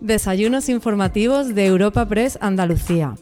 Desayunos 0.00 0.68
informativos 0.68 1.56
de 1.56 1.66
Europa 1.66 2.06
Press 2.06 2.38
Andalucía. 2.40 3.16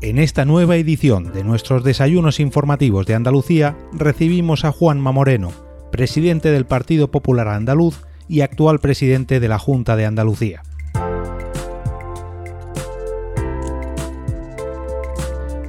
En 0.00 0.20
esta 0.20 0.44
nueva 0.44 0.76
edición 0.76 1.32
de 1.32 1.42
nuestros 1.42 1.82
desayunos 1.82 2.38
informativos 2.38 3.06
de 3.06 3.14
Andalucía 3.14 3.76
recibimos 3.92 4.64
a 4.64 4.70
Juanma 4.70 5.10
Moreno, 5.10 5.50
presidente 5.90 6.52
del 6.52 6.64
Partido 6.64 7.10
Popular 7.10 7.48
Andaluz 7.48 8.04
y 8.28 8.42
actual 8.42 8.78
presidente 8.78 9.40
de 9.40 9.48
la 9.48 9.58
Junta 9.58 9.96
de 9.96 10.06
Andalucía. 10.06 10.62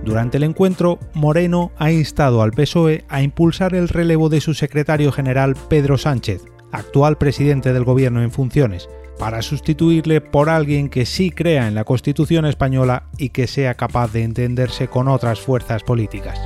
Durante 0.08 0.38
el 0.38 0.44
encuentro, 0.44 1.00
Moreno 1.14 1.74
ha 1.78 1.92
instado 1.92 2.42
al 2.42 2.52
PSOE 2.52 3.04
a 3.10 3.22
impulsar 3.22 3.76
el 3.76 3.90
relevo 3.90 4.30
de 4.30 4.40
su 4.40 4.54
secretario 4.54 5.12
general 5.12 5.58
Pedro 5.68 5.98
Sánchez, 5.98 6.46
actual 6.72 7.18
presidente 7.18 7.74
del 7.74 7.84
gobierno 7.84 8.22
en 8.22 8.32
funciones, 8.32 8.88
para 9.20 9.42
sustituirle 9.42 10.22
por 10.22 10.48
alguien 10.48 10.88
que 10.88 11.06
sí 11.06 11.30
crea 11.30 11.68
en 11.68 11.76
la 11.76 11.84
Constitución 11.84 12.46
española 12.46 13.10
y 13.18 13.32
que 13.32 13.48
sea 13.48 13.74
capaz 13.74 14.14
de 14.14 14.24
entenderse 14.24 14.88
con 14.88 15.10
otras 15.10 15.42
fuerzas 15.42 15.84
políticas. 15.84 16.40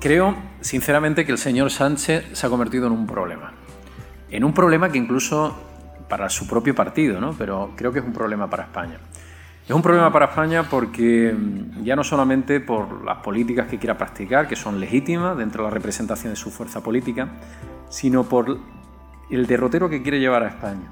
Creo, 0.00 0.36
sinceramente, 0.62 1.26
que 1.26 1.32
el 1.32 1.38
señor 1.38 1.70
Sánchez 1.70 2.30
se 2.32 2.46
ha 2.46 2.48
convertido 2.48 2.86
en 2.86 2.94
un 2.94 3.06
problema. 3.06 3.52
En 4.30 4.42
un 4.42 4.54
problema 4.54 4.90
que 4.90 4.96
incluso 4.96 5.69
para 6.10 6.28
su 6.28 6.46
propio 6.46 6.74
partido, 6.74 7.20
¿no? 7.20 7.32
pero 7.32 7.70
creo 7.76 7.92
que 7.92 8.00
es 8.00 8.04
un 8.04 8.12
problema 8.12 8.50
para 8.50 8.64
España. 8.64 8.98
Es 9.66 9.70
un 9.70 9.82
problema 9.82 10.12
para 10.12 10.26
España 10.26 10.64
porque 10.68 11.32
mm, 11.32 11.84
ya 11.84 11.94
no 11.94 12.02
solamente 12.02 12.58
por 12.58 13.04
las 13.04 13.18
políticas 13.18 13.68
que 13.68 13.78
quiera 13.78 13.96
practicar, 13.96 14.48
que 14.48 14.56
son 14.56 14.80
legítimas 14.80 15.38
dentro 15.38 15.62
de 15.62 15.70
la 15.70 15.74
representación 15.74 16.32
de 16.32 16.36
su 16.36 16.50
fuerza 16.50 16.82
política, 16.82 17.28
sino 17.88 18.24
por 18.24 18.58
el 19.30 19.46
derrotero 19.46 19.88
que 19.88 20.02
quiere 20.02 20.18
llevar 20.18 20.42
a 20.42 20.48
España. 20.48 20.90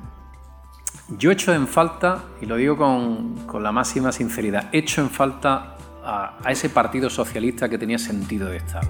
Yo 1.08 1.32
echo 1.32 1.52
en 1.52 1.66
falta, 1.66 2.24
y 2.40 2.46
lo 2.46 2.54
digo 2.56 2.76
con, 2.76 3.62
la 3.62 3.72
máxima 3.72 4.12
sinceridad, 4.12 4.68
echo 4.72 5.00
en 5.00 5.10
falta 5.10 5.76
a 6.04 6.52
ese 6.52 6.70
partido 6.70 7.10
socialista 7.10 7.68
que 7.68 7.78
tenía 7.78 7.98
sentido 7.98 8.48
de 8.48 8.58
Estado. 8.58 8.88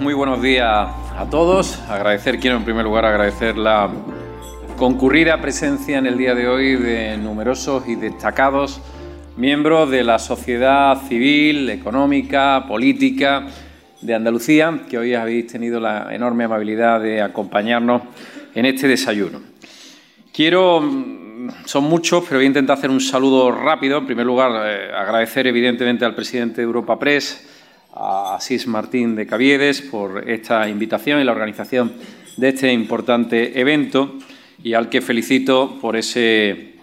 Muy, 0.00 0.14
buenos 0.14 0.42
días 0.42 0.88
a 1.16 1.26
todos. 1.30 1.78
Agradecer, 1.88 2.38
quiero 2.38 2.56
en 2.56 2.64
primer 2.64 2.84
lugar 2.84 3.04
agradecer 3.04 3.56
la 3.56 3.90
concurrida 4.76 5.40
presencia 5.40 5.98
en 5.98 6.06
el 6.06 6.18
día 6.18 6.34
de 6.34 6.48
hoy 6.48 6.76
de 6.76 7.16
numerosos 7.16 7.88
y 7.88 7.94
destacados 7.94 8.80
miembros 9.36 9.90
de 9.90 10.04
la 10.04 10.18
sociedad 10.18 11.00
civil, 11.08 11.70
económica, 11.70 12.64
política 12.66 13.46
de 14.00 14.14
Andalucía, 14.14 14.80
que 14.88 14.98
hoy 14.98 15.14
habéis 15.14 15.46
tenido 15.46 15.80
la 15.80 16.14
enorme 16.14 16.44
amabilidad 16.44 17.00
de 17.00 17.22
acompañarnos 17.22 18.02
en 18.54 18.66
este 18.66 18.88
desayuno. 18.88 19.40
Quiero, 20.32 20.80
son 21.64 21.84
muchos, 21.84 22.24
pero 22.24 22.38
voy 22.38 22.44
a 22.44 22.48
intentar 22.48 22.78
hacer 22.78 22.90
un 22.90 23.00
saludo 23.00 23.52
rápido. 23.52 23.98
En 23.98 24.06
primer 24.06 24.26
lugar, 24.26 24.50
eh, 24.66 24.90
agradecer 24.94 25.46
evidentemente 25.46 26.04
al 26.04 26.14
presidente 26.14 26.56
de 26.56 26.62
Europa 26.62 26.98
Press, 26.98 27.51
a 27.94 28.36
Asís 28.36 28.66
Martín 28.66 29.14
de 29.14 29.26
Caviedes 29.26 29.82
por 29.82 30.28
esta 30.28 30.68
invitación 30.68 31.20
y 31.20 31.24
la 31.24 31.32
organización 31.32 31.92
de 32.36 32.48
este 32.48 32.72
importante 32.72 33.60
evento 33.60 34.14
y 34.62 34.74
al 34.74 34.88
que 34.88 35.02
felicito 35.02 35.78
por 35.80 35.96
ese 35.96 36.74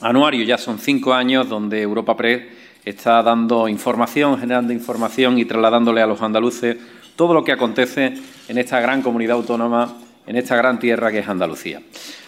anuario. 0.00 0.44
Ya 0.44 0.58
son 0.58 0.78
cinco 0.78 1.14
años 1.14 1.48
donde 1.48 1.82
Europa 1.82 2.16
Press 2.16 2.42
está 2.84 3.22
dando 3.22 3.68
información, 3.68 4.38
generando 4.38 4.72
información 4.72 5.38
y 5.38 5.44
trasladándole 5.44 6.00
a 6.00 6.06
los 6.06 6.22
andaluces 6.22 6.76
todo 7.16 7.34
lo 7.34 7.44
que 7.44 7.52
acontece 7.52 8.14
en 8.48 8.58
esta 8.58 8.80
gran 8.80 9.02
comunidad 9.02 9.36
autónoma, 9.36 9.96
en 10.26 10.36
esta 10.36 10.56
gran 10.56 10.78
tierra 10.78 11.10
que 11.10 11.18
es 11.18 11.28
Andalucía. 11.28 11.82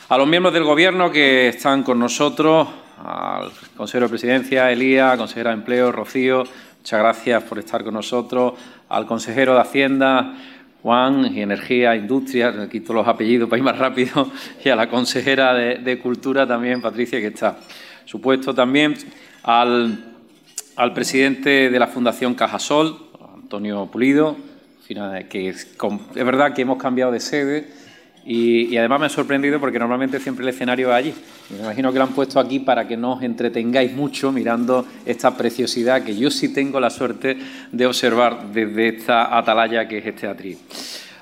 A 0.09 0.19
los 0.19 0.27
miembros 0.27 0.53
del 0.53 0.65
Gobierno 0.65 1.11
que 1.13 1.49
están 1.49 1.83
con 1.83 1.99
nosotros, 1.99 2.69
al 3.03 3.51
consejero 3.77 4.07
de 4.07 4.11
Presidencia, 4.11 4.71
Elía, 4.71 5.17
consejera 5.17 5.51
de 5.51 5.57
Empleo, 5.57 5.93
Rocío, 5.93 6.45
Muchas 6.81 6.99
gracias 6.99 7.43
por 7.43 7.59
estar 7.59 7.85
con 7.85 7.93
nosotros. 7.93 8.55
Al 8.89 9.05
consejero 9.05 9.53
de 9.53 9.61
Hacienda, 9.61 10.35
Juan, 10.83 11.31
y 11.37 11.43
Energía, 11.43 11.95
Industria, 11.95 12.55
quito 12.71 12.95
los 12.95 13.07
apellidos 13.07 13.51
para 13.51 13.59
ir 13.59 13.65
más 13.65 13.77
rápido, 13.77 14.31
y 14.65 14.71
a 14.71 14.77
la 14.77 14.89
consejera 14.89 15.53
de, 15.53 15.99
Cultura 15.99 16.47
también, 16.47 16.81
Patricia, 16.81 17.21
que 17.21 17.27
está. 17.27 17.59
Supuesto 18.07 18.55
también 18.55 18.95
al, 19.43 20.03
al 20.75 20.95
presidente 20.95 21.69
de 21.69 21.79
la 21.79 21.87
Fundación 21.87 22.35
Cajasol, 22.35 22.97
Antonio 23.35 23.87
Pulido, 23.93 24.39
que 25.29 25.51
es, 25.51 25.77
es 26.15 26.25
verdad 26.25 26.55
que 26.55 26.63
hemos 26.63 26.79
cambiado 26.79 27.13
de 27.13 27.21
sede 27.21 27.69
y, 28.25 28.77
además 28.77 29.01
me 29.01 29.07
ha 29.07 29.11
sorprendido 29.11 29.59
porque 29.59 29.79
normalmente 29.79 30.21
siempre 30.21 30.43
el 30.45 30.51
escenario 30.51 30.89
es 30.91 30.95
allí. 30.95 31.15
Me 31.51 31.61
imagino 31.61 31.93
que 31.93 31.99
lo 31.99 32.05
han 32.05 32.13
puesto 32.13 32.39
aquí 32.39 32.61
para 32.61 32.87
que 32.87 32.97
no 32.97 33.15
os 33.15 33.23
entretengáis 33.23 33.93
mucho 33.93 34.31
mirando 34.31 34.87
esta 35.07 35.37
preciosidad 35.37 36.03
que 36.03 36.17
yo 36.17 36.31
sí 36.31 36.53
tengo 36.53 36.79
la 36.81 36.91
suerte 36.91 37.37
de 37.73 37.87
observar 37.87 38.53
desde 38.53 38.89
esta 38.89 39.37
atalaya 39.37 39.89
que 39.89 39.99
es 39.99 40.07
este 40.07 40.27
atril. 40.27 40.59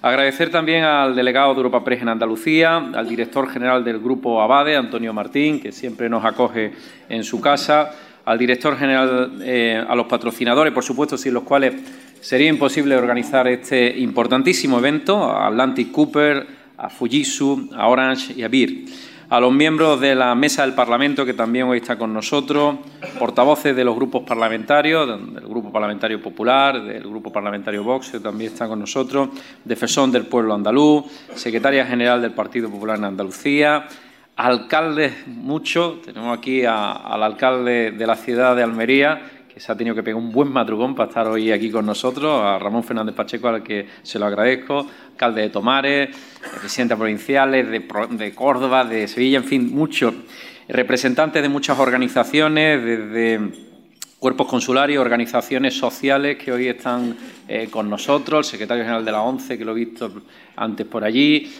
Agradecer 0.00 0.50
también 0.50 0.84
al 0.84 1.16
delegado 1.16 1.52
de 1.54 1.56
Europa 1.58 1.82
Press 1.82 2.02
en 2.02 2.08
Andalucía, 2.08 2.76
al 2.76 3.08
director 3.08 3.48
general 3.50 3.84
del 3.84 3.98
Grupo 3.98 4.40
Abade, 4.40 4.76
Antonio 4.76 5.12
Martín, 5.12 5.60
que 5.60 5.72
siempre 5.72 6.08
nos 6.08 6.24
acoge 6.24 6.72
en 7.08 7.24
su 7.24 7.40
casa, 7.40 7.90
al 8.24 8.38
director 8.38 8.78
general, 8.78 9.38
eh, 9.42 9.82
a 9.88 9.94
los 9.96 10.06
patrocinadores, 10.06 10.72
por 10.72 10.84
supuesto, 10.84 11.16
sin 11.16 11.34
los 11.34 11.42
cuales 11.42 11.74
sería 12.20 12.48
imposible 12.48 12.94
organizar 12.94 13.48
este 13.48 13.98
importantísimo 13.98 14.78
evento, 14.78 15.24
a 15.24 15.48
Atlantic 15.48 15.90
Cooper, 15.90 16.46
a 16.78 16.88
Fujitsu, 16.88 17.68
a 17.76 17.88
Orange 17.88 18.32
y 18.36 18.42
a 18.42 18.48
BIR. 18.48 18.84
A 19.30 19.40
los 19.40 19.52
miembros 19.52 20.00
de 20.00 20.14
la 20.14 20.34
Mesa 20.34 20.62
del 20.62 20.74
Parlamento, 20.74 21.26
que 21.26 21.34
también 21.34 21.66
hoy 21.66 21.78
está 21.78 21.98
con 21.98 22.14
nosotros, 22.14 22.76
portavoces 23.18 23.76
de 23.76 23.84
los 23.84 23.94
grupos 23.94 24.22
parlamentarios, 24.22 25.06
del 25.06 25.46
Grupo 25.46 25.70
Parlamentario 25.70 26.22
Popular, 26.22 26.82
del 26.82 27.02
Grupo 27.02 27.30
Parlamentario 27.30 27.84
Vox, 27.84 28.08
que 28.08 28.20
también 28.20 28.52
está 28.52 28.66
con 28.66 28.80
nosotros, 28.80 29.28
defensor 29.62 30.10
del 30.10 30.24
pueblo 30.24 30.54
andaluz, 30.54 31.04
secretaria 31.34 31.84
general 31.84 32.22
del 32.22 32.32
Partido 32.32 32.70
Popular 32.70 32.96
en 32.96 33.04
Andalucía, 33.04 33.86
alcaldes 34.38 35.26
muchos, 35.26 36.00
tenemos 36.00 36.38
aquí 36.38 36.64
al 36.64 37.22
alcalde 37.22 37.90
de 37.90 38.06
la 38.06 38.16
ciudad 38.16 38.56
de 38.56 38.62
Almería, 38.62 39.20
se 39.58 39.72
ha 39.72 39.76
tenido 39.76 39.94
que 39.94 40.02
pegar 40.02 40.16
un 40.16 40.32
buen 40.32 40.50
madrugón 40.50 40.94
para 40.94 41.08
estar 41.08 41.26
hoy 41.26 41.52
aquí 41.52 41.70
con 41.70 41.86
nosotros, 41.86 42.42
a 42.42 42.58
Ramón 42.58 42.84
Fernández 42.84 43.14
Pacheco, 43.14 43.48
al 43.48 43.62
que 43.62 43.86
se 44.02 44.18
lo 44.18 44.26
agradezco, 44.26 44.86
alcalde 45.10 45.42
de 45.42 45.50
Tomares, 45.50 46.16
presidentes 46.60 46.96
provinciales 46.96 47.68
de, 47.70 47.84
de 48.10 48.34
Córdoba, 48.34 48.84
de 48.84 49.08
Sevilla, 49.08 49.38
en 49.38 49.44
fin, 49.44 49.74
muchos 49.74 50.14
representantes 50.68 51.42
de 51.42 51.48
muchas 51.48 51.78
organizaciones, 51.78 52.84
desde 52.84 53.67
cuerpos 54.18 54.48
consulares, 54.48 54.98
organizaciones 54.98 55.74
sociales 55.74 56.36
que 56.38 56.50
hoy 56.50 56.66
están 56.66 57.16
eh, 57.46 57.68
con 57.70 57.88
nosotros, 57.88 58.46
el 58.46 58.50
secretario 58.50 58.82
general 58.82 59.04
de 59.04 59.12
la 59.12 59.22
ONCE, 59.22 59.56
que 59.56 59.64
lo 59.64 59.72
he 59.72 59.74
visto 59.76 60.10
antes 60.56 60.84
por 60.88 61.04
allí, 61.04 61.52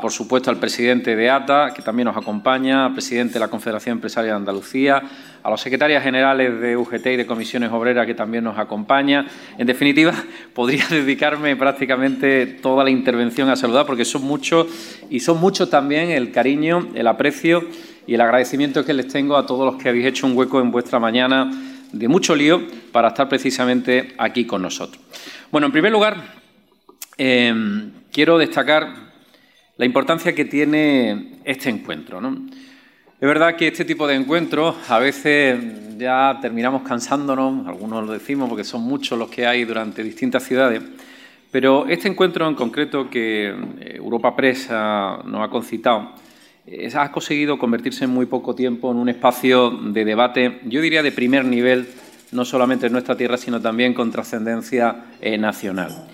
por 0.00 0.12
supuesto 0.12 0.50
al 0.50 0.58
presidente 0.58 1.16
de 1.16 1.28
ATA, 1.28 1.72
que 1.74 1.82
también 1.82 2.06
nos 2.06 2.16
acompaña, 2.16 2.86
al 2.86 2.92
presidente 2.92 3.34
de 3.34 3.40
la 3.40 3.48
Confederación 3.48 3.96
Empresaria 3.96 4.30
de 4.30 4.36
Andalucía, 4.36 5.02
a 5.42 5.50
los 5.50 5.60
secretarios 5.60 6.00
generales 6.00 6.60
de 6.60 6.76
UGT 6.76 7.06
y 7.06 7.16
de 7.16 7.26
Comisiones 7.26 7.72
Obreras, 7.72 8.06
que 8.06 8.14
también 8.14 8.44
nos 8.44 8.56
acompaña. 8.56 9.26
En 9.58 9.66
definitiva, 9.66 10.14
podría 10.54 10.86
dedicarme 10.88 11.56
prácticamente 11.56 12.46
toda 12.46 12.84
la 12.84 12.90
intervención 12.90 13.48
a 13.48 13.56
saludar, 13.56 13.84
porque 13.84 14.04
son 14.04 14.22
muchos 14.22 14.68
y 15.10 15.18
son 15.18 15.40
muchos 15.40 15.68
también 15.68 16.12
el 16.12 16.30
cariño, 16.30 16.86
el 16.94 17.08
aprecio 17.08 17.64
y 18.06 18.14
el 18.14 18.20
agradecimiento 18.20 18.84
que 18.84 18.94
les 18.94 19.08
tengo 19.08 19.36
a 19.36 19.44
todos 19.44 19.72
los 19.72 19.82
que 19.82 19.88
habéis 19.88 20.06
hecho 20.06 20.28
un 20.28 20.36
hueco 20.36 20.60
en 20.60 20.70
vuestra 20.70 21.00
mañana 21.00 21.50
de 21.92 22.08
mucho 22.08 22.34
lío 22.34 22.62
para 22.92 23.08
estar 23.08 23.28
precisamente 23.28 24.14
aquí 24.18 24.44
con 24.46 24.62
nosotros. 24.62 25.02
Bueno, 25.50 25.66
en 25.66 25.72
primer 25.72 25.92
lugar, 25.92 26.34
em, 27.16 27.92
quiero 28.12 28.38
destacar 28.38 29.10
la 29.76 29.86
importancia 29.86 30.34
que 30.34 30.44
tiene 30.44 31.40
este 31.44 31.70
encuentro. 31.70 32.20
Es 32.20 33.28
verdad 33.28 33.56
que 33.56 33.68
este 33.68 33.84
tipo 33.84 34.06
de 34.06 34.14
encuentros 34.14 34.76
a 34.88 34.98
veces 34.98 35.58
ya 35.98 36.38
terminamos 36.40 36.82
cansándonos, 36.82 37.66
algunos 37.66 38.06
lo 38.06 38.12
decimos 38.12 38.48
porque 38.48 38.64
son 38.64 38.82
muchos 38.82 39.18
los 39.18 39.28
que 39.28 39.46
hay 39.46 39.64
durante 39.64 40.02
distintas 40.02 40.42
ciudades, 40.44 40.82
pero 41.50 41.86
este 41.86 42.08
encuentro 42.08 42.48
en 42.48 42.54
concreto 42.54 43.10
que 43.10 43.48
eh, 43.48 43.96
Europa 43.96 44.34
Press 44.34 44.68
nos 44.70 45.42
ha 45.42 45.48
concitado, 45.50 46.12
ha 46.94 47.12
conseguido 47.12 47.58
convertirse 47.58 48.04
en 48.04 48.10
muy 48.10 48.26
poco 48.26 48.54
tiempo 48.54 48.90
en 48.90 48.98
un 48.98 49.08
espacio 49.08 49.70
de 49.70 50.04
debate, 50.04 50.60
yo 50.64 50.80
diría 50.80 51.02
de 51.02 51.12
primer 51.12 51.44
nivel, 51.44 51.88
no 52.32 52.44
solamente 52.44 52.86
en 52.86 52.92
nuestra 52.92 53.16
tierra, 53.16 53.36
sino 53.36 53.60
también 53.60 53.92
con 53.94 54.10
trascendencia 54.10 55.04
eh, 55.20 55.36
nacional. 55.36 56.06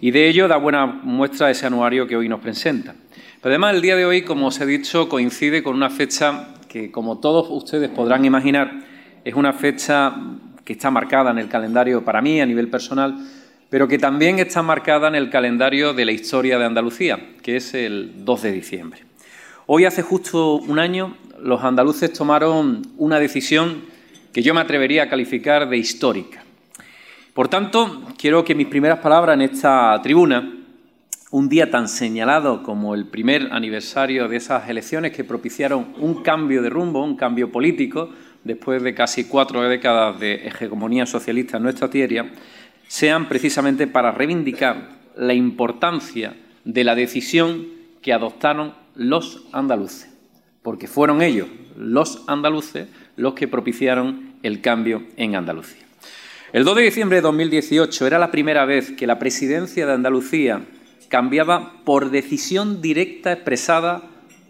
Y 0.00 0.10
de 0.10 0.28
ello 0.28 0.48
da 0.48 0.56
buena 0.56 0.86
muestra 0.86 1.50
ese 1.50 1.66
anuario 1.66 2.06
que 2.06 2.16
hoy 2.16 2.28
nos 2.28 2.40
presenta. 2.40 2.94
Pero 3.40 3.52
además 3.52 3.74
el 3.74 3.82
día 3.82 3.96
de 3.96 4.04
hoy, 4.04 4.22
como 4.22 4.46
os 4.48 4.60
he 4.60 4.66
dicho, 4.66 5.08
coincide 5.08 5.62
con 5.62 5.74
una 5.74 5.90
fecha 5.90 6.48
que, 6.68 6.90
como 6.90 7.18
todos 7.18 7.48
ustedes 7.50 7.90
podrán 7.90 8.24
imaginar, 8.24 8.72
es 9.24 9.34
una 9.34 9.52
fecha 9.52 10.14
que 10.64 10.74
está 10.74 10.90
marcada 10.90 11.30
en 11.30 11.38
el 11.38 11.48
calendario 11.48 12.04
para 12.04 12.22
mí 12.22 12.40
a 12.40 12.46
nivel 12.46 12.68
personal, 12.68 13.16
pero 13.68 13.88
que 13.88 13.98
también 13.98 14.38
está 14.38 14.62
marcada 14.62 15.08
en 15.08 15.14
el 15.14 15.30
calendario 15.30 15.92
de 15.92 16.04
la 16.04 16.12
historia 16.12 16.58
de 16.58 16.64
Andalucía, 16.64 17.18
que 17.42 17.56
es 17.56 17.74
el 17.74 18.24
2 18.24 18.42
de 18.42 18.52
diciembre. 18.52 19.13
Hoy, 19.66 19.86
hace 19.86 20.02
justo 20.02 20.56
un 20.56 20.78
año, 20.78 21.16
los 21.40 21.64
andaluces 21.64 22.12
tomaron 22.12 22.82
una 22.98 23.18
decisión 23.18 23.84
que 24.34 24.42
yo 24.42 24.52
me 24.52 24.60
atrevería 24.60 25.04
a 25.04 25.08
calificar 25.08 25.70
de 25.70 25.78
histórica. 25.78 26.44
Por 27.32 27.48
tanto, 27.48 28.02
quiero 28.18 28.44
que 28.44 28.54
mis 28.54 28.66
primeras 28.66 28.98
palabras 28.98 29.32
en 29.32 29.40
esta 29.40 29.98
tribuna, 30.02 30.52
un 31.30 31.48
día 31.48 31.70
tan 31.70 31.88
señalado 31.88 32.62
como 32.62 32.94
el 32.94 33.06
primer 33.06 33.48
aniversario 33.52 34.28
de 34.28 34.36
esas 34.36 34.68
elecciones 34.68 35.12
que 35.12 35.24
propiciaron 35.24 35.94
un 35.98 36.22
cambio 36.22 36.60
de 36.60 36.68
rumbo, 36.68 37.02
un 37.02 37.16
cambio 37.16 37.50
político, 37.50 38.10
después 38.44 38.82
de 38.82 38.94
casi 38.94 39.24
cuatro 39.24 39.62
décadas 39.62 40.20
de 40.20 40.46
hegemonía 40.46 41.06
socialista 41.06 41.56
en 41.56 41.62
nuestra 41.62 41.88
tierra, 41.88 42.26
sean 42.86 43.30
precisamente 43.30 43.86
para 43.86 44.12
reivindicar 44.12 44.90
la 45.16 45.32
importancia 45.32 46.36
de 46.66 46.84
la 46.84 46.94
decisión 46.94 47.64
que 48.02 48.12
adoptaron 48.12 48.83
los 48.94 49.44
andaluces, 49.52 50.10
porque 50.62 50.86
fueron 50.86 51.22
ellos, 51.22 51.48
los 51.76 52.22
andaluces, 52.26 52.88
los 53.16 53.34
que 53.34 53.48
propiciaron 53.48 54.34
el 54.42 54.60
cambio 54.60 55.02
en 55.16 55.36
Andalucía. 55.36 55.82
El 56.52 56.64
2 56.64 56.76
de 56.76 56.82
diciembre 56.82 57.16
de 57.16 57.22
2018 57.22 58.06
era 58.06 58.18
la 58.18 58.30
primera 58.30 58.64
vez 58.64 58.92
que 58.92 59.06
la 59.06 59.18
presidencia 59.18 59.86
de 59.86 59.92
Andalucía 59.92 60.62
cambiaba 61.08 61.82
por 61.84 62.10
decisión 62.10 62.80
directa 62.80 63.32
expresada 63.32 64.02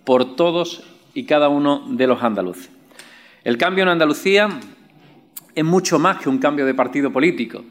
por 0.05 0.37
todos 0.37 0.85
y 1.15 1.25
cada 1.25 1.49
uno 1.49 1.87
de 1.89 2.07
los 2.07 2.23
andaluces. 2.23 2.71
El 3.43 3.57
cambio 3.57 3.83
en 3.83 3.89
Andalucía 3.89 4.49
es 5.55 5.65
mucho 5.65 5.99
más 5.99 6.19
que 6.19 6.29
un 6.29 6.39
cambio 6.39 6.67
de 6.67 6.75
partido 6.75 7.13
político, 7.13 7.65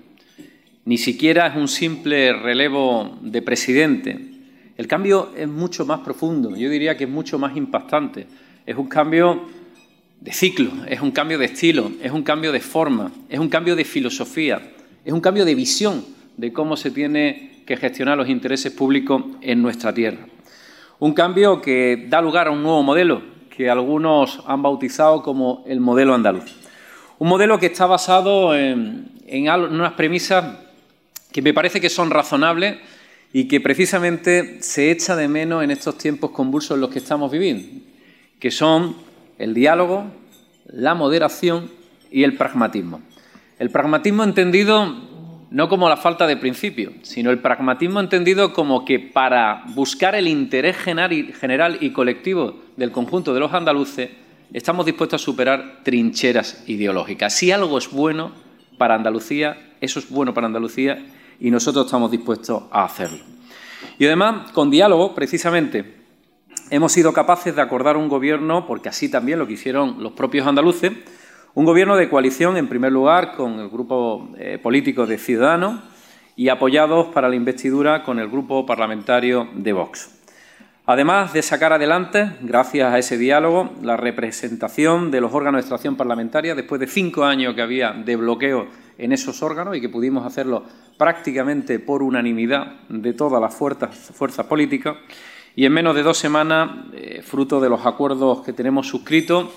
ni 0.86 0.98
siquiera 0.98 1.48
es 1.48 1.56
un 1.56 1.68
simple 1.68 2.34
relevo 2.34 3.18
de 3.22 3.42
presidente. 3.42 4.33
El 4.76 4.88
cambio 4.88 5.30
es 5.38 5.48
mucho 5.48 5.86
más 5.86 6.00
profundo, 6.00 6.56
yo 6.56 6.70
diría 6.70 6.98
que 6.98 7.04
es 7.04 7.10
mucho 7.10 7.38
más 7.38 7.56
impactante. 7.56 8.26
Es 8.66 8.76
un 8.76 8.88
cambio 8.88 9.42
de 10.20 10.32
ciclo, 10.32 10.72
es 10.88 11.02
un 11.02 11.12
cambio 11.12 11.38
de 11.38 11.46
estilo, 11.46 11.92
es 12.02 12.12
un 12.12 12.24
cambio 12.24 12.52
de 12.52 12.60
forma, 12.60 13.12
es 13.30 13.40
un 13.40 13.50
cambio 13.50 13.76
de 13.76 13.86
filosofía, 13.86 14.62
es 15.06 15.14
un 15.14 15.22
cambio 15.22 15.46
de 15.46 15.54
visión 15.54 16.04
de 16.38 16.52
cómo 16.52 16.76
se 16.76 16.90
tiene 16.90 17.62
que 17.68 17.78
gestionar 17.78 18.18
los 18.18 18.30
intereses 18.30 18.72
públicos 18.72 19.24
en 19.42 19.62
nuestra 19.62 19.94
tierra. 19.94 20.26
Un 21.00 21.14
cambio 21.14 21.62
que 21.62 22.08
da 22.10 22.22
lugar 22.22 22.48
a 22.48 22.52
un 22.52 22.64
nuevo 22.64 22.82
modelo 22.82 23.22
que 23.56 23.70
algunos 23.70 24.42
han 24.48 24.64
bautizado 24.64 25.22
como 25.22 25.64
el 25.68 25.80
modelo 25.80 26.16
andaluz. 26.16 26.56
Un 27.20 27.28
modelo 27.28 27.60
que 27.60 27.68
está 27.68 27.86
basado 27.86 28.56
en, 28.56 29.12
en 29.28 29.50
unas 29.50 29.94
premisas 29.94 30.58
que 31.32 31.42
me 31.42 31.54
parece 31.54 31.80
que 31.80 31.90
son 31.90 32.10
razonables 32.10 32.78
y 33.36 33.48
que 33.48 33.60
precisamente 33.60 34.62
se 34.62 34.92
echa 34.92 35.16
de 35.16 35.28
menos 35.28 35.64
en 35.64 35.72
estos 35.72 35.98
tiempos 35.98 36.30
convulsos 36.30 36.76
en 36.76 36.82
los 36.82 36.92
que 36.92 37.00
estamos 37.00 37.32
viviendo, 37.32 37.84
que 38.40 38.52
son 38.52 38.96
el 39.40 39.56
diálogo, 39.56 40.06
la 40.68 40.94
moderación 40.94 41.72
y 42.12 42.24
el 42.24 42.38
pragmatismo. 42.38 43.02
El 43.58 43.72
pragmatismo 43.72 44.24
entendido 44.24 45.12
no 45.50 45.68
como 45.68 45.90
la 45.90 45.98
falta 45.98 46.28
de 46.28 46.38
principio, 46.38 46.94
sino 47.02 47.32
el 47.32 47.40
pragmatismo 47.40 48.00
entendido 48.00 48.54
como 48.54 48.86
que 48.86 49.00
para 49.00 49.64
buscar 49.70 50.14
el 50.14 50.28
interés 50.28 50.78
general 50.78 51.78
y 51.80 51.90
colectivo 51.92 52.60
del 52.78 52.92
conjunto 52.92 53.34
de 53.34 53.40
los 53.40 53.54
andaluces, 53.54 54.12
estamos 54.52 54.86
dispuestos 54.86 55.22
a 55.22 55.26
superar 55.26 55.82
trincheras 55.84 56.64
ideológicas. 56.68 57.34
Si 57.34 57.52
algo 57.52 57.80
es 57.80 57.90
bueno 57.90 58.32
para 58.78 58.96
Andalucía, 58.96 59.58
eso 59.82 60.00
es 60.00 60.10
bueno 60.10 60.34
para 60.36 60.48
Andalucía 60.48 61.04
y 61.40 61.52
nosotros 61.52 61.86
estamos 61.86 62.12
dispuestos 62.12 62.64
a 62.72 62.86
hacerlo. 62.86 63.20
Y 64.00 64.06
además, 64.06 64.52
con 64.52 64.70
diálogo, 64.70 65.14
precisamente, 65.14 65.96
hemos 66.70 66.92
sido 66.92 67.14
capaces 67.14 67.56
de 67.56 67.62
acordar 67.62 67.98
un 67.98 68.10
gobierno, 68.10 68.66
porque 68.66 68.90
así 68.90 69.10
también 69.10 69.40
lo 69.40 69.48
quisieron 69.48 70.02
los 70.02 70.14
propios 70.14 70.48
andaluces, 70.48 70.92
un 71.54 71.66
gobierno 71.66 71.96
de 71.96 72.10
coalición, 72.10 72.58
en 72.58 72.68
primer 72.68 72.92
lugar, 72.92 73.36
con 73.36 73.60
el 73.60 73.70
grupo 73.70 74.30
eh, 74.38 74.58
político 74.62 75.06
de 75.06 75.20
Ciudadanos 75.20 75.82
y 76.36 76.50
apoyados 76.50 77.08
para 77.14 77.30
la 77.30 77.36
investidura 77.36 78.04
con 78.04 78.18
el 78.18 78.28
grupo 78.28 78.66
parlamentario 78.66 79.48
de 79.54 79.74
Vox. 79.74 80.20
Además 80.86 81.32
de 81.32 81.42
sacar 81.42 81.72
adelante, 81.72 82.32
gracias 82.42 82.92
a 82.92 82.98
ese 82.98 83.18
diálogo, 83.18 83.72
la 83.82 83.96
representación 83.96 85.12
de 85.12 85.22
los 85.22 85.34
órganos 85.34 85.60
de 85.60 85.62
extracción 85.62 85.96
parlamentaria, 85.96 86.56
después 86.56 86.82
de 86.82 86.88
cinco 86.88 87.24
años 87.24 87.54
que 87.56 87.62
había 87.62 87.92
de 87.92 88.16
bloqueo 88.16 88.68
en 88.98 89.12
esos 89.12 89.42
órganos 89.42 89.76
y 89.76 89.82
que 89.82 89.90
pudimos 89.90 90.26
hacerlo 90.26 90.64
prácticamente 90.98 91.80
por 91.80 92.04
unanimidad 92.04 92.82
de 92.90 93.14
todas 93.14 93.42
las 93.42 93.56
fuerzas 93.56 94.46
políticas, 94.46 94.96
y 95.56 95.66
en 95.66 95.74
menos 95.74 95.96
de 95.96 96.04
dos 96.04 96.18
semanas, 96.18 96.70
eh, 96.94 97.22
fruto 97.24 97.62
de 97.62 97.70
los 97.70 97.86
acuerdos 97.86 98.42
que 98.42 98.54
tenemos 98.54 98.88
suscritos 98.88 99.50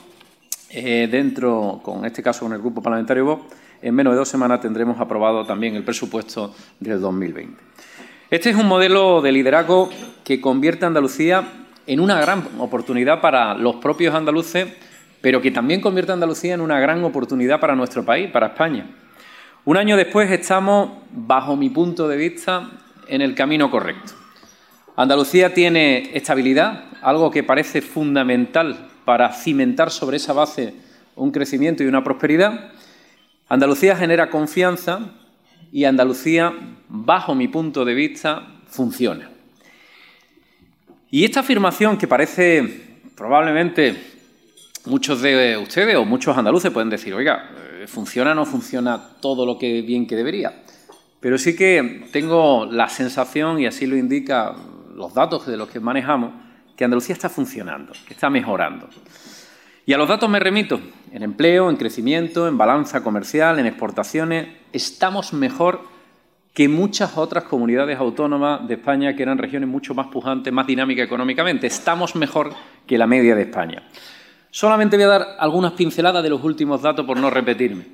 eh, 0.69 1.09
dentro, 1.11 1.81
con 1.83 2.05
este 2.05 2.23
caso 2.23 2.41
con 2.41 2.53
el 2.53 2.59
Grupo 2.59 2.83
Parlamentario 2.83 3.25
Vox, 3.25 3.45
en 3.81 3.95
menos 3.95 4.13
de 4.13 4.19
dos 4.19 4.29
semanas 4.29 4.61
tendremos 4.61 5.01
aprobado 5.01 5.47
también 5.47 5.75
el 5.75 5.85
presupuesto 5.85 6.55
del 6.81 7.01
2020. 7.01 7.63
Este 8.31 8.51
es 8.51 8.57
un 8.57 8.67
modelo 8.67 9.23
de 9.23 9.33
liderazgo 9.33 9.89
que 10.25 10.41
convierte 10.41 10.85
a 10.85 10.89
Andalucía 10.89 11.45
en 11.87 12.01
una 12.01 12.21
gran 12.21 12.45
oportunidad 12.59 13.21
para 13.21 13.55
los 13.55 13.77
propios 13.77 14.15
andaluces, 14.15 14.67
pero 15.21 15.41
que 15.41 15.51
también 15.51 15.81
convierte 15.81 16.13
a 16.13 16.15
Andalucía 16.15 16.55
en 16.55 16.61
una 16.61 16.81
gran 16.81 17.03
oportunidad 17.05 17.61
para 17.61 17.77
nuestro 17.77 18.05
país, 18.05 18.31
para 18.31 18.49
España. 18.49 18.87
Un 19.67 19.77
año 19.77 19.97
después 19.97 20.31
estamos, 20.31 20.91
bajo 21.11 21.57
mi 21.57 21.71
punto 21.71 22.07
de 22.07 22.17
vista, 22.17 22.71
en 23.09 23.21
el 23.21 23.35
camino 23.35 23.69
correcto. 23.69 24.13
Andalucía 24.95 25.55
tiene 25.55 26.17
estabilidad, 26.17 26.85
algo 27.03 27.33
que 27.33 27.43
parece 27.43 27.83
fundamental 27.83 28.87
para 29.05 29.33
cimentar 29.33 29.91
sobre 29.91 30.19
esa 30.19 30.33
base 30.33 30.73
un 31.17 31.33
crecimiento 31.33 31.83
y 31.83 31.89
una 31.89 32.05
prosperidad. 32.05 32.75
Andalucía 33.49 33.97
genera 33.97 34.31
confianza 34.31 35.01
y 35.73 35.83
Andalucía, 35.83 36.55
bajo 36.89 37.35
mi 37.35 37.49
punto 37.49 37.85
de 37.85 37.95
vista, 37.95 38.47
funciona. 38.69 39.29
Y 41.11 41.25
esta 41.25 41.41
afirmación 41.41 41.99
que 41.99 42.07
parece 42.07 42.83
probablemente 43.17 43.97
muchos 44.85 45.21
de 45.23 45.57
ustedes 45.57 45.97
o 45.97 46.05
muchos 46.05 46.39
andaluces 46.39 46.71
pueden 46.71 46.89
decir, 46.89 47.13
oiga, 47.15 47.51
¿funciona 47.87 48.33
o 48.33 48.35
no 48.35 48.47
funciona 48.47 49.01
todo 49.21 49.47
lo 49.47 49.59
que 49.59 49.83
bien 49.83 50.07
que 50.07 50.17
debería? 50.17 50.63
Pero 51.21 51.39
sí 51.39 51.57
que 51.57 52.07
tengo 52.13 52.67
la 52.67 52.89
sensación, 52.89 53.61
y 53.61 53.67
así 53.67 53.87
lo 53.87 53.97
indica 53.97 54.55
los 54.95 55.15
datos 55.15 55.47
de 55.47 55.57
los 55.57 55.69
que 55.69 55.81
manejamos, 55.81 56.33
que 56.77 56.85
Andalucía 56.85 57.15
está 57.15 57.29
funcionando, 57.29 57.93
que 58.07 58.15
está 58.15 58.31
mejorando. 58.31 58.89
Y 59.87 59.93
a 59.93 59.99
los 59.99 60.09
datos 60.09 60.29
me 60.29 60.41
remito, 60.41 60.81
en 61.13 61.23
empleo, 61.23 61.71
en 61.71 61.77
crecimiento, 61.77 62.49
en 62.49 62.59
balanza 62.59 63.03
comercial, 63.03 63.59
en 63.59 63.67
exportaciones, 63.67 64.49
estamos 64.73 65.33
mejor 65.33 65.81
que 66.53 66.69
muchas 66.69 67.17
otras 67.19 67.45
comunidades 67.45 67.99
autónomas 67.99 68.67
de 68.67 68.75
España 68.75 69.15
que 69.15 69.23
eran 69.23 69.37
regiones 69.37 69.69
mucho 69.69 69.95
más 69.95 70.07
pujantes, 70.09 70.53
más 70.53 70.67
dinámicas 70.67 71.05
económicamente. 71.05 71.67
Estamos 71.67 72.17
mejor 72.17 72.53
que 72.87 72.97
la 72.97 73.07
media 73.07 73.35
de 73.35 73.43
España. 73.43 73.83
Solamente 74.57 74.97
voy 74.97 75.05
a 75.05 75.09
dar 75.09 75.37
algunas 75.39 75.73
pinceladas 75.73 76.23
de 76.23 76.31
los 76.31 76.43
últimos 76.43 76.81
datos 76.81 77.05
por 77.05 77.19
no 77.19 77.29
repetirme. 77.29 77.85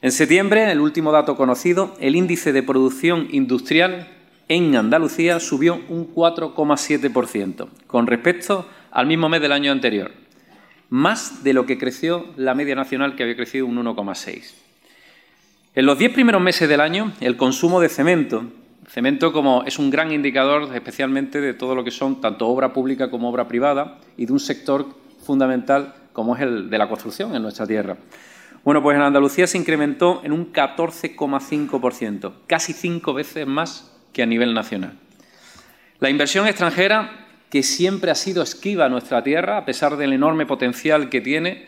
En 0.00 0.12
septiembre, 0.12 0.70
el 0.70 0.80
último 0.80 1.10
dato 1.10 1.34
conocido, 1.34 1.96
el 1.98 2.14
índice 2.14 2.52
de 2.52 2.62
producción 2.62 3.26
industrial 3.32 4.06
en 4.46 4.76
Andalucía 4.76 5.40
subió 5.40 5.80
un 5.88 6.14
4,7% 6.14 7.66
con 7.88 8.06
respecto 8.06 8.68
al 8.92 9.08
mismo 9.08 9.28
mes 9.28 9.40
del 9.40 9.50
año 9.50 9.72
anterior, 9.72 10.12
más 10.90 11.42
de 11.42 11.54
lo 11.54 11.66
que 11.66 11.76
creció 11.76 12.26
la 12.36 12.54
media 12.54 12.76
nacional 12.76 13.16
que 13.16 13.24
había 13.24 13.34
crecido 13.34 13.66
un 13.66 13.76
1,6%. 13.76 14.52
En 15.74 15.86
los 15.86 15.98
diez 15.98 16.12
primeros 16.12 16.40
meses 16.40 16.68
del 16.68 16.82
año, 16.82 17.14
el 17.18 17.36
consumo 17.36 17.80
de 17.80 17.88
cemento, 17.88 18.44
cemento 18.88 19.32
como 19.32 19.64
es 19.64 19.80
un 19.80 19.90
gran 19.90 20.12
indicador 20.12 20.72
especialmente 20.72 21.40
de 21.40 21.52
todo 21.52 21.74
lo 21.74 21.82
que 21.82 21.90
son 21.90 22.20
tanto 22.20 22.46
obra 22.46 22.72
pública 22.72 23.10
como 23.10 23.28
obra 23.28 23.48
privada 23.48 23.98
y 24.16 24.26
de 24.26 24.32
un 24.32 24.38
sector 24.38 25.04
fundamental 25.26 25.94
como 26.12 26.34
es 26.34 26.42
el 26.42 26.70
de 26.70 26.78
la 26.78 26.88
construcción 26.88 27.34
en 27.34 27.42
nuestra 27.42 27.66
tierra. 27.66 27.98
Bueno, 28.64 28.82
pues 28.82 28.96
en 28.96 29.02
Andalucía 29.02 29.46
se 29.46 29.58
incrementó 29.58 30.22
en 30.24 30.32
un 30.32 30.52
14,5%, 30.52 32.32
casi 32.46 32.72
cinco 32.72 33.12
veces 33.12 33.46
más 33.46 33.92
que 34.12 34.22
a 34.22 34.26
nivel 34.26 34.54
nacional. 34.54 34.98
La 36.00 36.10
inversión 36.10 36.46
extranjera, 36.46 37.26
que 37.50 37.62
siempre 37.62 38.10
ha 38.10 38.14
sido 38.14 38.42
esquiva 38.42 38.86
a 38.86 38.88
nuestra 38.88 39.22
tierra, 39.22 39.58
a 39.58 39.64
pesar 39.64 39.96
del 39.96 40.12
enorme 40.12 40.46
potencial 40.46 41.10
que 41.10 41.20
tiene, 41.20 41.66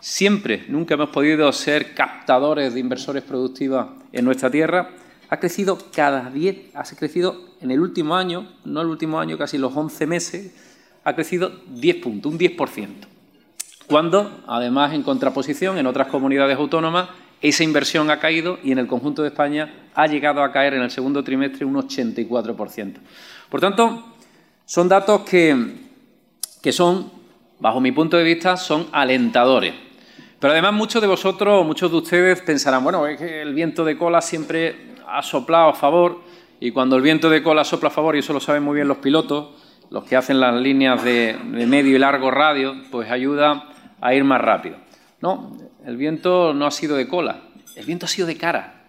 siempre, 0.00 0.64
nunca 0.68 0.94
hemos 0.94 1.10
podido 1.10 1.50
ser 1.52 1.94
captadores 1.94 2.74
de 2.74 2.80
inversores 2.80 3.22
productivos 3.22 3.86
en 4.12 4.24
nuestra 4.24 4.50
tierra, 4.50 4.90
ha 5.28 5.40
crecido 5.40 5.78
cada 5.94 6.30
10, 6.30 6.74
ha 6.74 6.82
crecido 6.96 7.50
en 7.60 7.70
el 7.70 7.80
último 7.80 8.14
año, 8.14 8.52
no 8.64 8.82
el 8.82 8.88
último 8.88 9.18
año, 9.18 9.38
casi 9.38 9.58
los 9.58 9.76
11 9.76 10.06
meses, 10.06 10.52
ha 11.06 11.14
crecido 11.14 11.52
10 11.68 11.96
puntos, 12.02 12.32
un 12.32 12.36
10%. 12.36 12.88
Cuando, 13.86 14.42
además, 14.48 14.92
en 14.92 15.04
contraposición, 15.04 15.78
en 15.78 15.86
otras 15.86 16.08
comunidades 16.08 16.58
autónomas, 16.58 17.08
esa 17.40 17.62
inversión 17.62 18.10
ha 18.10 18.18
caído 18.18 18.58
y 18.64 18.72
en 18.72 18.78
el 18.78 18.88
conjunto 18.88 19.22
de 19.22 19.28
España 19.28 19.72
ha 19.94 20.08
llegado 20.08 20.42
a 20.42 20.50
caer 20.50 20.74
en 20.74 20.82
el 20.82 20.90
segundo 20.90 21.22
trimestre 21.22 21.64
un 21.64 21.76
84%. 21.76 22.94
Por 23.48 23.60
tanto, 23.60 24.16
son 24.64 24.88
datos 24.88 25.20
que, 25.20 25.76
que 26.60 26.72
son, 26.72 27.12
bajo 27.60 27.78
mi 27.80 27.92
punto 27.92 28.16
de 28.16 28.24
vista, 28.24 28.56
son 28.56 28.88
alentadores. 28.90 29.74
Pero 30.40 30.54
además 30.54 30.72
muchos 30.72 31.00
de 31.00 31.06
vosotros, 31.06 31.64
muchos 31.64 31.88
de 31.88 31.98
ustedes 31.98 32.42
pensarán, 32.42 32.82
bueno, 32.82 33.06
es 33.06 33.16
que 33.16 33.42
el 33.42 33.54
viento 33.54 33.84
de 33.84 33.96
cola 33.96 34.20
siempre 34.20 34.96
ha 35.06 35.22
soplado 35.22 35.68
a 35.68 35.74
favor 35.74 36.22
y 36.58 36.72
cuando 36.72 36.96
el 36.96 37.02
viento 37.02 37.30
de 37.30 37.44
cola 37.44 37.62
sopla 37.62 37.90
a 37.90 37.92
favor, 37.92 38.16
y 38.16 38.18
eso 38.18 38.32
lo 38.32 38.40
saben 38.40 38.64
muy 38.64 38.74
bien 38.74 38.88
los 38.88 38.98
pilotos, 38.98 39.65
los 39.90 40.04
que 40.04 40.16
hacen 40.16 40.40
las 40.40 40.54
líneas 40.54 41.02
de, 41.02 41.36
medio 41.44 41.96
y 41.96 41.98
largo 41.98 42.30
radio, 42.30 42.74
pues 42.90 43.10
ayuda 43.10 43.68
a 44.00 44.14
ir 44.14 44.24
más 44.24 44.40
rápido. 44.40 44.76
No, 45.20 45.56
el 45.84 45.96
viento 45.96 46.52
no 46.54 46.66
ha 46.66 46.70
sido 46.70 46.96
de 46.96 47.08
cola, 47.08 47.40
el 47.74 47.86
viento 47.86 48.06
ha 48.06 48.08
sido 48.08 48.26
de 48.26 48.36
cara, 48.36 48.84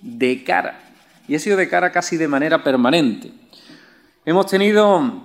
de 0.00 0.44
cara, 0.44 0.80
y 1.28 1.34
ha 1.34 1.38
sido 1.38 1.56
de 1.56 1.68
cara 1.68 1.90
casi 1.92 2.16
de 2.16 2.28
manera 2.28 2.62
permanente. 2.62 3.32
Hemos 4.24 4.46
tenido 4.46 5.22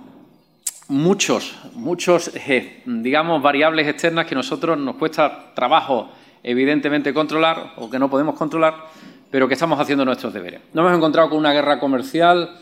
muchos, 0.88 1.56
muchos, 1.74 2.30
eh, 2.34 2.82
digamos, 2.86 3.42
variables 3.42 3.88
externas 3.88 4.26
que 4.26 4.34
nosotros 4.34 4.78
nos 4.78 4.96
cuesta 4.96 5.54
trabajo, 5.54 6.10
evidentemente, 6.42 7.14
controlar 7.14 7.72
o 7.76 7.88
que 7.88 7.98
no 7.98 8.10
podemos 8.10 8.34
controlar, 8.34 8.74
pero 9.30 9.48
que 9.48 9.54
estamos 9.54 9.80
haciendo 9.80 10.04
nuestros 10.04 10.34
deberes. 10.34 10.60
Nos 10.74 10.84
hemos 10.84 10.96
encontrado 10.96 11.30
con 11.30 11.38
una 11.38 11.52
guerra 11.52 11.80
comercial 11.80 12.58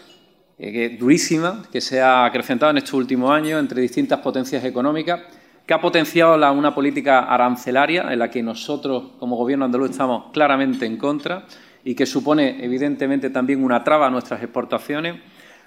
eh, 0.63 0.97
durísima 1.01 1.63
que 1.73 1.81
se 1.81 2.03
ha 2.03 2.27
acrecentado 2.27 2.71
en 2.71 2.77
estos 2.77 2.93
últimos 2.93 3.31
años 3.31 3.59
entre 3.59 3.81
distintas 3.81 4.21
potencias 4.21 4.63
económicas, 4.63 5.21
que 5.67 5.73
ha 5.73 5.81
potenciado 5.81 6.35
una 6.53 6.75
política 6.75 7.21
arancelaria 7.21 8.13
en 8.13 8.19
la 8.19 8.31
que 8.31 8.43
nosotros 8.43 9.13
como 9.19 9.37
Gobierno 9.37 9.65
andaluz 9.65 9.93
estamos 9.93 10.31
claramente 10.33 10.85
en 10.85 10.99
contra 10.99 11.47
y 11.83 11.95
que 11.95 12.05
supone 12.05 12.63
evidentemente 12.63 13.31
también 13.31 13.65
una 13.65 13.83
traba 13.83 14.09
a 14.09 14.11
nuestras 14.11 14.43
exportaciones 14.43 15.17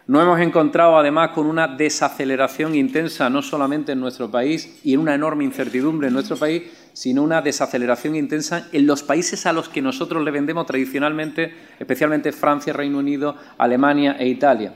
nos 0.05 0.21
hemos 0.21 0.39
encontrado 0.41 0.97
además 0.97 1.29
con 1.29 1.45
una 1.47 1.67
desaceleración 1.67 2.75
intensa 2.75 3.29
no 3.29 3.41
solamente 3.41 3.93
en 3.93 4.01
nuestro 4.01 4.29
país 4.29 4.79
y 4.83 4.93
en 4.93 4.99
una 4.99 5.15
enorme 5.15 5.45
incertidumbre 5.45 6.09
en 6.09 6.13
nuestro 6.13 6.35
país, 6.35 6.63
sino 6.91 7.23
una 7.23 7.41
desaceleración 7.41 8.15
intensa 8.15 8.67
en 8.73 8.85
los 8.85 9.01
países 9.01 9.45
a 9.45 9.53
los 9.53 9.69
que 9.69 9.81
nosotros 9.81 10.23
le 10.23 10.31
vendemos 10.31 10.65
tradicionalmente, 10.65 11.53
especialmente 11.79 12.33
Francia, 12.33 12.73
Reino 12.73 12.97
Unido, 12.97 13.37
Alemania 13.57 14.17
e 14.19 14.27
Italia. 14.27 14.73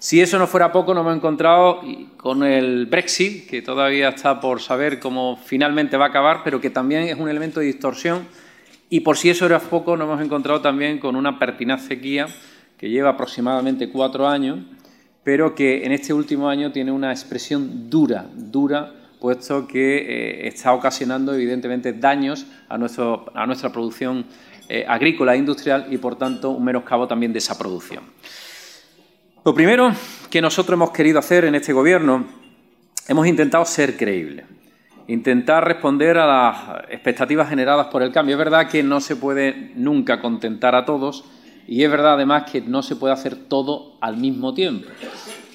Si 0.00 0.20
eso 0.20 0.38
no 0.38 0.48
fuera 0.48 0.72
poco, 0.72 0.92
nos 0.92 1.02
hemos 1.02 1.16
encontrado 1.16 1.80
con 2.16 2.42
el 2.42 2.86
Brexit, 2.86 3.48
que 3.48 3.62
todavía 3.62 4.08
está 4.08 4.40
por 4.40 4.60
saber 4.60 4.98
cómo 4.98 5.38
finalmente 5.42 5.96
va 5.96 6.06
a 6.06 6.08
acabar, 6.08 6.40
pero 6.42 6.60
que 6.60 6.68
también 6.68 7.04
es 7.04 7.16
un 7.16 7.28
elemento 7.28 7.60
de 7.60 7.66
distorsión. 7.66 8.26
Y 8.90 9.00
por 9.00 9.16
si 9.16 9.30
eso 9.30 9.46
era 9.46 9.60
poco, 9.60 9.96
nos 9.96 10.06
hemos 10.06 10.20
encontrado 10.20 10.60
también 10.60 10.98
con 10.98 11.16
una 11.16 11.38
pertinaz 11.38 11.84
sequía 11.84 12.26
que 12.84 12.90
lleva 12.90 13.08
aproximadamente 13.08 13.88
cuatro 13.88 14.28
años, 14.28 14.58
pero 15.22 15.54
que 15.54 15.86
en 15.86 15.92
este 15.92 16.12
último 16.12 16.50
año 16.50 16.70
tiene 16.70 16.92
una 16.92 17.12
expresión 17.12 17.88
dura, 17.88 18.26
dura, 18.34 18.92
puesto 19.18 19.66
que 19.66 19.96
eh, 19.96 20.48
está 20.48 20.74
ocasionando 20.74 21.32
evidentemente 21.32 21.94
daños 21.94 22.44
a, 22.68 22.76
nuestro, 22.76 23.32
a 23.34 23.46
nuestra 23.46 23.72
producción 23.72 24.26
eh, 24.68 24.84
agrícola 24.86 25.34
e 25.34 25.38
industrial 25.38 25.86
y, 25.88 25.96
por 25.96 26.16
tanto, 26.16 26.50
un 26.50 26.62
menoscabo 26.62 27.08
también 27.08 27.32
de 27.32 27.38
esa 27.38 27.56
producción. 27.56 28.04
Lo 29.46 29.54
primero 29.54 29.90
que 30.28 30.42
nosotros 30.42 30.76
hemos 30.76 30.90
querido 30.90 31.18
hacer 31.18 31.46
en 31.46 31.54
este 31.54 31.72
Gobierno, 31.72 32.26
hemos 33.08 33.26
intentado 33.26 33.64
ser 33.64 33.96
creíbles, 33.96 34.44
intentar 35.06 35.66
responder 35.66 36.18
a 36.18 36.26
las 36.26 36.84
expectativas 36.90 37.48
generadas 37.48 37.86
por 37.86 38.02
el 38.02 38.12
cambio. 38.12 38.34
Es 38.34 38.38
verdad 38.38 38.68
que 38.68 38.82
no 38.82 39.00
se 39.00 39.16
puede 39.16 39.72
nunca 39.74 40.20
contentar 40.20 40.74
a 40.74 40.84
todos, 40.84 41.24
y 41.66 41.82
es 41.82 41.90
verdad 41.90 42.14
además 42.14 42.50
que 42.50 42.60
no 42.60 42.82
se 42.82 42.96
puede 42.96 43.14
hacer 43.14 43.36
todo 43.36 43.96
al 44.00 44.16
mismo 44.16 44.54
tiempo. 44.54 44.88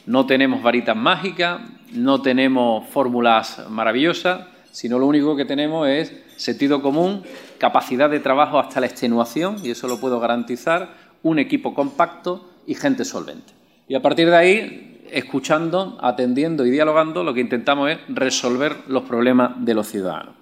No 0.05 0.25
tenemos 0.25 0.63
varitas 0.63 0.95
mágicas, 0.95 1.61
no 1.93 2.21
tenemos 2.21 2.87
fórmulas 2.89 3.69
maravillosas, 3.69 4.47
sino 4.71 4.99
lo 4.99 5.07
único 5.07 5.35
que 5.35 5.45
tenemos 5.45 5.87
es 5.87 6.13
sentido 6.35 6.81
común, 6.81 7.23
capacidad 7.57 8.09
de 8.09 8.19
trabajo 8.19 8.59
hasta 8.59 8.79
la 8.79 8.87
extenuación, 8.87 9.57
y 9.63 9.71
eso 9.71 9.87
lo 9.87 9.99
puedo 9.99 10.19
garantizar, 10.19 10.89
un 11.21 11.39
equipo 11.39 11.73
compacto 11.73 12.49
y 12.65 12.75
gente 12.75 13.03
solvente. 13.05 13.53
Y 13.87 13.95
a 13.95 14.01
partir 14.01 14.29
de 14.29 14.37
ahí, 14.37 15.05
escuchando, 15.11 15.97
atendiendo 16.01 16.65
y 16.65 16.69
dialogando, 16.69 17.23
lo 17.23 17.33
que 17.33 17.41
intentamos 17.41 17.89
es 17.89 17.97
resolver 18.07 18.77
los 18.87 19.03
problemas 19.03 19.53
de 19.57 19.73
los 19.73 19.87
ciudadanos. 19.87 20.35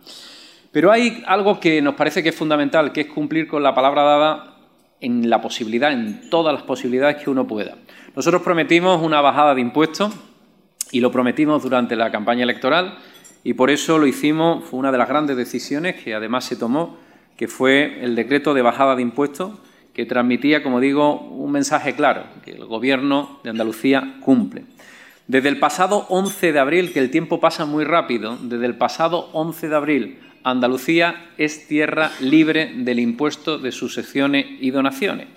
Pero 0.71 0.91
hay 0.91 1.23
algo 1.25 1.59
que 1.59 1.81
nos 1.81 1.95
parece 1.95 2.21
que 2.21 2.29
es 2.29 2.35
fundamental, 2.35 2.91
que 2.91 3.01
es 3.01 3.07
cumplir 3.07 3.47
con 3.47 3.63
la 3.63 3.73
palabra 3.73 4.03
dada 4.03 4.56
en 5.01 5.29
la 5.29 5.41
posibilidad, 5.41 5.91
en 5.91 6.29
todas 6.29 6.53
las 6.53 6.63
posibilidades 6.63 7.17
que 7.17 7.29
uno 7.29 7.47
pueda. 7.47 7.75
Nosotros 8.15 8.41
prometimos 8.41 9.01
una 9.01 9.21
bajada 9.21 9.53
de 9.53 9.61
impuestos 9.61 10.13
y 10.91 11.01
lo 11.01 11.11
prometimos 11.11 11.63
durante 11.63 11.95
la 11.95 12.11
campaña 12.11 12.43
electoral 12.43 12.97
y 13.43 13.53
por 13.53 13.69
eso 13.69 13.97
lo 13.97 14.07
hicimos, 14.07 14.65
fue 14.65 14.79
una 14.79 14.91
de 14.91 14.97
las 14.97 15.07
grandes 15.07 15.37
decisiones 15.37 15.95
que 15.95 16.13
además 16.13 16.45
se 16.45 16.55
tomó, 16.55 16.97
que 17.37 17.47
fue 17.47 18.03
el 18.03 18.15
decreto 18.15 18.53
de 18.53 18.61
bajada 18.61 18.95
de 18.95 19.01
impuestos 19.03 19.51
que 19.93 20.05
transmitía, 20.05 20.61
como 20.61 20.79
digo, 20.79 21.19
un 21.19 21.51
mensaje 21.51 21.95
claro, 21.95 22.23
que 22.43 22.51
el 22.51 22.65
Gobierno 22.65 23.39
de 23.43 23.49
Andalucía 23.49 24.17
cumple. 24.21 24.65
Desde 25.27 25.49
el 25.49 25.59
pasado 25.59 26.05
11 26.09 26.53
de 26.53 26.59
abril, 26.59 26.93
que 26.93 26.99
el 26.99 27.09
tiempo 27.09 27.39
pasa 27.39 27.65
muy 27.65 27.83
rápido, 27.83 28.37
desde 28.41 28.65
el 28.65 28.75
pasado 28.75 29.29
11 29.33 29.69
de 29.69 29.75
abril 29.75 30.19
Andalucía 30.49 31.31
es 31.37 31.67
tierra 31.67 32.09
libre 32.21 32.71
del 32.73 32.99
impuesto 32.99 33.57
de 33.57 33.73
sucesiones 33.73 34.45
y 34.61 34.71
donaciones. 34.71 35.27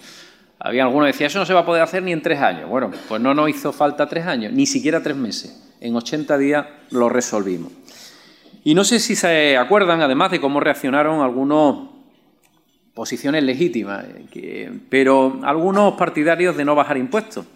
Había 0.61 0.85
algunos 0.85 1.07
que 1.07 1.13
decían, 1.13 1.27
eso 1.27 1.41
no 1.41 1.47
se 1.47 1.53
va 1.53 1.61
a 1.61 1.67
poder 1.67 1.83
hacer 1.83 2.05
ni 2.05 2.13
en 2.13 2.23
tres 2.23 2.41
años. 2.41 2.69
Bueno, 2.69 2.93
pues 3.09 3.21
no 3.21 3.35
nos 3.35 3.51
hizo 3.51 3.73
falta 3.73 4.09
tres 4.09 4.27
años, 4.27 4.53
ni 4.53 4.67
siquiera 4.67 5.03
tres 5.03 5.17
meses. 5.17 5.75
En 5.81 5.97
80 5.97 6.39
días 6.39 6.67
lo 6.91 7.09
resolvimos. 7.09 7.73
Y 8.63 8.75
no 8.75 8.85
sé 8.85 9.01
si 9.01 9.17
se 9.17 9.57
acuerdan, 9.57 10.01
además, 10.01 10.31
de 10.31 10.41
cómo 10.41 10.61
reaccionaron 10.61 11.23
algunos 11.23 11.89
posiciones 12.95 13.43
legítimas, 13.43 14.05
eh, 14.35 14.71
pero 14.89 15.41
algunos 15.43 15.95
partidarios 15.95 16.57
de 16.57 16.65
no 16.65 16.77
bajar 16.77 16.99
impuestos. 16.99 17.47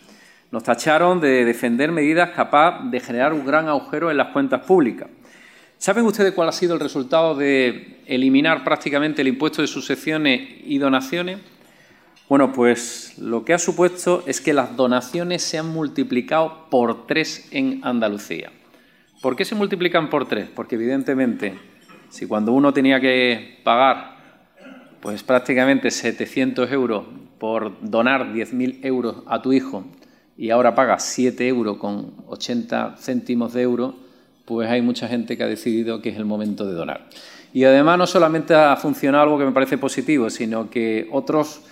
Nos 0.50 0.64
tacharon 0.64 1.20
de 1.20 1.44
defender 1.44 1.92
medidas 1.92 2.30
capaces 2.30 2.90
de 2.90 2.98
generar 2.98 3.32
un 3.32 3.46
gran 3.46 3.68
agujero 3.68 4.10
en 4.10 4.16
las 4.16 4.28
cuentas 4.28 4.62
públicas. 4.62 5.08
¿Saben 5.84 6.06
ustedes 6.06 6.32
cuál 6.32 6.48
ha 6.48 6.52
sido 6.52 6.72
el 6.72 6.80
resultado 6.80 7.34
de 7.34 7.98
eliminar 8.06 8.64
prácticamente 8.64 9.20
el 9.20 9.28
impuesto 9.28 9.60
de 9.60 9.68
sucesiones 9.68 10.40
y 10.64 10.78
donaciones? 10.78 11.40
Bueno, 12.26 12.54
pues 12.54 13.18
lo 13.18 13.44
que 13.44 13.52
ha 13.52 13.58
supuesto 13.58 14.24
es 14.26 14.40
que 14.40 14.54
las 14.54 14.78
donaciones 14.78 15.42
se 15.42 15.58
han 15.58 15.66
multiplicado 15.66 16.70
por 16.70 17.06
tres 17.06 17.50
en 17.50 17.80
Andalucía. 17.82 18.50
¿Por 19.20 19.36
qué 19.36 19.44
se 19.44 19.56
multiplican 19.56 20.08
por 20.08 20.26
tres? 20.26 20.48
Porque 20.48 20.76
evidentemente, 20.76 21.58
si 22.08 22.26
cuando 22.26 22.52
uno 22.52 22.72
tenía 22.72 22.98
que 22.98 23.60
pagar 23.62 24.16
pues 25.02 25.22
prácticamente 25.22 25.90
700 25.90 26.72
euros 26.72 27.04
por 27.38 27.78
donar 27.82 28.32
10.000 28.32 28.86
euros 28.86 29.16
a 29.26 29.42
tu 29.42 29.52
hijo 29.52 29.84
y 30.34 30.48
ahora 30.48 30.74
pagas 30.74 31.04
7 31.04 31.46
euros 31.46 31.76
con 31.76 32.24
80 32.26 32.94
céntimos 32.96 33.52
de 33.52 33.60
euro, 33.60 34.03
pues 34.44 34.68
hay 34.68 34.82
mucha 34.82 35.08
gente 35.08 35.36
que 35.36 35.42
ha 35.42 35.46
decidido 35.48 36.02
que 36.02 36.10
es 36.10 36.16
el 36.16 36.24
momento 36.24 36.66
de 36.66 36.74
donar. 36.74 37.08
Y 37.52 37.64
además 37.64 37.98
no 37.98 38.06
solamente 38.06 38.54
ha 38.54 38.76
funcionado 38.76 39.24
algo 39.24 39.38
que 39.38 39.44
me 39.44 39.52
parece 39.52 39.78
positivo, 39.78 40.28
sino 40.28 40.68
que 40.68 41.08
otros, 41.12 41.62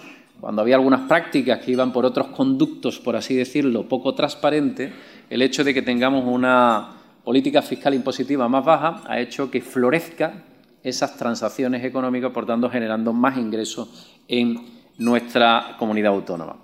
cuando 0.40 0.62
había 0.62 0.76
algunas 0.76 1.08
prácticas 1.08 1.58
que 1.58 1.72
iban 1.72 1.92
por 1.92 2.06
otros 2.06 2.28
conductos, 2.28 2.98
por 3.00 3.16
así 3.16 3.34
decirlo, 3.34 3.88
poco 3.88 4.14
transparentes, 4.14 4.92
el 5.28 5.42
hecho 5.42 5.64
de 5.64 5.74
que 5.74 5.82
tengamos 5.82 6.24
una 6.24 6.90
política 7.24 7.62
fiscal 7.62 7.94
impositiva 7.94 8.48
más 8.48 8.64
baja 8.64 9.02
ha 9.06 9.18
hecho 9.20 9.50
que 9.50 9.60
florezca 9.60 10.44
esas 10.82 11.16
transacciones 11.16 11.84
económicas, 11.84 12.32
por 12.32 12.46
tanto 12.46 12.70
generando 12.70 13.12
más 13.12 13.36
ingresos 13.36 14.10
en 14.28 14.82
nuestra 14.98 15.76
comunidad 15.78 16.12
autónoma. 16.12 16.56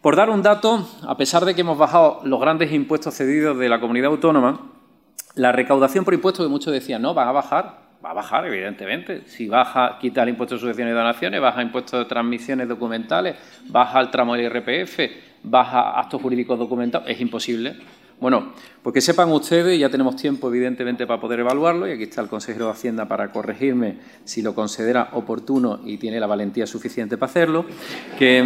Por 0.00 0.16
dar 0.16 0.30
un 0.30 0.42
dato, 0.42 0.88
a 1.02 1.16
pesar 1.16 1.44
de 1.44 1.54
que 1.54 1.62
hemos 1.62 1.76
bajado 1.76 2.20
los 2.24 2.40
grandes 2.40 2.72
impuestos 2.72 3.14
cedidos 3.14 3.58
de 3.58 3.68
la 3.68 3.80
comunidad 3.80 4.10
autónoma, 4.10 4.77
la 5.34 5.52
recaudación 5.52 6.04
por 6.04 6.14
impuestos, 6.14 6.46
que 6.46 6.50
muchos 6.50 6.72
decían, 6.72 7.02
no, 7.02 7.14
va 7.14 7.28
a 7.28 7.32
bajar, 7.32 7.88
va 8.04 8.10
a 8.10 8.14
bajar, 8.14 8.46
evidentemente. 8.46 9.22
Si 9.26 9.48
baja, 9.48 9.98
quita 10.00 10.22
el 10.22 10.30
impuesto 10.30 10.54
de 10.54 10.60
sucesiones 10.60 10.92
y 10.92 10.96
donaciones, 10.96 11.40
baja 11.40 11.60
el 11.60 11.66
impuesto 11.66 11.98
de 11.98 12.04
transmisiones 12.04 12.68
documentales, 12.68 13.36
baja 13.68 14.00
el 14.00 14.10
tramo 14.10 14.34
del 14.34 14.44
IRPF, 14.44 14.98
baja 15.42 15.98
actos 15.98 16.20
jurídicos 16.20 16.58
documentados, 16.58 17.08
es 17.08 17.20
imposible. 17.20 17.76
Bueno, 18.20 18.52
pues 18.82 18.94
que 18.94 19.00
sepan 19.00 19.30
ustedes, 19.30 19.78
ya 19.78 19.88
tenemos 19.88 20.16
tiempo 20.16 20.48
evidentemente 20.48 21.06
para 21.06 21.20
poder 21.20 21.38
evaluarlo, 21.38 21.86
y 21.86 21.92
aquí 21.92 22.02
está 22.02 22.20
el 22.20 22.26
consejero 22.26 22.64
de 22.66 22.72
Hacienda 22.72 23.06
para 23.06 23.30
corregirme 23.30 23.98
si 24.24 24.42
lo 24.42 24.56
considera 24.56 25.10
oportuno 25.12 25.80
y 25.84 25.98
tiene 25.98 26.18
la 26.18 26.26
valentía 26.26 26.66
suficiente 26.66 27.16
para 27.16 27.30
hacerlo, 27.30 27.64
que 28.18 28.44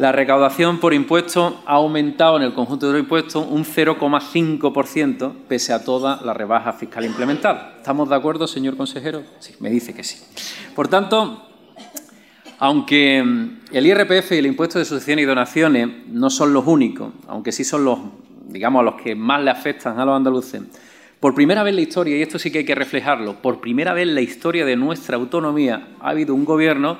la 0.00 0.12
recaudación 0.12 0.80
por 0.80 0.94
impuestos 0.94 1.56
ha 1.66 1.74
aumentado 1.74 2.38
en 2.38 2.44
el 2.44 2.54
conjunto 2.54 2.86
de 2.86 2.94
los 2.94 3.02
impuestos 3.02 3.46
un 3.46 3.66
0,5% 3.66 5.32
pese 5.46 5.74
a 5.74 5.84
toda 5.84 6.22
la 6.24 6.32
rebaja 6.32 6.72
fiscal 6.72 7.04
implementada. 7.04 7.74
¿Estamos 7.76 8.08
de 8.08 8.14
acuerdo, 8.14 8.46
señor 8.46 8.78
consejero? 8.78 9.22
Sí, 9.40 9.54
me 9.60 9.68
dice 9.68 9.92
que 9.92 10.02
sí. 10.02 10.16
Por 10.74 10.88
tanto, 10.88 11.46
aunque 12.60 13.18
el 13.18 13.86
IRPF 13.86 14.32
y 14.32 14.36
el 14.36 14.46
impuesto 14.46 14.78
de 14.78 14.86
sucesiones 14.86 15.24
y 15.24 15.26
donaciones 15.26 15.90
no 16.08 16.30
son 16.30 16.54
los 16.54 16.66
únicos, 16.66 17.12
aunque 17.28 17.52
sí 17.52 17.62
son 17.62 17.84
los, 17.84 17.98
digamos, 18.48 18.82
los 18.82 18.94
que 18.94 19.14
más 19.14 19.44
le 19.44 19.50
afectan 19.50 20.00
a 20.00 20.06
los 20.06 20.16
andaluces, 20.16 20.62
por 21.20 21.34
primera 21.34 21.62
vez 21.62 21.72
en 21.72 21.76
la 21.76 21.82
historia, 21.82 22.16
y 22.16 22.22
esto 22.22 22.38
sí 22.38 22.50
que 22.50 22.60
hay 22.60 22.64
que 22.64 22.74
reflejarlo, 22.74 23.42
por 23.42 23.60
primera 23.60 23.92
vez 23.92 24.08
en 24.08 24.14
la 24.14 24.22
historia 24.22 24.64
de 24.64 24.76
nuestra 24.76 25.18
autonomía 25.18 25.88
ha 26.00 26.08
habido 26.08 26.34
un 26.34 26.46
gobierno 26.46 26.96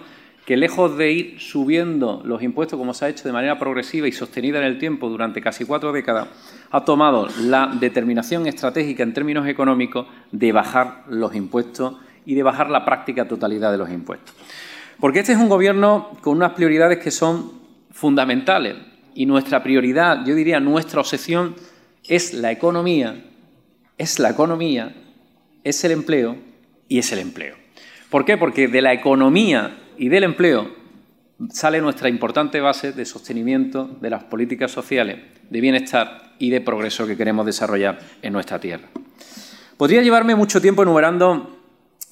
que 0.51 0.57
lejos 0.57 0.99
de 0.99 1.13
ir 1.13 1.37
subiendo 1.39 2.23
los 2.25 2.43
impuestos 2.43 2.77
como 2.77 2.93
se 2.93 3.05
ha 3.05 3.09
hecho 3.09 3.23
de 3.23 3.33
manera 3.33 3.57
progresiva 3.57 4.09
y 4.09 4.13
sostenida 4.13 4.59
en 4.59 4.65
el 4.65 4.79
tiempo 4.79 5.09
durante 5.09 5.41
casi 5.41 5.65
cuatro 5.65 5.93
décadas, 5.93 6.27
ha 6.73 6.85
tomado 6.85 7.29
la 7.43 7.69
determinación 7.79 8.49
estratégica 8.49 9.05
en 9.05 9.15
términos 9.15 9.47
económicos 9.47 10.09
de 10.33 10.51
bajar 10.51 11.05
los 11.09 11.37
impuestos 11.37 11.99
y 12.27 12.35
de 12.35 12.43
bajar 12.43 12.69
la 12.69 12.85
práctica 12.85 13.29
totalidad 13.29 13.71
de 13.71 13.79
los 13.79 13.91
impuestos. 13.91 14.35
Porque 14.99 15.21
este 15.21 15.35
es 15.35 15.39
un 15.39 15.49
gobierno 15.49 16.19
con 16.21 16.37
unas 16.37 16.55
prioridades 16.55 16.99
que 16.99 17.13
son 17.13 17.53
fundamentales 17.93 18.75
y 19.15 19.27
nuestra 19.27 19.63
prioridad, 19.63 20.27
yo 20.27 20.35
diría 20.35 20.59
nuestra 20.59 20.99
obsesión, 20.99 21.55
es 22.09 22.35
la 22.35 22.51
economía, 22.51 23.25
es 23.99 24.19
la 24.19 24.31
economía, 24.31 24.97
es 25.63 25.85
el 25.85 25.93
empleo 25.93 26.35
y 26.89 26.99
es 26.99 27.13
el 27.13 27.21
empleo. 27.21 27.55
¿Por 28.11 28.25
qué? 28.25 28.37
Porque 28.37 28.67
de 28.67 28.83
la 28.83 28.93
economía 28.93 29.77
y 30.01 30.09
del 30.09 30.25
empleo 30.25 30.67
sale 31.51 31.79
nuestra 31.83 32.09
importante 32.09 32.59
base 32.59 32.93
de 32.93 33.05
sostenimiento 33.05 33.85
de 34.01 34.09
las 34.09 34.25
políticas 34.25 34.71
sociales, 34.71 35.19
de 35.51 35.61
bienestar 35.61 36.33
y 36.39 36.49
de 36.49 36.63
progreso 36.63 37.07
que 37.07 37.19
queremos 37.19 37.45
desarrollar 37.45 37.99
en 38.23 38.33
nuestra 38.33 38.59
tierra. 38.59 38.89
Podría 39.77 40.01
llevarme 40.01 40.35
mucho 40.35 40.59
tiempo 40.63 40.85
enumerando 40.85 41.55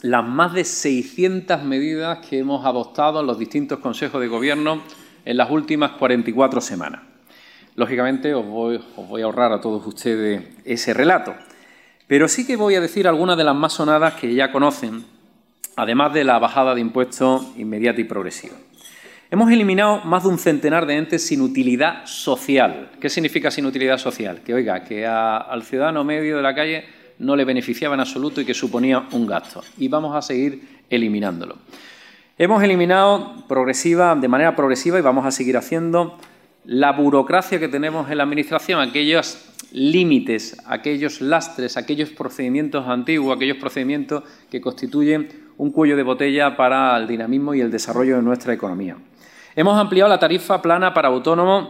las 0.02 0.22
más 0.22 0.52
de 0.52 0.64
600 0.64 1.62
medidas 1.64 2.18
que 2.28 2.40
hemos 2.40 2.66
adoptado 2.66 3.20
en 3.20 3.26
los 3.26 3.38
distintos 3.38 3.78
consejos 3.78 4.20
de 4.20 4.28
gobierno 4.28 4.82
en 5.24 5.38
las 5.38 5.50
últimas 5.50 5.92
44 5.92 6.60
semanas. 6.60 7.00
Lógicamente 7.74 8.34
os 8.34 8.44
voy, 8.44 8.76
os 8.96 9.08
voy 9.08 9.22
a 9.22 9.24
ahorrar 9.24 9.52
a 9.52 9.62
todos 9.62 9.86
ustedes 9.86 10.42
ese 10.66 10.92
relato, 10.92 11.34
pero 12.06 12.28
sí 12.28 12.46
que 12.46 12.56
voy 12.56 12.74
a 12.74 12.82
decir 12.82 13.08
algunas 13.08 13.38
de 13.38 13.44
las 13.44 13.56
más 13.56 13.72
sonadas 13.72 14.12
que 14.12 14.34
ya 14.34 14.52
conocen 14.52 15.04
además 15.78 16.12
de 16.12 16.24
la 16.24 16.40
bajada 16.40 16.74
de 16.74 16.80
impuestos 16.80 17.52
inmediata 17.56 18.00
y 18.00 18.04
progresiva. 18.04 18.56
Hemos 19.30 19.50
eliminado 19.52 20.00
más 20.04 20.24
de 20.24 20.30
un 20.30 20.38
centenar 20.38 20.86
de 20.86 20.96
entes 20.96 21.24
sin 21.24 21.40
utilidad 21.40 22.04
social. 22.04 22.90
¿Qué 23.00 23.08
significa 23.08 23.50
sin 23.52 23.64
utilidad 23.64 23.96
social? 23.98 24.40
Que, 24.44 24.54
oiga, 24.54 24.82
que 24.82 25.06
al 25.06 25.62
ciudadano 25.62 26.02
medio 26.02 26.36
de 26.36 26.42
la 26.42 26.52
calle 26.52 26.84
no 27.20 27.36
le 27.36 27.44
beneficiaba 27.44 27.94
en 27.94 28.00
absoluto 28.00 28.40
y 28.40 28.44
que 28.44 28.54
suponía 28.54 29.06
un 29.12 29.26
gasto. 29.26 29.62
Y 29.76 29.86
vamos 29.86 30.16
a 30.16 30.22
seguir 30.22 30.80
eliminándolo. 30.90 31.58
Hemos 32.38 32.60
eliminado 32.64 33.44
progresiva, 33.46 34.16
de 34.16 34.26
manera 34.26 34.56
progresiva 34.56 34.98
y 34.98 35.02
vamos 35.02 35.26
a 35.26 35.30
seguir 35.30 35.56
haciendo 35.56 36.18
la 36.64 36.90
burocracia 36.90 37.60
que 37.60 37.68
tenemos 37.68 38.10
en 38.10 38.18
la 38.18 38.24
Administración, 38.24 38.80
aquellos 38.80 39.48
límites, 39.70 40.56
aquellos 40.66 41.20
lastres, 41.20 41.76
aquellos 41.76 42.10
procedimientos 42.10 42.88
antiguos, 42.88 43.36
aquellos 43.36 43.58
procedimientos 43.58 44.24
que 44.50 44.60
constituyen 44.60 45.47
un 45.58 45.72
cuello 45.72 45.96
de 45.96 46.04
botella 46.04 46.56
para 46.56 46.96
el 46.96 47.06
dinamismo 47.06 47.52
y 47.52 47.60
el 47.60 47.70
desarrollo 47.70 48.16
de 48.16 48.22
nuestra 48.22 48.54
economía. 48.54 48.96
Hemos 49.54 49.78
ampliado 49.78 50.08
la 50.08 50.18
tarifa 50.18 50.62
plana 50.62 50.94
para 50.94 51.08
autónomos 51.08 51.68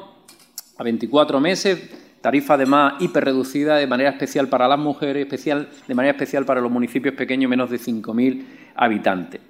a 0.76 0.84
24 0.84 1.40
meses, 1.40 1.90
tarifa 2.20 2.54
además 2.54 2.94
hiperreducida 3.00 3.76
de 3.76 3.86
manera 3.86 4.10
especial 4.10 4.48
para 4.48 4.68
las 4.68 4.78
mujeres, 4.78 5.24
especial, 5.24 5.68
de 5.86 5.94
manera 5.94 6.12
especial 6.12 6.44
para 6.44 6.60
los 6.60 6.70
municipios 6.70 7.14
pequeños 7.14 7.48
menos 7.48 7.70
de 7.70 7.78
5.000 7.78 8.44
habitantes. 8.76 9.40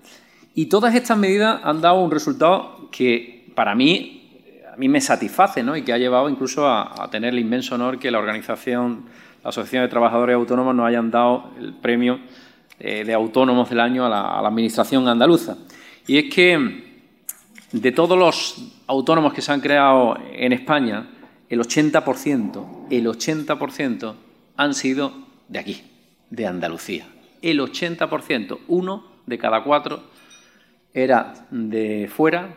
Y 0.54 0.66
todas 0.66 0.94
estas 0.94 1.18
medidas 1.18 1.60
han 1.64 1.80
dado 1.80 2.00
un 2.00 2.10
resultado 2.10 2.88
que 2.92 3.52
para 3.56 3.74
mí, 3.74 4.54
a 4.72 4.76
mí 4.76 4.88
me 4.88 5.00
satisface 5.00 5.64
¿no? 5.64 5.76
y 5.76 5.82
que 5.82 5.92
ha 5.92 5.98
llevado 5.98 6.28
incluso 6.28 6.66
a, 6.66 7.02
a 7.02 7.10
tener 7.10 7.34
el 7.34 7.40
inmenso 7.40 7.74
honor 7.74 7.98
que 7.98 8.12
la 8.12 8.20
organización, 8.20 9.06
la 9.42 9.50
Asociación 9.50 9.82
de 9.82 9.88
Trabajadores 9.88 10.36
Autónomos 10.36 10.76
nos 10.76 10.86
hayan 10.86 11.10
dado 11.10 11.50
el 11.58 11.74
premio 11.74 12.20
eh, 12.80 13.04
de 13.04 13.12
autónomos 13.12 13.68
del 13.70 13.80
año 13.80 14.06
a 14.06 14.08
la, 14.08 14.38
Administración 14.46 15.08
andaluza. 15.08 15.56
Y 16.06 16.18
es 16.18 16.32
que 16.32 16.84
de 17.72 17.92
todos 17.92 18.16
los 18.16 18.72
autónomos 18.86 19.34
que 19.34 19.42
se 19.42 19.52
han 19.52 19.60
creado 19.60 20.16
en 20.32 20.52
España, 20.52 21.08
el 21.48 21.60
80%, 21.60 22.86
el 22.90 23.06
80% 23.06 24.14
han 24.56 24.74
sido 24.74 25.12
de 25.48 25.58
aquí, 25.58 25.82
de 26.30 26.46
Andalucía. 26.46 27.06
El 27.42 27.60
80%, 27.60 28.58
uno 28.68 29.04
de 29.26 29.38
cada 29.38 29.64
cuatro 29.64 30.02
era 30.94 31.46
de 31.50 32.10
fuera 32.14 32.54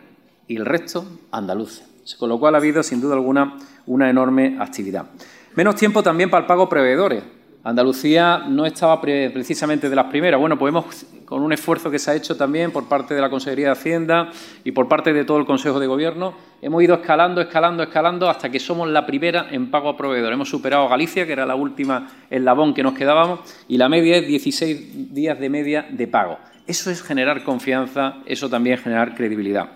y 0.48 0.56
el 0.56 0.66
resto 0.66 1.06
andaluz. 1.32 1.84
Con 2.18 2.30
lo 2.30 2.40
cual 2.40 2.56
ha 2.56 2.58
habido, 2.58 2.84
sin 2.84 3.02
duda 3.02 3.16
alguna, 3.16 3.58
una 3.86 4.10
enorme 4.10 4.58
actividad. 4.60 5.08
Menos 5.56 5.76
tiempo 5.76 6.04
también 6.04 6.30
para 6.30 6.42
el 6.42 6.48
pago 6.48 6.70
prevedores. 6.70 7.24
Andalucía 7.64 8.46
no 8.48 8.66
estaba 8.66 9.00
precisamente 9.00 9.88
de 9.88 9.96
las 9.96 10.08
primeras. 10.08 10.40
Bueno, 10.40 10.58
pues 10.58 11.06
con 11.26 11.44
un 11.44 11.54
esfuerzo 11.54 11.92
que 11.92 12.00
se 12.00 12.10
ha 12.10 12.16
hecho 12.16 12.36
también 12.36 12.72
por 12.72 12.90
parte 12.90 13.14
de 13.14 13.22
la 13.22 13.30
Consejería 13.30 13.68
de 13.68 13.72
Hacienda 13.74 14.32
y 14.64 14.72
por 14.72 14.88
parte 14.88 15.14
de 15.14 15.24
todo 15.26 15.38
el 15.38 15.46
Consejo 15.46 15.80
de 15.80 15.86
Gobierno, 15.86 16.34
hemos 16.62 16.82
ido 16.82 16.96
escalando, 16.96 17.40
escalando, 17.40 17.84
escalando 17.84 18.30
hasta 18.30 18.50
que 18.50 18.60
somos 18.60 18.90
la 18.90 19.06
primera 19.06 19.48
en 19.52 19.70
pago 19.70 19.90
a 19.90 19.96
proveedor. 19.96 20.34
Hemos 20.34 20.50
superado 20.50 20.86
a 20.86 20.90
Galicia, 20.90 21.26
que 21.28 21.34
era 21.34 21.46
la 21.46 21.56
última 21.56 22.10
eslabón 22.30 22.74
que 22.74 22.82
nos 22.82 22.96
quedábamos, 22.96 23.42
y 23.68 23.78
la 23.78 23.88
media 23.88 24.18
es 24.18 24.28
16 24.28 25.14
días 25.14 25.40
de 25.40 25.50
media 25.50 25.86
de 25.90 26.08
pago. 26.08 26.40
Eso 26.66 26.90
es 26.90 27.04
generar 27.04 27.44
confianza, 27.44 28.16
eso 28.26 28.50
también 28.50 28.78
es 28.78 28.84
generar 28.84 29.14
credibilidad. 29.14 29.70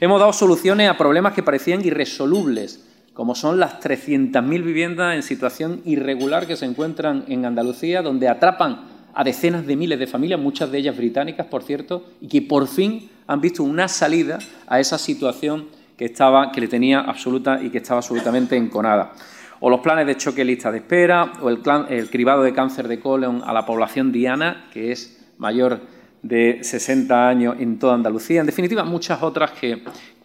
Hemos 0.00 0.18
dado 0.20 0.32
soluciones 0.32 0.90
a 0.90 0.96
problemas 0.96 1.34
que 1.34 1.42
parecían 1.42 1.84
irresolubles 1.84 2.87
como 3.18 3.34
son 3.34 3.58
las 3.58 3.80
300.000 3.80 4.62
viviendas 4.62 5.16
en 5.16 5.24
situación 5.24 5.82
irregular 5.84 6.46
que 6.46 6.54
se 6.54 6.66
encuentran 6.66 7.24
en 7.26 7.44
Andalucía, 7.44 8.00
donde 8.00 8.28
atrapan 8.28 8.82
a 9.12 9.24
decenas 9.24 9.66
de 9.66 9.74
miles 9.74 9.98
de 9.98 10.06
familias, 10.06 10.38
muchas 10.38 10.70
de 10.70 10.78
ellas 10.78 10.96
británicas, 10.96 11.48
por 11.48 11.64
cierto, 11.64 12.04
y 12.20 12.28
que 12.28 12.42
por 12.42 12.68
fin 12.68 13.10
han 13.26 13.40
visto 13.40 13.64
una 13.64 13.88
salida 13.88 14.38
a 14.68 14.78
esa 14.78 14.98
situación 14.98 15.66
que, 15.96 16.04
estaba, 16.04 16.52
que 16.52 16.60
le 16.60 16.68
tenía 16.68 17.00
absoluta 17.00 17.60
y 17.60 17.70
que 17.70 17.78
estaba 17.78 17.98
absolutamente 17.98 18.54
enconada. 18.54 19.14
O 19.58 19.68
los 19.68 19.80
planes 19.80 20.06
de 20.06 20.16
choque 20.16 20.44
lista 20.44 20.70
de 20.70 20.78
espera, 20.78 21.32
o 21.42 21.48
el, 21.48 21.60
el 21.88 22.10
cribado 22.10 22.44
de 22.44 22.52
cáncer 22.52 22.86
de 22.86 23.00
colon 23.00 23.42
a 23.44 23.52
la 23.52 23.66
población 23.66 24.12
diana, 24.12 24.68
que 24.72 24.92
es 24.92 25.26
mayor 25.38 25.80
de 26.22 26.60
60 26.62 27.28
años 27.28 27.56
en 27.58 27.80
toda 27.80 27.94
Andalucía. 27.94 28.40
En 28.40 28.46
definitiva, 28.46 28.84
muchas 28.84 29.22
otras 29.24 29.50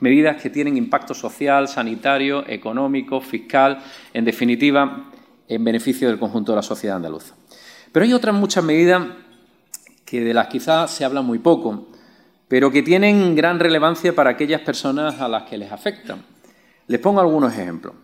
medidas 0.03 0.41
que 0.41 0.49
tienen 0.49 0.75
impacto 0.75 1.13
social, 1.13 1.69
sanitario, 1.69 2.43
económico, 2.45 3.21
fiscal, 3.21 3.79
en 4.13 4.25
definitiva, 4.25 5.05
en 5.47 5.63
beneficio 5.63 6.09
del 6.09 6.19
conjunto 6.19 6.51
de 6.51 6.57
la 6.57 6.61
sociedad 6.61 6.97
andaluza. 6.97 7.35
Pero 7.93 8.03
hay 8.03 8.11
otras 8.11 8.35
muchas 8.35 8.65
medidas 8.65 9.01
que 10.03 10.19
de 10.19 10.33
las 10.33 10.47
quizás 10.47 10.91
se 10.91 11.05
habla 11.05 11.21
muy 11.21 11.39
poco, 11.39 11.87
pero 12.49 12.69
que 12.69 12.83
tienen 12.83 13.33
gran 13.33 13.59
relevancia 13.59 14.13
para 14.13 14.31
aquellas 14.31 14.59
personas 14.59 15.21
a 15.21 15.29
las 15.29 15.43
que 15.43 15.57
les 15.57 15.71
afectan. 15.71 16.21
Les 16.87 16.99
pongo 16.99 17.21
algunos 17.21 17.53
ejemplos. 17.53 17.95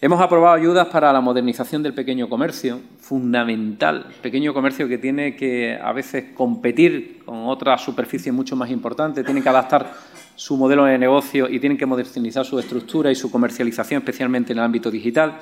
Hemos 0.00 0.22
aprobado 0.22 0.54
ayudas 0.54 0.88
para 0.88 1.12
la 1.12 1.20
modernización 1.20 1.82
del 1.82 1.92
pequeño 1.92 2.26
comercio, 2.30 2.80
fundamental, 2.98 4.06
pequeño 4.22 4.54
comercio 4.54 4.88
que 4.88 4.96
tiene 4.96 5.36
que 5.36 5.78
a 5.80 5.92
veces 5.92 6.24
competir 6.34 7.22
con 7.24 7.46
otras 7.48 7.82
superficies 7.82 8.34
mucho 8.34 8.56
más 8.56 8.70
importantes, 8.70 9.26
tiene 9.26 9.42
que 9.42 9.48
adaptar 9.50 9.92
su 10.34 10.56
modelo 10.56 10.84
de 10.84 10.98
negocio 10.98 11.48
y 11.48 11.60
tienen 11.60 11.78
que 11.78 11.86
modernizar 11.86 12.44
su 12.44 12.58
estructura 12.58 13.10
y 13.10 13.14
su 13.14 13.30
comercialización, 13.30 13.98
especialmente 13.98 14.52
en 14.52 14.58
el 14.58 14.64
ámbito 14.64 14.90
digital. 14.90 15.38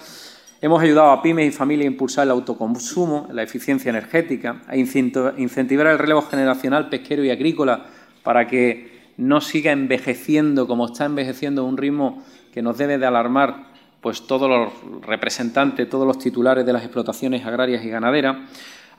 Hemos 0.61 0.81
ayudado 0.83 1.11
a 1.11 1.23
pymes 1.23 1.49
y 1.49 1.57
familias 1.57 1.87
a 1.87 1.91
impulsar 1.91 2.25
el 2.25 2.31
autoconsumo, 2.31 3.29
la 3.33 3.43
eficiencia 3.43 3.91
energética, 3.91 4.63
a 4.69 4.77
incentivar 4.77 5.89
el 5.89 5.99
relevo 5.99 6.23
generacional 6.23 6.89
pesquero 6.89 7.25
y 7.25 7.31
agrícola 7.31 7.87
para 8.23 8.47
que 8.47 8.93
no 9.17 9.41
siga 9.41 9.73
envejeciendo 9.73 10.67
como 10.67 10.87
está 10.87 11.05
envejeciendo 11.05 11.63
a 11.63 11.65
un 11.65 11.77
ritmo 11.77 12.23
que 12.53 12.63
nos 12.63 12.79
debe 12.79 12.99
de 12.99 13.07
alarmar 13.07 13.73
pues 14.01 14.27
todos 14.27 14.49
los 14.49 14.73
representantes, 15.07 15.89
todos 15.89 16.07
los 16.07 16.19
titulares 16.19 16.67
de 16.67 16.73
las 16.73 16.83
explotaciones 16.83 17.45
agrarias 17.47 17.85
y 17.85 17.89
ganaderas, 17.89 18.37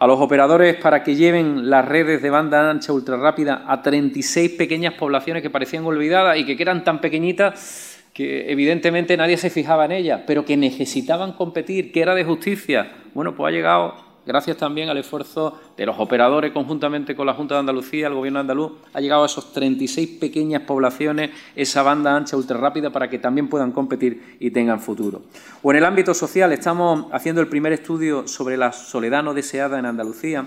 a 0.04 0.08
los 0.08 0.20
operadores 0.20 0.76
para 0.76 1.02
que 1.02 1.16
lleven 1.16 1.70
las 1.70 1.88
redes 1.88 2.22
de 2.22 2.30
banda 2.30 2.70
ancha 2.70 2.92
ultrarrápida 2.92 3.64
a 3.66 3.82
36 3.82 4.52
pequeñas 4.52 4.96
poblaciones 4.96 5.42
que 5.42 5.50
parecían 5.50 5.86
olvidadas 5.86 6.38
y 6.38 6.46
que 6.46 6.62
eran 6.62 6.84
tan 6.84 7.00
pequeñitas 7.00 8.04
que 8.12 8.52
evidentemente 8.52 9.16
nadie 9.16 9.38
se 9.38 9.50
fijaba 9.50 9.86
en 9.86 9.94
ellas, 9.94 10.24
pero 10.28 10.44
que 10.44 10.58
necesitaban 10.58 11.32
competir, 11.32 11.94
que 11.94 12.02
era 12.02 12.16
de 12.16 12.26
justicia. 12.26 12.92
Bueno, 13.14 13.34
pues 13.34 13.48
ha 13.48 13.56
llegado 13.56 13.96
gracias 14.26 14.58
también 14.58 14.90
al 14.90 14.98
esfuerzo 14.98 15.60
de 15.76 15.86
los 15.86 16.00
operadores 16.00 16.52
conjuntamente 16.52 17.16
con 17.16 17.26
la 17.26 17.34
Junta 17.34 17.56
de 17.56 17.60
Andalucía, 17.60 18.08
el 18.08 18.14
Gobierno 18.14 18.40
andaluz, 18.40 18.74
ha 18.94 19.02
llegado 19.02 19.24
a 19.24 19.26
esos 19.26 19.52
36 19.54 20.18
pequeñas 20.20 20.64
poblaciones 20.64 21.32
esa 21.56 21.84
banda 21.84 22.16
ancha 22.16 22.38
ultrarrápida 22.38 22.92
para 22.92 23.10
que 23.10 23.20
también 23.20 23.50
puedan 23.50 23.72
competir 23.72 24.38
y 24.40 24.52
tengan 24.52 24.80
futuro. 24.80 25.24
O 25.62 25.72
en 25.72 25.78
el 25.78 25.86
ámbito 25.86 26.14
social, 26.14 26.52
estamos 26.54 27.08
haciendo 27.12 27.42
el 27.42 27.48
primer 27.48 27.74
estudio 27.74 28.28
sobre 28.28 28.58
la 28.58 28.72
soledad 28.72 29.24
no 29.24 29.34
deseada 29.34 29.80
en 29.80 29.86
Andalucía, 29.86 30.46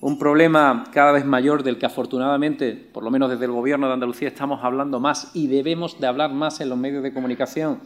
un 0.00 0.18
problema 0.18 0.84
cada 0.92 1.12
vez 1.12 1.24
mayor 1.24 1.62
del 1.62 1.78
que 1.78 1.86
afortunadamente, 1.86 2.72
por 2.72 3.02
lo 3.02 3.10
menos 3.10 3.30
desde 3.30 3.44
el 3.44 3.52
Gobierno 3.52 3.86
de 3.86 3.94
Andalucía, 3.94 4.28
estamos 4.28 4.64
hablando 4.64 4.98
más 4.98 5.30
y 5.34 5.46
debemos 5.46 6.00
de 6.00 6.06
hablar 6.06 6.32
más 6.32 6.60
en 6.60 6.70
los 6.70 6.78
medios 6.78 7.02
de 7.02 7.12
comunicación, 7.12 7.80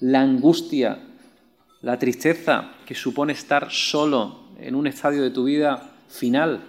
la 0.00 0.20
angustia 0.20 0.98
la 1.82 1.98
tristeza 1.98 2.72
que 2.84 2.94
supone 2.94 3.32
estar 3.32 3.70
solo 3.70 4.49
en 4.60 4.74
un 4.74 4.86
estadio 4.86 5.22
de 5.22 5.30
tu 5.30 5.44
vida 5.44 5.90
final, 6.08 6.60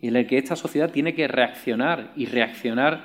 en 0.00 0.16
el 0.16 0.26
que 0.26 0.38
esta 0.38 0.56
sociedad 0.56 0.90
tiene 0.90 1.14
que 1.14 1.28
reaccionar 1.28 2.12
y 2.16 2.26
reaccionar 2.26 3.04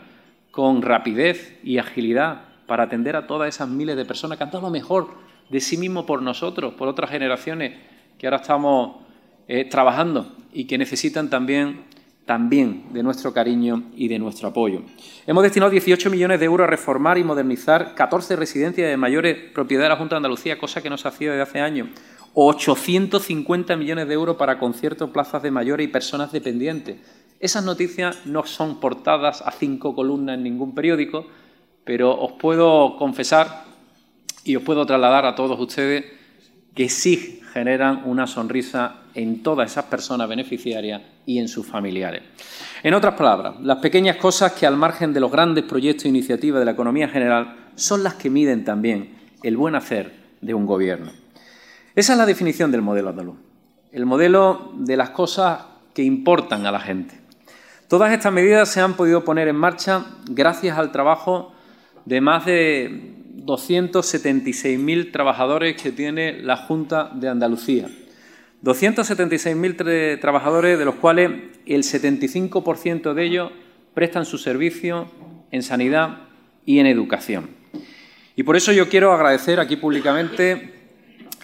con 0.52 0.82
rapidez 0.82 1.58
y 1.64 1.78
agilidad 1.78 2.42
para 2.68 2.84
atender 2.84 3.16
a 3.16 3.28
todas 3.28 3.50
esas 3.50 3.70
miles 3.70 3.96
de 3.96 4.06
personas 4.06 4.38
que 4.38 4.44
han 4.44 4.52
dado 4.52 4.66
lo 4.66 4.70
mejor 4.70 5.10
de 5.50 5.60
sí 5.60 5.78
mismo 5.78 6.06
por 6.06 6.22
nosotros, 6.22 6.74
por 6.74 6.88
otras 6.88 7.10
generaciones 7.10 7.80
que 8.18 8.28
ahora 8.28 8.38
estamos 8.38 8.98
eh, 9.48 9.66
trabajando 9.66 10.36
y 10.54 10.66
que 10.66 10.78
necesitan 10.78 11.30
también 11.30 11.92
también 12.26 12.94
de 12.94 13.04
nuestro 13.04 13.34
cariño 13.34 13.84
y 13.96 14.08
de 14.08 14.20
nuestro 14.20 14.48
apoyo. 14.48 14.84
Hemos 15.28 15.44
destinado 15.44 15.72
18 15.72 16.10
millones 16.10 16.40
de 16.40 16.46
euros 16.46 16.66
a 16.66 16.70
reformar 16.70 17.18
y 17.18 17.24
modernizar 17.24 17.96
14 17.96 18.36
residencias 18.36 18.90
de 18.90 18.96
mayores 18.96 19.38
propiedad 19.54 19.84
de 19.84 19.90
la 19.90 19.98
Junta 19.98 20.16
de 20.16 20.18
Andalucía, 20.18 20.58
cosa 20.58 20.82
que 20.82 20.90
no 20.90 20.98
se 20.98 21.08
hacía 21.08 21.32
desde 21.32 21.42
hace 21.42 21.60
años. 21.60 21.90
850 22.34 23.76
millones 23.76 24.08
de 24.08 24.14
euros 24.14 24.38
para 24.38 24.58
conciertos, 24.58 25.10
plazas 25.10 25.44
de 25.44 25.52
mayores 25.52 25.88
y 25.88 25.92
personas 25.92 26.32
dependientes. 26.32 26.98
Esas 27.40 27.66
noticias 27.66 28.26
no 28.26 28.46
son 28.46 28.80
portadas 28.80 29.42
a 29.42 29.52
cinco 29.52 29.96
columnas 29.96 30.36
en 30.38 30.44
ningún 30.44 30.76
periódico, 30.76 31.26
pero 31.84 32.18
os 32.20 32.34
puedo 32.34 32.96
confesar 32.98 33.64
y 34.44 34.56
os 34.56 34.64
puedo 34.64 34.86
trasladar 34.86 35.26
a 35.26 35.36
todos 35.36 35.60
ustedes 35.60 36.06
que 36.76 36.88
sí 36.88 37.42
generan 37.54 38.04
una 38.06 38.28
sonrisa 38.28 39.02
en 39.14 39.44
todas 39.44 39.72
esas 39.72 39.86
personas 39.86 40.30
beneficiarias 40.30 41.02
y 41.26 41.40
en 41.40 41.48
sus 41.48 41.68
familiares. 41.68 42.24
En 42.84 42.94
otras 42.94 43.16
palabras, 43.16 43.60
las 43.62 43.80
pequeñas 43.80 44.18
cosas 44.18 44.54
que 44.54 44.66
al 44.66 44.78
margen 44.78 45.14
de 45.14 45.20
los 45.20 45.32
grandes 45.32 45.66
proyectos 45.66 46.06
e 46.06 46.10
iniciativas 46.10 46.60
de 46.60 46.66
la 46.66 46.72
economía 46.72 47.10
general 47.10 47.72
son 47.76 48.04
las 48.04 48.14
que 48.16 48.30
miden 48.30 48.64
también 48.64 49.18
el 49.44 49.58
buen 49.58 49.76
hacer 49.76 50.14
de 50.42 50.54
un 50.54 50.66
gobierno. 50.66 51.21
Esa 51.96 52.14
es 52.14 52.18
la 52.18 52.26
definición 52.26 52.72
del 52.72 52.82
modelo 52.82 53.10
andaluz, 53.10 53.38
el 53.92 54.06
modelo 54.06 54.74
de 54.76 54.98
las 54.98 55.10
cosas 55.10 55.66
que 55.94 56.04
importan 56.04 56.66
a 56.66 56.72
la 56.72 56.80
gente. 56.80 57.20
Todas 57.88 58.14
estas 58.14 58.32
medidas 58.32 58.70
se 58.70 58.80
han 58.80 58.94
podido 58.94 59.24
poner 59.26 59.48
en 59.48 59.58
marcha 59.58 60.06
gracias 60.30 60.78
al 60.78 60.92
trabajo 60.92 61.54
de 62.06 62.22
más 62.22 62.46
de 62.46 63.16
276.000 63.46 65.12
trabajadores 65.12 65.82
que 65.82 65.92
tiene 65.92 66.42
la 66.42 66.58
Junta 66.58 67.12
de 67.14 67.28
Andalucía 67.28 67.90
276.000 68.64 70.20
trabajadores, 70.20 70.78
de 70.78 70.86
los 70.86 70.96
cuales 70.96 71.32
el 71.66 71.84
75% 71.84 73.14
de 73.14 73.26
ellos 73.26 73.52
prestan 73.94 74.26
su 74.26 74.38
servicio 74.38 75.10
en 75.52 75.64
sanidad 75.64 76.20
y 76.66 76.80
en 76.80 76.86
educación. 76.86 77.50
Y 78.36 78.44
por 78.44 78.56
eso 78.56 78.72
yo 78.72 78.88
quiero 78.88 79.14
agradecer 79.14 79.60
aquí 79.60 79.76
públicamente 79.76 80.81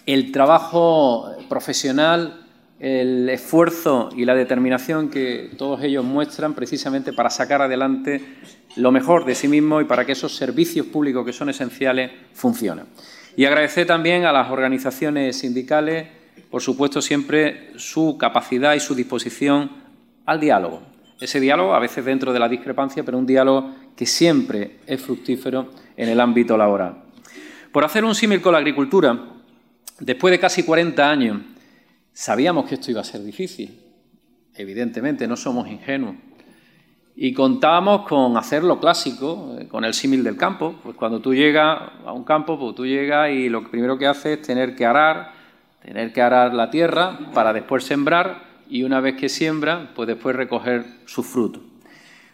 el 0.08 0.32
trabajo 0.32 1.30
profesional, 1.48 2.48
el 2.80 3.30
esfuerzo 3.30 4.10
y 4.15 4.26
la 4.26 4.34
determinación 4.34 5.10
que 5.10 5.52
todos 5.58 5.84
ellos 5.84 6.04
muestran 6.04 6.56
precisamente 6.56 7.13
para 7.13 7.30
sacar 7.30 7.62
adelante 7.62 8.24
lo 8.76 8.91
mejor 8.91 9.26
de 9.26 9.36
sí 9.36 9.48
mismos 9.48 9.84
y 9.84 9.86
para 9.86 10.06
que 10.06 10.13
esos 10.13 10.36
servicios 10.36 10.88
públicos 10.88 11.24
que 11.24 11.34
son 11.34 11.50
esenciales 11.50 12.12
funcionen. 12.34 12.86
Y 13.36 13.46
agradecer 13.46 13.86
también 13.86 14.26
a 14.26 14.32
las 14.32 14.50
organizaciones 14.50 15.38
sindicales 15.38 16.08
por 16.50 16.62
supuesto, 16.62 17.02
siempre 17.02 17.72
su 17.76 18.17
capacidad 18.17 18.74
y 18.74 18.80
su 18.80 18.96
disposición 18.96 19.70
al 20.26 20.39
diálogo. 20.39 20.82
Ese 21.20 21.39
diálogo, 21.39 21.74
a 21.74 21.80
veces 21.80 22.06
dentro 22.06 22.32
de 22.32 22.39
la 22.39 22.48
discrepancia, 22.48 23.04
pero 23.04 23.17
un 23.17 23.26
diálogo 23.26 23.76
que 23.96 24.06
siempre 24.06 24.78
es 24.86 25.02
fructífero 25.02 25.72
en 25.96 26.10
el 26.10 26.20
ámbito 26.20 26.56
laboral. 26.56 27.04
Por 27.72 27.84
hacer 27.84 28.06
un 28.06 28.15
símil 28.15 28.41
con 28.41 28.54
la 28.54 28.60
agricultura, 28.60 29.20
después 30.00 30.32
de 30.32 30.40
casi 30.40 30.64
40 30.64 31.10
años, 31.10 31.42
sabíamos 32.14 32.68
que 32.68 32.76
esto 32.76 32.92
iba 32.92 33.02
a 33.02 33.04
ser 33.04 33.24
difícil. 33.24 33.80
Evidentemente, 34.56 35.28
no 35.28 35.36
somos 35.36 35.68
ingenuos. 35.68 36.16
Y 37.16 37.34
contábamos 37.34 38.08
con 38.08 38.38
hacer 38.38 38.64
lo 38.64 38.80
clásico, 38.80 39.56
eh, 39.60 39.68
con 39.68 39.84
el 39.84 39.94
símil 39.94 40.24
del 40.24 40.38
campo. 40.38 40.76
Pues 40.84 40.96
cuando 40.96 41.20
tú 41.20 41.34
llegas 41.34 41.80
a 42.06 42.12
un 42.12 42.24
campo, 42.24 42.60
pues 42.60 42.76
tú 42.76 42.86
llegas 42.86 43.32
y 43.32 43.50
lo 43.50 43.70
primero 43.70 43.98
que 43.98 44.06
haces 44.06 44.40
es 44.40 44.46
tener 44.46 44.76
que 44.76 44.86
arar, 44.86 45.34
tener 45.82 46.14
que 46.14 46.22
arar 46.22 46.54
la 46.54 46.70
tierra 46.70 47.18
para 47.34 47.54
después 47.54 47.84
sembrar 47.84 48.46
y 48.70 48.84
una 48.84 49.00
vez 49.00 49.16
que 49.16 49.30
siembra, 49.30 49.92
pues 49.96 50.08
después 50.08 50.36
recoger 50.36 50.86
su 51.06 51.24
fruto. 51.24 51.62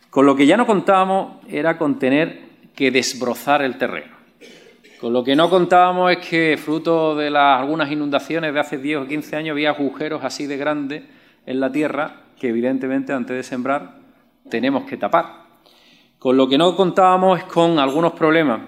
Con 0.09 0.25
lo 0.25 0.35
que 0.35 0.45
ya 0.45 0.57
no 0.57 0.65
contábamos 0.65 1.43
era 1.47 1.77
con 1.77 1.97
tener 1.97 2.41
que 2.75 2.91
desbrozar 2.91 3.61
el 3.61 3.77
terreno. 3.77 4.12
Con 5.03 5.11
lo 5.11 5.21
que 5.21 5.35
no 5.35 5.49
contábamos 5.49 6.13
es 6.13 6.25
que, 6.25 6.55
fruto 6.55 7.13
de 7.13 7.29
las, 7.29 7.59
algunas 7.59 7.91
inundaciones 7.91 8.53
de 8.53 8.59
hace 8.61 8.77
10 8.77 8.99
o 8.99 9.05
15 9.05 9.35
años, 9.35 9.51
había 9.51 9.71
agujeros 9.71 10.23
así 10.23 10.47
de 10.47 10.55
grandes 10.55 11.03
en 11.45 11.59
la 11.59 11.69
tierra 11.69 12.21
que, 12.39 12.47
evidentemente, 12.47 13.11
antes 13.11 13.35
de 13.35 13.43
sembrar, 13.43 13.97
tenemos 14.49 14.85
que 14.85 14.95
tapar. 14.95 15.43
Con 16.17 16.37
lo 16.37 16.47
que 16.47 16.57
no 16.57 16.77
contábamos 16.77 17.37
es 17.37 17.43
con 17.43 17.79
algunos 17.79 18.13
problemas 18.13 18.61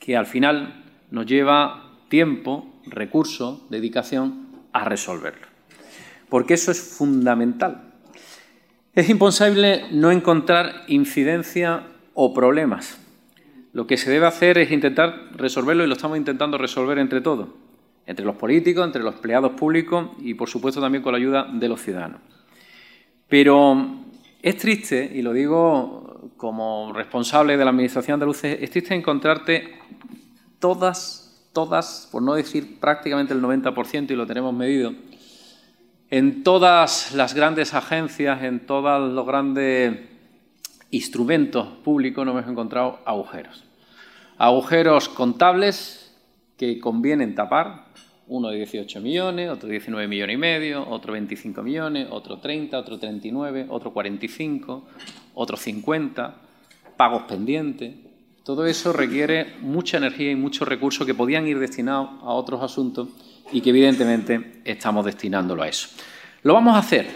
que 0.00 0.16
al 0.16 0.26
final 0.26 0.82
nos 1.12 1.24
lleva 1.24 1.84
tiempo 2.08 2.66
recurso, 2.86 3.64
dedicación 3.70 4.48
a 4.72 4.84
resolverlo. 4.84 5.46
Porque 6.30 6.54
eso 6.54 6.72
es 6.72 6.96
fundamental. 6.98 7.92
Es 8.92 9.08
imposible 9.08 9.84
no 9.92 10.10
encontrar 10.10 10.82
incidencia 10.88 11.84
o 12.12 12.34
problemas. 12.34 13.03
Lo 13.74 13.86
que 13.86 13.98
se 13.98 14.10
debe 14.10 14.24
hacer 14.24 14.56
es 14.56 14.70
intentar 14.70 15.32
resolverlo 15.34 15.84
y 15.84 15.86
lo 15.86 15.92
estamos 15.92 16.16
intentando 16.16 16.56
resolver 16.56 16.98
entre 16.98 17.20
todos, 17.20 17.48
entre 18.06 18.24
los 18.24 18.36
políticos, 18.36 18.86
entre 18.86 19.02
los 19.02 19.16
empleados 19.16 19.52
públicos 19.52 20.12
y, 20.20 20.32
por 20.32 20.48
supuesto, 20.48 20.80
también 20.80 21.02
con 21.02 21.12
la 21.12 21.18
ayuda 21.18 21.46
de 21.52 21.68
los 21.68 21.82
ciudadanos. 21.82 22.22
Pero 23.28 23.76
es 24.40 24.56
triste, 24.56 25.10
y 25.14 25.20
lo 25.20 25.34
digo 25.34 26.30
como 26.38 26.94
responsable 26.94 27.58
de 27.58 27.64
la 27.64 27.70
Administración 27.70 28.14
andaluza, 28.14 28.48
es 28.48 28.70
triste 28.70 28.94
encontrarte 28.94 29.74
todas 30.58 31.24
todas, 31.54 32.08
por 32.12 32.20
no 32.20 32.34
decir 32.34 32.78
prácticamente 32.78 33.32
el 33.32 33.40
90%, 33.40 34.10
y 34.10 34.16
lo 34.16 34.26
tenemos 34.26 34.52
medido, 34.52 34.92
en 36.10 36.42
todas 36.42 37.14
las 37.14 37.32
grandes 37.32 37.72
agencias, 37.72 38.42
en 38.42 38.66
todos 38.66 39.10
los 39.10 39.26
grandes 39.26 40.13
instrumentos 40.94 41.66
públicos, 41.82 42.24
no 42.24 42.32
hemos 42.32 42.48
encontrado 42.48 43.00
agujeros. 43.04 43.64
Agujeros 44.38 45.08
contables 45.08 46.14
que 46.56 46.78
convienen 46.78 47.34
tapar, 47.34 47.86
uno 48.26 48.48
de 48.48 48.58
18 48.58 49.00
millones, 49.00 49.50
otro 49.50 49.68
de 49.68 49.72
19 49.74 50.08
millones 50.08 50.34
y 50.34 50.38
medio, 50.38 50.88
otro 50.88 51.12
25 51.12 51.62
millones, 51.62 52.08
otro 52.10 52.38
30, 52.38 52.78
otro 52.78 52.98
39, 52.98 53.66
otro 53.68 53.92
45, 53.92 54.84
otro 55.34 55.56
50, 55.56 56.36
pagos 56.96 57.22
pendientes. 57.24 57.94
Todo 58.44 58.66
eso 58.66 58.92
requiere 58.92 59.56
mucha 59.60 59.96
energía 59.96 60.30
y 60.30 60.36
muchos 60.36 60.68
recursos 60.68 61.06
que 61.06 61.14
podían 61.14 61.46
ir 61.46 61.58
destinados 61.58 62.10
a 62.22 62.32
otros 62.32 62.62
asuntos 62.62 63.08
y 63.52 63.60
que 63.60 63.70
evidentemente 63.70 64.62
estamos 64.64 65.04
destinándolo 65.04 65.62
a 65.62 65.68
eso. 65.68 65.88
Lo 66.42 66.54
vamos 66.54 66.76
a 66.76 66.78
hacer 66.78 67.08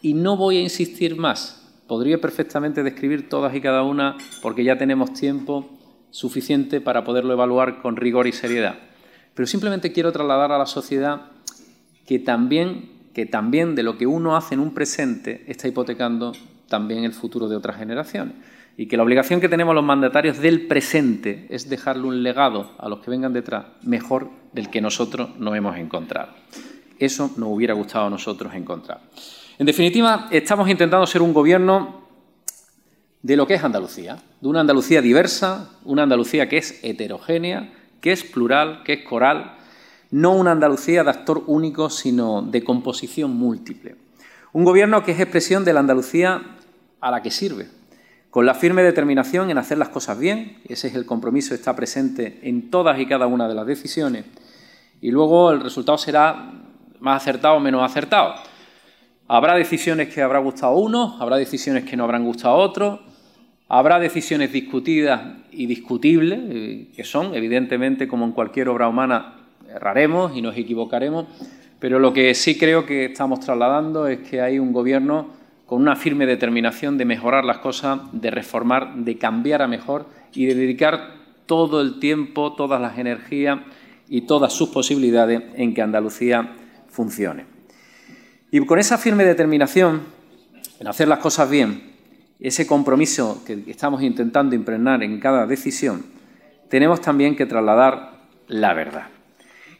y 0.00 0.14
no 0.14 0.36
voy 0.36 0.58
a 0.58 0.62
insistir 0.62 1.16
más. 1.16 1.65
Podría 1.86 2.20
perfectamente 2.20 2.82
describir 2.82 3.28
todas 3.28 3.54
y 3.54 3.60
cada 3.60 3.82
una 3.82 4.16
porque 4.42 4.64
ya 4.64 4.76
tenemos 4.76 5.12
tiempo 5.12 5.70
suficiente 6.10 6.80
para 6.80 7.04
poderlo 7.04 7.32
evaluar 7.32 7.80
con 7.82 7.96
rigor 7.96 8.26
y 8.26 8.32
seriedad. 8.32 8.76
Pero 9.34 9.46
simplemente 9.46 9.92
quiero 9.92 10.12
trasladar 10.12 10.50
a 10.52 10.58
la 10.58 10.66
sociedad 10.66 11.32
que 12.06 12.18
también, 12.18 13.10
que 13.12 13.26
también 13.26 13.74
de 13.74 13.82
lo 13.82 13.98
que 13.98 14.06
uno 14.06 14.36
hace 14.36 14.54
en 14.54 14.60
un 14.60 14.74
presente 14.74 15.44
está 15.46 15.68
hipotecando 15.68 16.32
también 16.68 17.04
el 17.04 17.12
futuro 17.12 17.48
de 17.48 17.56
otras 17.56 17.76
generaciones 17.76 18.34
y 18.76 18.86
que 18.86 18.96
la 18.96 19.02
obligación 19.02 19.40
que 19.40 19.48
tenemos 19.48 19.74
los 19.74 19.84
mandatarios 19.84 20.38
del 20.38 20.66
presente 20.66 21.46
es 21.48 21.68
dejarle 21.68 22.06
un 22.06 22.22
legado 22.22 22.72
a 22.78 22.88
los 22.88 23.00
que 23.00 23.10
vengan 23.10 23.32
detrás 23.32 23.66
mejor 23.82 24.30
del 24.52 24.70
que 24.70 24.80
nosotros 24.80 25.30
nos 25.38 25.56
hemos 25.56 25.76
encontrado. 25.76 26.32
Eso 26.98 27.30
nos 27.36 27.48
hubiera 27.50 27.74
gustado 27.74 28.06
a 28.06 28.10
nosotros 28.10 28.54
encontrar. 28.54 29.00
En 29.58 29.64
definitiva, 29.64 30.28
estamos 30.32 30.68
intentando 30.68 31.06
ser 31.06 31.22
un 31.22 31.32
gobierno 31.32 32.02
de 33.22 33.36
lo 33.36 33.46
que 33.46 33.54
es 33.54 33.64
Andalucía, 33.64 34.18
de 34.38 34.48
una 34.48 34.60
Andalucía 34.60 35.00
diversa, 35.00 35.70
una 35.84 36.02
Andalucía 36.02 36.46
que 36.46 36.58
es 36.58 36.78
heterogénea, 36.82 37.72
que 38.02 38.12
es 38.12 38.22
plural, 38.22 38.82
que 38.84 38.92
es 38.92 39.04
coral, 39.04 39.54
No 40.10 40.34
una 40.34 40.52
Andalucía 40.52 41.02
de 41.02 41.10
actor 41.10 41.42
único, 41.46 41.88
sino 41.88 42.42
de 42.42 42.62
composición 42.62 43.34
múltiple. 43.34 43.96
Un 44.52 44.64
gobierno 44.64 45.02
que 45.02 45.12
es 45.12 45.20
expresión 45.20 45.64
de 45.64 45.72
la 45.72 45.80
Andalucía 45.80 46.42
a 47.00 47.10
la 47.10 47.22
que 47.22 47.30
sirve, 47.30 47.66
con 48.30 48.44
la 48.44 48.54
firme 48.54 48.82
determinación 48.82 49.50
en 49.50 49.56
hacer 49.56 49.78
las 49.78 49.88
cosas 49.88 50.18
bien, 50.18 50.58
ese 50.68 50.88
es 50.88 50.94
el 50.94 51.06
compromiso, 51.06 51.54
está 51.54 51.74
presente 51.74 52.40
en 52.42 52.70
todas 52.70 53.00
y 53.00 53.06
cada 53.06 53.26
una 53.26 53.48
de 53.48 53.54
las 53.54 53.66
decisiones, 53.66 54.26
y 55.00 55.10
luego 55.10 55.50
el 55.50 55.60
resultado 55.60 55.96
será 55.96 56.52
más 57.00 57.22
acertado 57.22 57.56
o 57.56 57.60
menos 57.60 57.82
acertado. 57.82 58.34
Habrá 59.28 59.56
decisiones 59.56 60.14
que 60.14 60.22
habrá 60.22 60.38
gustado 60.38 60.74
a 60.74 60.78
uno, 60.78 61.16
habrá 61.18 61.36
decisiones 61.36 61.84
que 61.84 61.96
no 61.96 62.04
habrán 62.04 62.24
gustado 62.24 62.54
a 62.54 62.58
otros, 62.58 63.00
habrá 63.68 63.98
decisiones 63.98 64.52
discutidas 64.52 65.20
y 65.50 65.66
discutibles, 65.66 66.38
eh, 66.42 66.88
que 66.94 67.02
son, 67.02 67.34
evidentemente, 67.34 68.06
como 68.06 68.24
en 68.24 68.30
cualquier 68.30 68.68
obra 68.68 68.88
humana, 68.88 69.34
erraremos 69.68 70.36
y 70.36 70.42
nos 70.42 70.56
equivocaremos, 70.56 71.26
pero 71.80 71.98
lo 71.98 72.12
que 72.12 72.34
sí 72.34 72.56
creo 72.56 72.86
que 72.86 73.06
estamos 73.06 73.40
trasladando 73.40 74.06
es 74.06 74.20
que 74.20 74.40
hay 74.40 74.60
un 74.60 74.72
gobierno 74.72 75.28
con 75.66 75.82
una 75.82 75.96
firme 75.96 76.24
determinación 76.24 76.96
de 76.96 77.04
mejorar 77.04 77.44
las 77.44 77.58
cosas, 77.58 77.98
de 78.12 78.30
reformar, 78.30 78.94
de 78.94 79.18
cambiar 79.18 79.60
a 79.60 79.66
mejor 79.66 80.06
y 80.32 80.46
de 80.46 80.54
dedicar 80.54 81.14
todo 81.46 81.80
el 81.80 81.98
tiempo, 81.98 82.54
todas 82.54 82.80
las 82.80 82.96
energías 82.96 83.58
y 84.08 84.22
todas 84.22 84.52
sus 84.52 84.68
posibilidades 84.68 85.42
en 85.56 85.74
que 85.74 85.82
Andalucía 85.82 86.52
funcione. 86.88 87.55
Y 88.56 88.64
con 88.64 88.78
esa 88.78 88.96
firme 88.96 89.22
determinación 89.26 90.00
en 90.80 90.86
hacer 90.86 91.08
las 91.08 91.18
cosas 91.18 91.50
bien, 91.50 91.92
ese 92.40 92.66
compromiso 92.66 93.42
que 93.44 93.62
estamos 93.66 94.02
intentando 94.02 94.54
impregnar 94.54 95.02
en 95.02 95.20
cada 95.20 95.46
decisión, 95.46 96.06
tenemos 96.70 97.02
también 97.02 97.36
que 97.36 97.44
trasladar 97.44 98.12
la 98.48 98.72
verdad. 98.72 99.08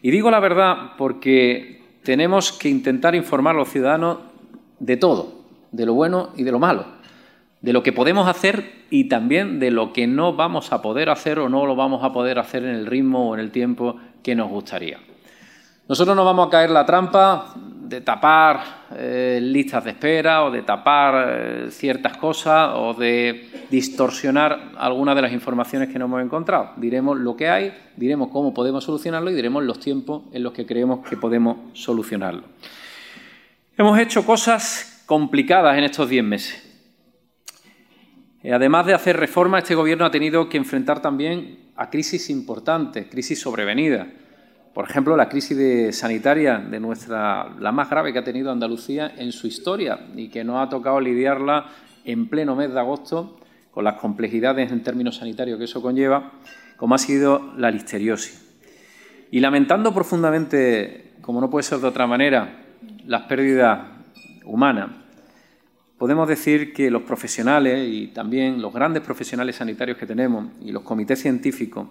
Y 0.03 0.11
digo 0.11 0.31
la 0.31 0.41
verdad 0.41 0.91
porque 0.99 1.81
tenemos 2.03 2.53
que 2.53 2.69
intentar 2.69 3.15
informar 3.15 3.55
a 3.55 3.61
los 3.61 3.71
ciudadanos 3.71 4.19
de 4.79 4.99
todo, 4.99 5.41
de 5.73 5.87
lo 5.87 5.95
bueno 5.95 6.35
y 6.37 6.43
de 6.43 6.53
lo 6.53 6.59
malo, 6.59 6.85
de 7.63 7.73
lo 7.73 7.83
que 7.83 7.95
podemos 7.95 8.29
hacer 8.29 8.73
y 8.91 9.05
también 9.05 9.59
de 9.59 9.71
lo 9.71 9.95
que 9.95 10.07
no 10.07 10.35
vamos 10.35 10.71
a 10.75 10.83
poder 10.83 11.09
hacer 11.09 11.39
o 11.39 11.49
no 11.49 11.65
lo 11.65 11.77
vamos 11.77 12.05
a 12.05 12.13
poder 12.13 12.39
hacer 12.39 12.63
en 12.63 12.75
el 12.75 12.85
ritmo 12.85 13.31
o 13.31 13.35
en 13.35 13.41
el 13.41 13.53
tiempo 13.53 13.97
que 14.23 14.35
nos 14.35 14.51
gustaría. 14.51 14.99
Nosotros 15.89 16.17
no 16.17 16.25
vamos 16.25 16.49
a 16.49 16.51
caer 16.51 16.71
la 16.71 16.85
trampa 16.85 17.55
de 17.55 18.01
tapar 18.01 18.87
eh, 18.97 19.39
listas 19.41 19.85
de 19.85 19.91
espera 19.91 20.43
o 20.43 20.51
de 20.51 20.63
tapar 20.63 21.29
eh, 21.29 21.67
ciertas 21.71 22.17
cosas 22.17 22.73
o 22.75 22.93
de 22.93 23.67
distorsionar 23.71 24.73
algunas 24.79 25.15
de 25.15 25.23
las 25.23 25.33
informaciones 25.33 25.89
que 25.89 25.97
no 26.01 26.07
hemos 26.07 26.23
encontrado. 26.23 26.73
Diremos 26.77 27.17
lo 27.17 27.37
que 27.37 27.49
hay, 27.49 27.73
diremos 27.97 28.31
cómo 28.33 28.53
podemos 28.53 28.83
solucionarlo 28.83 29.31
y 29.31 29.35
diremos 29.35 29.63
los 29.63 29.79
tiempos 29.79 30.25
en 30.33 30.43
los 30.43 30.53
que 30.53 30.67
creemos 30.67 31.07
que 31.07 31.17
podemos 31.17 31.59
solucionarlo. 31.75 32.43
Hemos 33.79 33.97
hecho 34.01 34.27
cosas 34.27 35.05
complicadas 35.07 35.79
en 35.79 35.85
estos 35.85 36.09
diez 36.09 36.25
meses. 36.25 36.65
Eh, 38.43 38.53
además 38.53 38.87
de 38.87 38.95
hacer 38.95 39.17
reformas, 39.17 39.63
este 39.63 39.77
Gobierno 39.77 40.05
ha 40.05 40.11
tenido 40.11 40.49
que 40.49 40.57
enfrentar 40.57 41.01
también 41.01 41.71
a 41.77 41.91
crisis 41.91 42.29
importantes, 42.29 43.07
crisis 43.09 43.41
sobrevenidas 43.41 44.09
por 44.77 44.91
ejemplo, 44.91 45.17
la 45.17 45.27
crisis 45.27 45.97
sanitaria 45.97 46.59
de 46.59 46.79
nuestra, 46.79 47.49
la 47.59 47.73
más 47.73 47.89
grave 47.89 48.13
que 48.13 48.19
ha 48.19 48.25
tenido 48.25 48.53
Andalucía 48.53 49.11
en 49.17 49.33
su 49.33 49.47
historia 49.47 49.99
y 50.15 50.29
que 50.29 50.45
nos 50.45 50.63
ha 50.63 50.69
tocado 50.69 51.01
lidiarla 51.01 51.65
en 52.05 52.29
pleno 52.29 52.55
mes 52.55 52.75
de 52.75 52.79
agosto 52.79 53.41
con 53.71 53.85
las 53.85 53.95
complejidades 53.95 54.71
en 54.71 54.83
términos 54.83 55.17
sanitarios 55.17 55.57
que 55.59 55.65
eso 55.65 55.81
conlleva, 55.81 56.31
como 56.77 56.95
ha 56.95 56.99
sido 56.99 57.55
la 57.57 57.71
listeriosis. 57.71 58.55
Y 59.31 59.41
lamentando 59.41 59.95
profundamente, 59.95 61.15
como 61.23 61.41
no 61.41 61.49
puede 61.49 61.63
ser 61.63 61.79
de 61.79 61.87
otra 61.87 62.07
manera, 62.07 62.59
las 63.07 63.23
pérdidas 63.23 63.81
humanas, 64.45 64.91
podemos 65.97 66.29
decir 66.29 66.75
que 66.75 66.91
los 66.91 67.01
profesionales 67.01 67.89
y 67.91 68.09
también 68.09 68.61
los 68.61 68.75
grandes 68.75 69.03
profesionales 69.03 69.57
sanitarios 69.57 69.97
que 69.97 70.05
tenemos 70.05 70.49
y 70.61 70.71
los 70.71 70.83
comités 70.83 71.19
científicos 71.19 71.89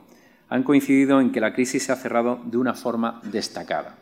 han 0.50 0.64
coincidido 0.64 1.22
en 1.22 1.32
que 1.32 1.42
la 1.42 1.54
crisis 1.54 1.84
se 1.84 1.92
ha 1.92 1.96
cerrado 1.96 2.40
de 2.46 2.58
una 2.58 2.74
forma 2.74 3.22
destacada. 3.24 3.96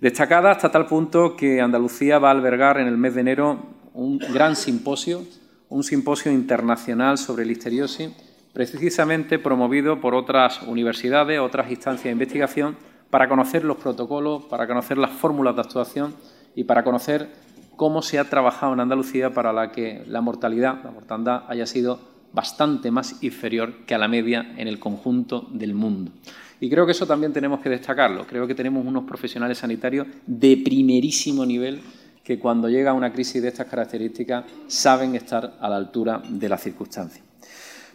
Destacada 0.00 0.52
hasta 0.52 0.70
tal 0.70 0.86
punto 0.86 1.36
que 1.36 1.60
Andalucía 1.60 2.18
va 2.18 2.28
a 2.28 2.32
albergar 2.32 2.78
en 2.78 2.86
el 2.86 2.96
mes 2.96 3.14
de 3.14 3.22
enero 3.22 3.58
un 3.94 4.18
gran 4.18 4.54
simposio, 4.54 5.24
un 5.68 5.82
simposio 5.82 6.30
internacional 6.30 7.18
sobre 7.18 7.44
listeriosis, 7.44 8.10
precisamente 8.52 9.38
promovido 9.38 10.00
por 10.00 10.14
otras 10.14 10.62
universidades, 10.62 11.40
otras 11.40 11.70
instancias 11.70 12.04
de 12.04 12.12
investigación, 12.12 12.76
para 13.10 13.28
conocer 13.28 13.64
los 13.64 13.78
protocolos, 13.78 14.44
para 14.44 14.66
conocer 14.66 14.98
las 14.98 15.10
fórmulas 15.10 15.56
de 15.56 15.62
actuación 15.62 16.14
y 16.54 16.64
para 16.64 16.84
conocer 16.84 17.28
cómo 17.76 18.02
se 18.02 18.18
ha 18.18 18.24
trabajado 18.24 18.74
en 18.74 18.80
Andalucía 18.80 19.30
para 19.32 19.52
la 19.52 19.72
que 19.72 20.04
la 20.06 20.20
mortalidad, 20.20 20.82
la 20.84 20.90
mortandad, 20.90 21.44
haya 21.48 21.66
sido 21.66 22.00
bastante 22.38 22.92
más 22.92 23.20
inferior 23.24 23.78
que 23.84 23.96
a 23.96 23.98
la 23.98 24.06
media 24.06 24.54
en 24.56 24.68
el 24.68 24.78
conjunto 24.78 25.48
del 25.50 25.74
mundo. 25.74 26.12
Y 26.60 26.70
creo 26.70 26.86
que 26.86 26.92
eso 26.92 27.04
también 27.04 27.32
tenemos 27.32 27.58
que 27.58 27.68
destacarlo. 27.68 28.28
Creo 28.28 28.46
que 28.46 28.54
tenemos 28.54 28.86
unos 28.86 29.02
profesionales 29.02 29.58
sanitarios 29.58 30.06
de 30.24 30.56
primerísimo 30.64 31.44
nivel 31.44 31.80
que 32.22 32.38
cuando 32.38 32.68
llega 32.68 32.92
una 32.92 33.12
crisis 33.12 33.42
de 33.42 33.48
estas 33.48 33.66
características 33.66 34.44
saben 34.68 35.16
estar 35.16 35.56
a 35.60 35.68
la 35.68 35.74
altura 35.74 36.22
de 36.28 36.48
las 36.48 36.62
circunstancias. 36.62 37.24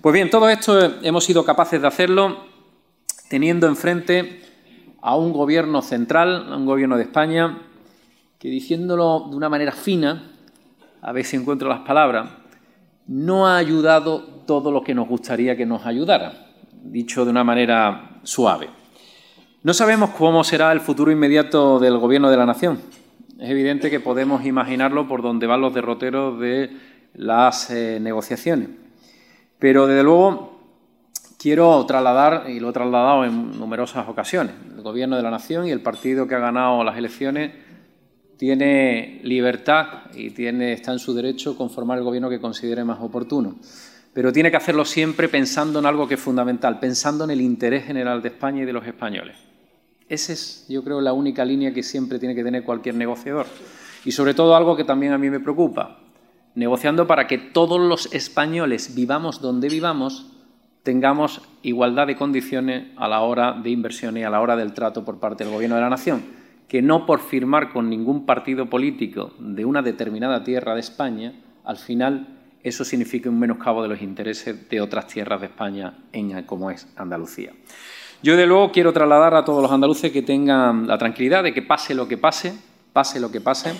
Pues 0.01 0.11
bien, 0.11 0.29
todo 0.29 0.49
esto 0.49 0.77
hemos 1.01 1.23
sido 1.23 1.45
capaces 1.45 1.79
de 1.79 1.87
hacerlo 1.87 2.43
teniendo 3.29 3.67
enfrente 3.67 4.41
a 5.01 5.15
un 5.15 5.31
gobierno 5.31 5.81
central, 5.81 6.51
a 6.51 6.57
un 6.57 6.65
gobierno 6.65 6.97
de 6.97 7.03
España, 7.03 7.61
que 8.39 8.49
diciéndolo 8.49 9.27
de 9.29 9.37
una 9.37 9.47
manera 9.47 9.71
fina, 9.71 10.33
a 11.01 11.13
ver 11.13 11.23
si 11.23 11.37
encuentro 11.37 11.69
las 11.69 11.79
palabras, 11.87 12.43
no 13.07 13.47
ha 13.47 13.57
ayudado 13.57 14.32
todo 14.45 14.71
lo 14.71 14.83
que 14.83 14.93
nos 14.93 15.07
gustaría 15.07 15.55
que 15.55 15.65
nos 15.65 15.85
ayudara, 15.85 16.47
dicho 16.83 17.25
de 17.25 17.31
una 17.31 17.43
manera 17.43 18.19
suave. 18.23 18.69
No 19.63 19.73
sabemos 19.73 20.11
cómo 20.11 20.43
será 20.43 20.71
el 20.71 20.81
futuro 20.81 21.11
inmediato 21.11 21.79
del 21.79 21.97
Gobierno 21.97 22.29
de 22.29 22.37
la 22.37 22.45
Nación. 22.45 22.79
Es 23.39 23.49
evidente 23.49 23.89
que 23.89 23.99
podemos 23.99 24.45
imaginarlo 24.45 25.07
por 25.07 25.21
donde 25.21 25.47
van 25.47 25.61
los 25.61 25.73
derroteros 25.73 26.39
de 26.39 26.69
las 27.13 27.69
eh, 27.69 27.99
negociaciones. 28.01 28.69
Pero, 29.59 29.87
desde 29.87 30.03
luego, 30.03 30.59
quiero 31.39 31.85
trasladar, 31.85 32.49
y 32.49 32.59
lo 32.59 32.69
he 32.69 32.73
trasladado 32.73 33.25
en 33.25 33.57
numerosas 33.57 34.07
ocasiones, 34.07 34.53
el 34.75 34.81
Gobierno 34.81 35.15
de 35.15 35.23
la 35.23 35.31
Nación 35.31 35.67
y 35.67 35.71
el 35.71 35.81
partido 35.81 36.27
que 36.27 36.35
ha 36.35 36.39
ganado 36.39 36.83
las 36.83 36.97
elecciones 36.97 37.51
tiene 38.37 39.21
libertad 39.23 40.11
y 40.13 40.31
tiene, 40.31 40.73
está 40.73 40.91
en 40.91 40.99
su 40.99 41.13
derecho 41.13 41.55
conformar 41.55 41.97
el 41.97 42.03
gobierno 42.03 42.29
que 42.29 42.41
considere 42.41 42.83
más 42.83 42.99
oportuno. 42.99 43.55
Pero 44.13 44.31
tiene 44.31 44.51
que 44.51 44.57
hacerlo 44.57 44.85
siempre 44.85 45.27
pensando 45.27 45.79
en 45.79 45.85
algo 45.85 46.07
que 46.07 46.15
es 46.15 46.19
fundamental, 46.19 46.79
pensando 46.79 47.23
en 47.23 47.31
el 47.31 47.41
interés 47.41 47.85
general 47.85 48.21
de 48.21 48.29
España 48.29 48.63
y 48.63 48.65
de 48.65 48.73
los 48.73 48.85
españoles. 48.85 49.37
Esa 50.07 50.33
es, 50.33 50.65
yo 50.69 50.83
creo, 50.83 51.01
la 51.01 51.13
única 51.13 51.43
línea 51.43 51.73
que 51.73 51.81
siempre 51.81 52.19
tiene 52.19 52.35
que 52.35 52.43
tener 52.43 52.63
cualquier 52.63 52.95
negociador. 52.95 53.47
Y 54.05 54.11
sobre 54.11 54.33
todo 54.33 54.55
algo 54.55 54.75
que 54.75 54.83
también 54.83 55.13
a 55.13 55.17
mí 55.17 55.29
me 55.29 55.39
preocupa, 55.39 55.99
negociando 56.55 57.07
para 57.07 57.25
que 57.25 57.37
todos 57.37 57.79
los 57.79 58.13
españoles 58.13 58.93
vivamos 58.93 59.41
donde 59.41 59.69
vivamos, 59.69 60.27
tengamos 60.83 61.41
igualdad 61.63 62.07
de 62.07 62.15
condiciones 62.15 62.87
a 62.97 63.07
la 63.07 63.21
hora 63.21 63.53
de 63.53 63.69
inversión 63.69 64.17
y 64.17 64.23
a 64.23 64.29
la 64.29 64.41
hora 64.41 64.55
del 64.55 64.73
trato 64.73 65.03
por 65.03 65.19
parte 65.19 65.43
del 65.43 65.53
Gobierno 65.53 65.75
de 65.75 65.81
la 65.81 65.89
Nación 65.89 66.43
que 66.73 66.81
no 66.81 67.05
por 67.05 67.19
firmar 67.19 67.71
con 67.71 67.87
ningún 67.87 68.25
partido 68.25 68.67
político 68.67 69.33
de 69.37 69.63
una 69.63 69.83
determinada 69.83 70.43
tierra 70.43 70.73
de 70.73 70.79
España, 70.79 71.33
al 71.63 71.77
final 71.77 72.32
eso 72.63 72.85
signifique 72.85 73.29
un 73.29 73.39
menoscabo 73.39 73.83
de 73.83 73.89
los 73.89 74.01
intereses 74.01 74.69
de 74.69 74.81
otras 74.81 75.07
tierras 75.07 75.41
de 75.41 75.47
España, 75.47 75.93
en, 76.11 76.43
como 76.43 76.71
es 76.71 76.87
Andalucía. 76.95 77.51
Yo, 78.21 78.37
de 78.37 78.47
luego, 78.47 78.71
quiero 78.71 78.93
trasladar 78.93 79.35
a 79.35 79.43
todos 79.43 79.61
los 79.61 79.71
andaluces 79.71 80.11
que 80.11 80.21
tengan 80.21 80.87
la 80.87 80.97
tranquilidad 80.97 81.43
de 81.43 81.53
que 81.53 81.61
pase 81.61 81.93
lo 81.93 82.07
que 82.07 82.17
pase, 82.17 82.53
pase 82.93 83.19
lo 83.19 83.29
que 83.29 83.41
pase, 83.41 83.73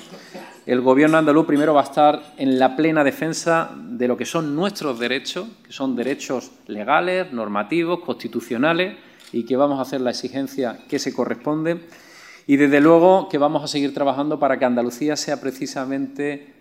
el 0.65 0.81
Gobierno 0.81 1.17
andaluz 1.17 1.45
primero 1.45 1.73
va 1.73 1.81
a 1.81 1.85
estar 1.85 2.33
en 2.37 2.59
la 2.59 2.75
plena 2.75 3.03
defensa 3.03 3.71
de 3.75 4.07
lo 4.07 4.17
que 4.17 4.25
son 4.25 4.55
nuestros 4.55 4.99
derechos, 4.99 5.47
que 5.65 5.71
son 5.71 5.95
derechos 5.95 6.51
legales, 6.67 7.31
normativos, 7.31 7.99
constitucionales, 7.99 8.97
y 9.33 9.45
que 9.45 9.57
vamos 9.57 9.79
a 9.79 9.81
hacer 9.81 9.99
la 10.01 10.11
exigencia 10.11 10.79
que 10.87 10.99
se 10.99 11.13
corresponde 11.13 11.81
y 12.45 12.57
desde 12.57 12.79
luego 12.79 13.29
que 13.29 13.37
vamos 13.37 13.63
a 13.63 13.67
seguir 13.67 13.93
trabajando 13.93 14.39
para 14.39 14.59
que 14.59 14.65
Andalucía 14.65 15.15
sea 15.15 15.41
precisamente 15.41 16.53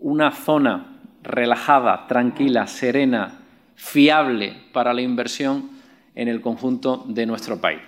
una 0.00 0.32
zona 0.32 0.93
relajada, 1.24 2.06
tranquila, 2.06 2.66
serena, 2.66 3.40
fiable 3.74 4.56
para 4.72 4.94
la 4.94 5.02
inversión 5.02 5.70
en 6.14 6.28
el 6.28 6.40
conjunto 6.40 7.04
de 7.08 7.26
nuestro 7.26 7.60
país. 7.60 7.80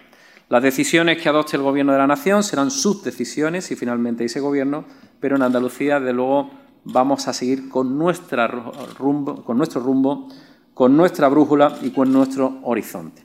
Las 0.49 0.63
decisiones 0.63 1.21
que 1.21 1.29
adopte 1.29 1.57
el 1.57 1.63
Gobierno 1.63 1.93
de 1.93 1.99
la 1.99 2.07
Nación 2.07 2.43
serán 2.43 2.71
sus 2.71 3.03
decisiones 3.03 3.71
y 3.71 3.77
finalmente 3.77 4.25
ese 4.25 4.41
Gobierno, 4.41 4.85
pero 5.21 5.37
en 5.37 5.43
Andalucía, 5.43 5.99
desde 6.01 6.13
luego, 6.13 6.51
vamos 6.85 7.27
a 7.29 7.33
seguir 7.33 7.69
con, 7.69 7.99
nuestra 7.99 8.47
rumbo, 8.47 9.45
con 9.45 9.59
nuestro 9.59 9.81
rumbo, 9.81 10.29
con 10.73 10.97
nuestra 10.97 11.29
brújula 11.29 11.77
y 11.83 11.91
con 11.91 12.13
nuestro 12.13 12.61
horizonte. 12.63 13.23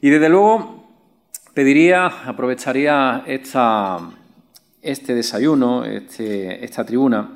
Y 0.00 0.10
desde 0.10 0.28
luego 0.28 0.84
pediría, 1.52 2.06
aprovecharía 2.06 3.24
esta, 3.26 3.98
este 4.82 5.14
desayuno, 5.14 5.84
este, 5.84 6.64
esta 6.64 6.84
tribuna, 6.84 7.32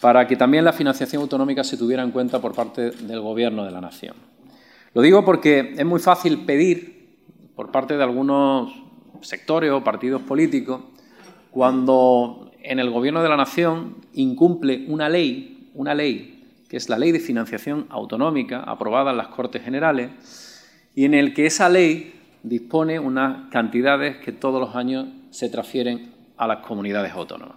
para 0.00 0.26
que 0.26 0.36
también 0.36 0.64
la 0.64 0.72
financiación 0.72 1.22
autonómica 1.22 1.64
se 1.64 1.76
tuviera 1.76 2.02
en 2.02 2.10
cuenta 2.10 2.40
por 2.40 2.54
parte 2.54 2.90
del 2.90 3.20
Gobierno 3.20 3.64
de 3.64 3.70
la 3.70 3.80
Nación. 3.80 4.14
Lo 4.94 5.02
digo 5.02 5.24
porque 5.24 5.74
es 5.76 5.84
muy 5.84 6.00
fácil 6.00 6.44
pedir 6.44 7.16
por 7.54 7.70
parte 7.70 7.96
de 7.96 8.02
algunos 8.02 8.72
sectores 9.22 9.70
o 9.72 9.82
partidos 9.82 10.22
políticos 10.22 10.82
cuando 11.50 12.52
en 12.62 12.78
el 12.78 12.90
Gobierno 12.90 13.22
de 13.22 13.28
la 13.28 13.36
Nación 13.36 13.96
incumple 14.12 14.84
una 14.88 15.08
ley, 15.08 15.70
una 15.74 15.94
ley 15.94 16.38
que 16.68 16.76
es 16.76 16.88
la 16.88 16.98
Ley 16.98 17.12
de 17.12 17.20
Financiación 17.20 17.86
Autonómica 17.88 18.60
aprobada 18.60 19.10
en 19.10 19.16
las 19.16 19.28
Cortes 19.28 19.62
Generales 19.62 20.10
y 20.94 21.04
en 21.04 21.14
el 21.14 21.32
que 21.32 21.46
esa 21.46 21.68
ley 21.68 22.14
dispone 22.42 23.00
unas 23.00 23.48
cantidades 23.50 24.18
que 24.18 24.32
todos 24.32 24.60
los 24.60 24.76
años 24.76 25.06
se 25.30 25.48
transfieren 25.48 26.12
a 26.36 26.46
las 26.46 26.58
comunidades 26.58 27.12
autónomas. 27.12 27.56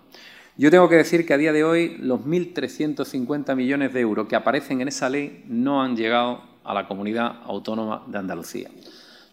Yo 0.57 0.69
tengo 0.69 0.89
que 0.89 0.95
decir 0.95 1.25
que 1.25 1.33
a 1.33 1.37
día 1.37 1.53
de 1.53 1.63
hoy 1.63 1.97
los 1.99 2.21
1.350 2.21 3.55
millones 3.55 3.93
de 3.93 4.01
euros 4.01 4.27
que 4.27 4.35
aparecen 4.35 4.81
en 4.81 4.89
esa 4.89 5.09
ley 5.09 5.45
no 5.47 5.81
han 5.81 5.95
llegado 5.95 6.41
a 6.65 6.73
la 6.73 6.87
comunidad 6.87 7.37
autónoma 7.45 8.03
de 8.07 8.17
Andalucía. 8.17 8.69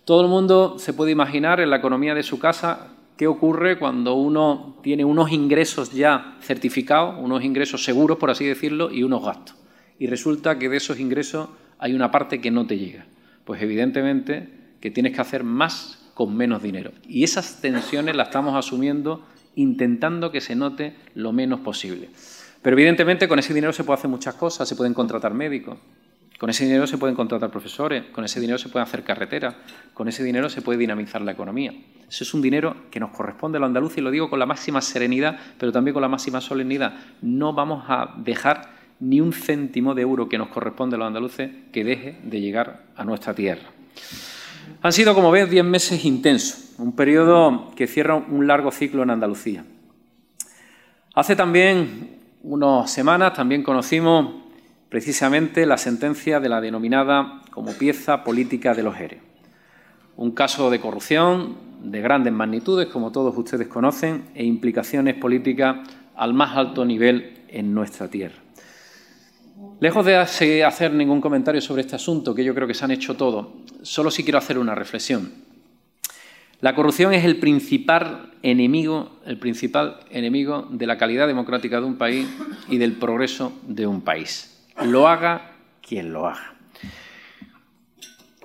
Todo 0.04 0.22
el 0.22 0.28
mundo 0.28 0.78
se 0.78 0.92
puede 0.92 1.10
imaginar 1.10 1.60
en 1.60 1.70
la 1.70 1.76
economía 1.76 2.14
de 2.14 2.22
su 2.22 2.38
casa 2.38 2.94
qué 3.16 3.26
ocurre 3.26 3.80
cuando 3.80 4.14
uno 4.14 4.78
tiene 4.82 5.04
unos 5.04 5.32
ingresos 5.32 5.92
ya 5.92 6.36
certificados, 6.40 7.16
unos 7.18 7.42
ingresos 7.42 7.82
seguros, 7.82 8.16
por 8.16 8.30
así 8.30 8.46
decirlo, 8.46 8.90
y 8.92 9.02
unos 9.02 9.24
gastos. 9.24 9.56
Y 9.98 10.06
resulta 10.06 10.56
que 10.58 10.68
de 10.68 10.76
esos 10.76 11.00
ingresos 11.00 11.48
hay 11.80 11.94
una 11.94 12.12
parte 12.12 12.40
que 12.40 12.52
no 12.52 12.66
te 12.66 12.78
llega. 12.78 13.06
Pues 13.44 13.60
evidentemente 13.60 14.48
que 14.80 14.92
tienes 14.92 15.14
que 15.14 15.20
hacer 15.20 15.42
más 15.42 16.10
con 16.14 16.36
menos 16.36 16.62
dinero. 16.62 16.92
Y 17.08 17.24
esas 17.24 17.60
tensiones 17.60 18.14
las 18.14 18.28
estamos 18.28 18.54
asumiendo 18.54 19.24
intentando 19.58 20.30
que 20.30 20.40
se 20.40 20.54
note 20.54 20.94
lo 21.14 21.32
menos 21.32 21.60
posible. 21.60 22.08
Pero 22.62 22.74
evidentemente 22.74 23.26
con 23.26 23.38
ese 23.38 23.52
dinero 23.52 23.72
se 23.72 23.82
puede 23.82 23.98
hacer 23.98 24.10
muchas 24.10 24.34
cosas, 24.34 24.68
se 24.68 24.76
pueden 24.76 24.94
contratar 24.94 25.34
médicos, 25.34 25.78
con 26.38 26.48
ese 26.48 26.64
dinero 26.64 26.86
se 26.86 26.96
pueden 26.96 27.16
contratar 27.16 27.50
profesores, 27.50 28.04
con 28.12 28.24
ese 28.24 28.38
dinero 28.38 28.58
se 28.58 28.68
pueden 28.68 28.86
hacer 28.86 29.02
carreteras, 29.02 29.56
con 29.94 30.06
ese 30.06 30.22
dinero 30.22 30.48
se 30.48 30.62
puede 30.62 30.78
dinamizar 30.78 31.22
la 31.22 31.32
economía. 31.32 31.72
Eso 32.08 32.22
es 32.22 32.32
un 32.34 32.40
dinero 32.40 32.76
que 32.92 33.00
nos 33.00 33.10
corresponde 33.10 33.58
a 33.58 33.60
los 33.60 33.66
andaluces 33.66 33.98
y 33.98 34.00
lo 34.02 34.12
digo 34.12 34.30
con 34.30 34.38
la 34.38 34.46
máxima 34.46 34.80
serenidad, 34.80 35.38
pero 35.58 35.72
también 35.72 35.92
con 35.92 36.02
la 36.02 36.08
máxima 36.08 36.40
solemnidad. 36.40 36.94
No 37.20 37.52
vamos 37.52 37.84
a 37.88 38.14
dejar 38.18 38.70
ni 39.00 39.20
un 39.20 39.32
céntimo 39.32 39.94
de 39.94 40.02
euro 40.02 40.28
que 40.28 40.38
nos 40.38 40.48
corresponde 40.48 40.94
a 40.94 40.98
los 41.00 41.08
andaluces 41.08 41.50
que 41.72 41.82
deje 41.82 42.18
de 42.22 42.40
llegar 42.40 42.84
a 42.94 43.04
nuestra 43.04 43.34
tierra. 43.34 43.70
Han 44.82 44.92
sido, 44.92 45.14
como 45.14 45.30
ves, 45.30 45.50
diez 45.50 45.64
meses 45.64 46.04
intensos, 46.04 46.74
un 46.78 46.92
periodo 46.92 47.72
que 47.74 47.86
cierra 47.86 48.14
un 48.14 48.46
largo 48.46 48.70
ciclo 48.70 49.02
en 49.02 49.10
Andalucía. 49.10 49.64
Hace 51.14 51.34
también 51.34 52.18
unas 52.42 52.90
semanas 52.90 53.34
también 53.34 53.62
conocimos 53.62 54.34
precisamente 54.88 55.66
la 55.66 55.76
sentencia 55.76 56.40
de 56.40 56.48
la 56.48 56.60
denominada 56.60 57.42
como 57.50 57.72
pieza 57.72 58.24
política 58.24 58.74
de 58.74 58.82
los 58.82 58.98
ERE. 58.98 59.20
Un 60.16 60.30
caso 60.32 60.70
de 60.70 60.80
corrupción 60.80 61.56
de 61.82 62.00
grandes 62.00 62.32
magnitudes, 62.32 62.88
como 62.88 63.12
todos 63.12 63.36
ustedes 63.36 63.68
conocen, 63.68 64.24
e 64.34 64.44
implicaciones 64.44 65.14
políticas 65.14 65.76
al 66.16 66.34
más 66.34 66.56
alto 66.56 66.84
nivel 66.84 67.44
en 67.48 67.74
nuestra 67.74 68.08
tierra. 68.08 68.47
Lejos 69.80 70.04
de 70.04 70.64
hacer 70.64 70.92
ningún 70.92 71.20
comentario 71.20 71.60
sobre 71.60 71.82
este 71.82 71.96
asunto, 71.96 72.34
que 72.34 72.44
yo 72.44 72.54
creo 72.54 72.66
que 72.66 72.74
se 72.74 72.84
han 72.84 72.90
hecho 72.90 73.16
todo, 73.16 73.52
solo 73.82 74.10
sí 74.10 74.24
quiero 74.24 74.38
hacer 74.38 74.58
una 74.58 74.74
reflexión. 74.74 75.32
La 76.60 76.74
corrupción 76.74 77.14
es 77.14 77.24
el 77.24 77.38
principal 77.38 78.32
enemigo, 78.42 79.20
el 79.24 79.38
principal 79.38 80.00
enemigo 80.10 80.66
de 80.70 80.86
la 80.86 80.98
calidad 80.98 81.28
democrática 81.28 81.80
de 81.80 81.86
un 81.86 81.96
país 81.96 82.26
y 82.68 82.78
del 82.78 82.94
progreso 82.94 83.52
de 83.62 83.86
un 83.86 84.00
país. 84.00 84.66
Lo 84.84 85.06
haga 85.06 85.52
quien 85.80 86.12
lo 86.12 86.26
haga. 86.26 86.57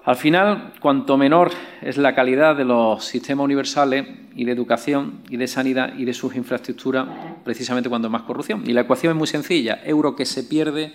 Al 0.06 0.18
final, 0.18 0.74
cuanto 0.82 1.16
menor 1.16 1.52
es 1.82 1.98
la 1.98 2.14
calidad 2.14 2.58
de 2.58 2.66
los 2.66 3.06
sistemas 3.06 3.46
universales 3.46 4.06
y 4.36 4.44
de 4.44 4.52
educación 4.52 5.22
y 5.30 5.38
de 5.38 5.48
sanidad 5.48 5.94
y 5.98 6.04
de 6.04 6.14
sus 6.14 6.36
infraestructuras, 6.36 7.08
precisamente 7.46 7.90
cuando 7.90 8.10
más 8.10 8.24
corrupción. 8.24 8.64
Y 8.66 8.74
la 8.74 8.82
ecuación 8.82 9.12
es 9.12 9.18
muy 9.18 9.28
sencilla. 9.28 9.80
Euro 9.86 10.14
que 10.14 10.26
se 10.26 10.44
pierde, 10.44 10.94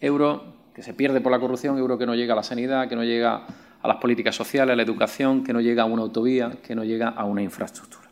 euro 0.00 0.54
que 0.74 0.82
se 0.82 0.94
pierde 0.94 1.20
por 1.20 1.30
la 1.30 1.38
corrupción, 1.38 1.76
euro 1.76 1.98
que 1.98 2.06
no 2.06 2.14
llega 2.14 2.32
a 2.32 2.36
la 2.36 2.42
sanidad, 2.42 2.88
que 2.88 2.96
no 2.96 3.04
llega 3.04 3.44
a 3.82 3.88
las 3.88 3.98
políticas 3.98 4.34
sociales, 4.36 4.72
a 4.72 4.76
la 4.76 4.82
educación, 4.84 5.44
que 5.44 5.52
no 5.52 5.60
llega 5.60 5.82
a 5.82 5.86
una 5.86 6.00
autovía, 6.00 6.52
que 6.62 6.74
no 6.74 6.82
llega 6.82 7.08
a 7.10 7.26
una 7.26 7.42
infraestructura. 7.42 8.08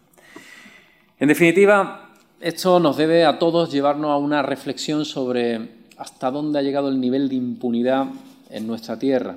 En 1.18 1.28
definitiva, 1.28 2.10
esto 2.38 2.78
nos 2.80 2.98
debe 2.98 3.24
a 3.24 3.38
todos 3.38 3.72
llevarnos 3.72 4.10
a 4.10 4.18
una 4.18 4.42
reflexión 4.42 5.06
sobre 5.06 5.70
hasta 5.96 6.30
dónde 6.30 6.58
ha 6.58 6.62
llegado 6.62 6.90
el 6.90 7.00
nivel 7.00 7.30
de 7.30 7.36
impunidad 7.36 8.08
en 8.50 8.66
nuestra 8.66 8.98
tierra, 8.98 9.36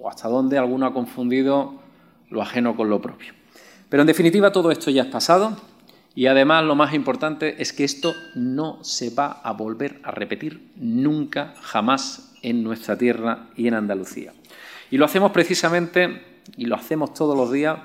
o 0.00 0.08
hasta 0.08 0.28
dónde 0.28 0.58
alguno 0.58 0.86
ha 0.86 0.94
confundido 0.94 1.74
lo 2.30 2.42
ajeno 2.42 2.76
con 2.76 2.88
lo 2.88 3.00
propio. 3.00 3.32
Pero 3.88 4.02
en 4.02 4.06
definitiva 4.06 4.52
todo 4.52 4.70
esto 4.70 4.90
ya 4.90 5.02
es 5.02 5.08
pasado 5.08 5.56
y 6.14 6.26
además 6.26 6.64
lo 6.64 6.74
más 6.74 6.92
importante 6.94 7.60
es 7.62 7.72
que 7.72 7.84
esto 7.84 8.14
no 8.34 8.82
se 8.82 9.10
va 9.10 9.40
a 9.42 9.52
volver 9.52 10.00
a 10.02 10.10
repetir 10.10 10.72
nunca, 10.76 11.54
jamás 11.60 12.32
en 12.42 12.64
nuestra 12.64 12.96
tierra 12.96 13.46
y 13.56 13.68
en 13.68 13.74
Andalucía. 13.74 14.32
Y 14.90 14.96
lo 14.96 15.04
hacemos 15.04 15.30
precisamente, 15.30 16.40
y 16.56 16.66
lo 16.66 16.74
hacemos 16.74 17.14
todos 17.14 17.36
los 17.36 17.52
días, 17.52 17.78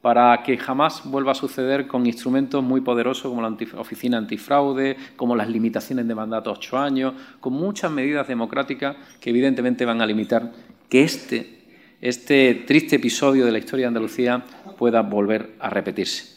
para 0.00 0.42
que 0.44 0.56
jamás 0.56 1.02
vuelva 1.04 1.32
a 1.32 1.34
suceder 1.34 1.86
con 1.88 2.06
instrumentos 2.06 2.62
muy 2.62 2.80
poderosos 2.80 3.28
como 3.28 3.42
la 3.42 3.54
Oficina 3.80 4.18
Antifraude, 4.18 4.96
como 5.16 5.34
las 5.34 5.48
limitaciones 5.48 6.06
de 6.06 6.14
mandato 6.14 6.50
a 6.50 6.52
ocho 6.52 6.78
años, 6.78 7.12
con 7.40 7.54
muchas 7.54 7.90
medidas 7.90 8.28
democráticas 8.28 8.96
que 9.20 9.30
evidentemente 9.30 9.84
van 9.84 10.00
a 10.00 10.06
limitar 10.06 10.52
que 10.88 11.02
este 11.02 11.56
este 12.00 12.64
triste 12.66 12.96
episodio 12.96 13.46
de 13.46 13.52
la 13.52 13.58
historia 13.58 13.84
de 13.84 13.88
Andalucía 13.88 14.44
pueda 14.76 15.00
volver 15.02 15.54
a 15.58 15.70
repetirse. 15.70 16.36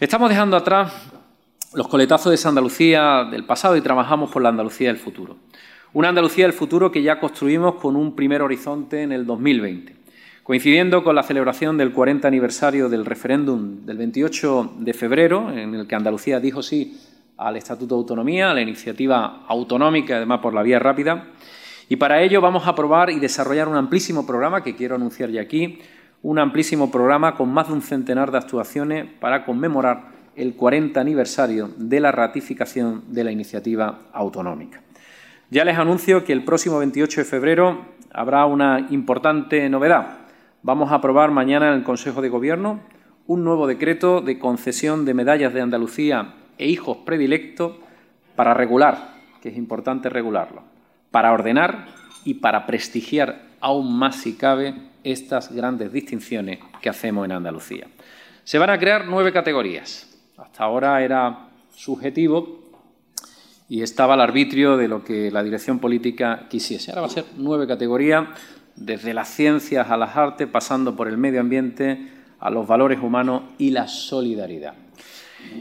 Estamos 0.00 0.30
dejando 0.30 0.56
atrás 0.56 0.92
los 1.74 1.86
coletazos 1.86 2.30
de 2.30 2.36
esa 2.36 2.48
Andalucía 2.48 3.28
del 3.30 3.44
pasado 3.44 3.76
y 3.76 3.82
trabajamos 3.82 4.30
por 4.30 4.42
la 4.42 4.48
Andalucía 4.48 4.88
del 4.88 4.96
futuro. 4.96 5.36
Una 5.92 6.08
Andalucía 6.08 6.46
del 6.46 6.54
futuro 6.54 6.90
que 6.90 7.02
ya 7.02 7.20
construimos 7.20 7.74
con 7.74 7.94
un 7.94 8.16
primer 8.16 8.42
horizonte 8.42 9.02
en 9.02 9.12
el 9.12 9.26
2020. 9.26 9.94
Coincidiendo 10.42 11.04
con 11.04 11.14
la 11.14 11.22
celebración 11.22 11.76
del 11.76 11.92
40 11.92 12.26
aniversario 12.26 12.88
del 12.88 13.04
referéndum 13.04 13.84
del 13.84 13.98
28 13.98 14.76
de 14.78 14.94
febrero, 14.94 15.52
en 15.52 15.74
el 15.74 15.86
que 15.86 15.94
Andalucía 15.94 16.40
dijo 16.40 16.62
sí 16.62 16.98
al 17.36 17.56
Estatuto 17.56 17.94
de 17.94 17.98
Autonomía, 18.00 18.50
a 18.50 18.54
la 18.54 18.62
iniciativa 18.62 19.44
autonómica, 19.46 20.16
además 20.16 20.40
por 20.40 20.54
la 20.54 20.62
vía 20.62 20.78
rápida, 20.78 21.26
y 21.90 21.96
para 21.96 22.22
ello 22.22 22.40
vamos 22.40 22.68
a 22.68 22.70
aprobar 22.70 23.10
y 23.10 23.18
desarrollar 23.18 23.66
un 23.66 23.74
amplísimo 23.74 24.24
programa 24.24 24.62
que 24.62 24.76
quiero 24.76 24.94
anunciar 24.94 25.28
ya 25.30 25.40
aquí, 25.40 25.80
un 26.22 26.38
amplísimo 26.38 26.88
programa 26.88 27.34
con 27.34 27.52
más 27.52 27.66
de 27.66 27.72
un 27.72 27.82
centenar 27.82 28.30
de 28.30 28.38
actuaciones 28.38 29.06
para 29.18 29.44
conmemorar 29.44 30.04
el 30.36 30.54
40 30.54 31.00
aniversario 31.00 31.68
de 31.76 31.98
la 31.98 32.12
ratificación 32.12 33.02
de 33.08 33.24
la 33.24 33.32
iniciativa 33.32 34.02
autonómica. 34.12 34.82
Ya 35.50 35.64
les 35.64 35.78
anuncio 35.78 36.24
que 36.24 36.32
el 36.32 36.44
próximo 36.44 36.78
28 36.78 37.22
de 37.22 37.24
febrero 37.24 37.86
habrá 38.12 38.46
una 38.46 38.86
importante 38.90 39.68
novedad. 39.68 40.18
Vamos 40.62 40.92
a 40.92 40.96
aprobar 40.96 41.32
mañana 41.32 41.72
en 41.72 41.74
el 41.74 41.82
Consejo 41.82 42.22
de 42.22 42.28
Gobierno 42.28 42.78
un 43.26 43.42
nuevo 43.42 43.66
decreto 43.66 44.20
de 44.20 44.38
concesión 44.38 45.04
de 45.04 45.14
medallas 45.14 45.52
de 45.52 45.60
Andalucía 45.60 46.34
e 46.56 46.68
hijos 46.68 46.98
predilectos 46.98 47.72
para 48.36 48.54
regular, 48.54 49.14
que 49.42 49.48
es 49.48 49.56
importante 49.56 50.08
regularlo 50.08 50.69
para 51.10 51.32
ordenar 51.32 51.88
y 52.24 52.34
para 52.34 52.66
prestigiar 52.66 53.42
aún 53.60 53.96
más, 53.98 54.16
si 54.16 54.34
cabe, 54.34 54.74
estas 55.04 55.52
grandes 55.52 55.92
distinciones 55.92 56.58
que 56.80 56.88
hacemos 56.88 57.24
en 57.24 57.32
Andalucía. 57.32 57.86
Se 58.44 58.58
van 58.58 58.70
a 58.70 58.78
crear 58.78 59.06
nueve 59.06 59.32
categorías. 59.32 60.08
Hasta 60.36 60.64
ahora 60.64 61.02
era 61.02 61.48
subjetivo 61.74 62.60
y 63.68 63.82
estaba 63.82 64.14
al 64.14 64.20
arbitrio 64.20 64.76
de 64.76 64.88
lo 64.88 65.04
que 65.04 65.30
la 65.30 65.42
dirección 65.42 65.78
política 65.78 66.46
quisiese. 66.48 66.90
Ahora 66.90 67.02
va 67.02 67.06
a 67.06 67.10
ser 67.10 67.24
nueve 67.36 67.66
categorías, 67.66 68.28
desde 68.76 69.14
las 69.14 69.28
ciencias 69.28 69.90
a 69.90 69.96
las 69.96 70.16
artes, 70.16 70.48
pasando 70.48 70.96
por 70.96 71.06
el 71.06 71.18
medio 71.18 71.40
ambiente, 71.40 72.08
a 72.38 72.50
los 72.50 72.66
valores 72.66 72.98
humanos 73.00 73.42
y 73.58 73.70
la 73.70 73.86
solidaridad. 73.86 74.74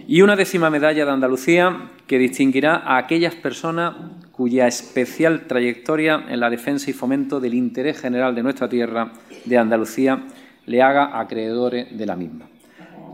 Y 0.08 0.22
una 0.22 0.36
décima 0.36 0.70
medalla 0.70 1.06
de 1.06 1.12
Andalucía 1.12 1.92
que 2.08 2.18
distinguirá 2.18 2.76
a 2.76 2.98
aquellas 2.98 3.36
personas 3.36 3.96
cuya 4.32 4.68
especial 4.68 5.48
trayectoria 5.48 6.26
en 6.30 6.40
la 6.40 6.50
defensa 6.50 6.90
y 6.90 6.94
fomento 6.94 7.40
del 7.40 7.54
interés 7.54 8.00
general 8.00 8.34
de 8.34 8.44
nuestra 8.44 8.70
tierra, 8.70 9.12
de 9.46 9.58
Andalucía, 9.58 10.24
le 10.66 10.82
haga 10.82 11.20
acreedores 11.20 11.98
de 11.98 12.06
la 12.06 12.16
misma. 12.16 12.48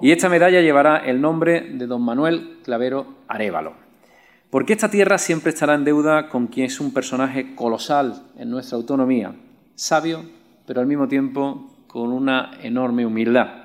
Y 0.01 0.11
esta 0.11 0.29
medalla 0.29 0.61
llevará 0.61 0.97
el 0.97 1.21
nombre 1.21 1.61
de 1.73 1.87
don 1.87 2.01
Manuel 2.01 2.59
Clavero 2.63 3.15
Arévalo. 3.27 3.73
Porque 4.49 4.73
esta 4.73 4.89
tierra 4.89 5.17
siempre 5.17 5.49
estará 5.49 5.73
en 5.73 5.83
deuda 5.83 6.29
con 6.29 6.47
quien 6.47 6.67
es 6.67 6.79
un 6.79 6.93
personaje 6.93 7.55
colosal 7.55 8.23
en 8.37 8.49
nuestra 8.49 8.77
autonomía, 8.77 9.33
sabio, 9.75 10.23
pero 10.65 10.79
al 10.79 10.87
mismo 10.87 11.07
tiempo 11.07 11.71
con 11.87 12.11
una 12.11 12.51
enorme 12.61 13.05
humildad. 13.05 13.64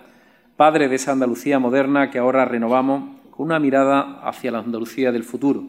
Padre 0.61 0.89
de 0.89 0.97
esa 0.97 1.13
Andalucía 1.13 1.59
moderna 1.59 2.11
que 2.11 2.19
ahora 2.19 2.45
renovamos 2.45 3.17
con 3.31 3.47
una 3.47 3.59
mirada 3.59 4.21
hacia 4.29 4.51
la 4.51 4.59
Andalucía 4.59 5.11
del 5.11 5.25
futuro, 5.25 5.65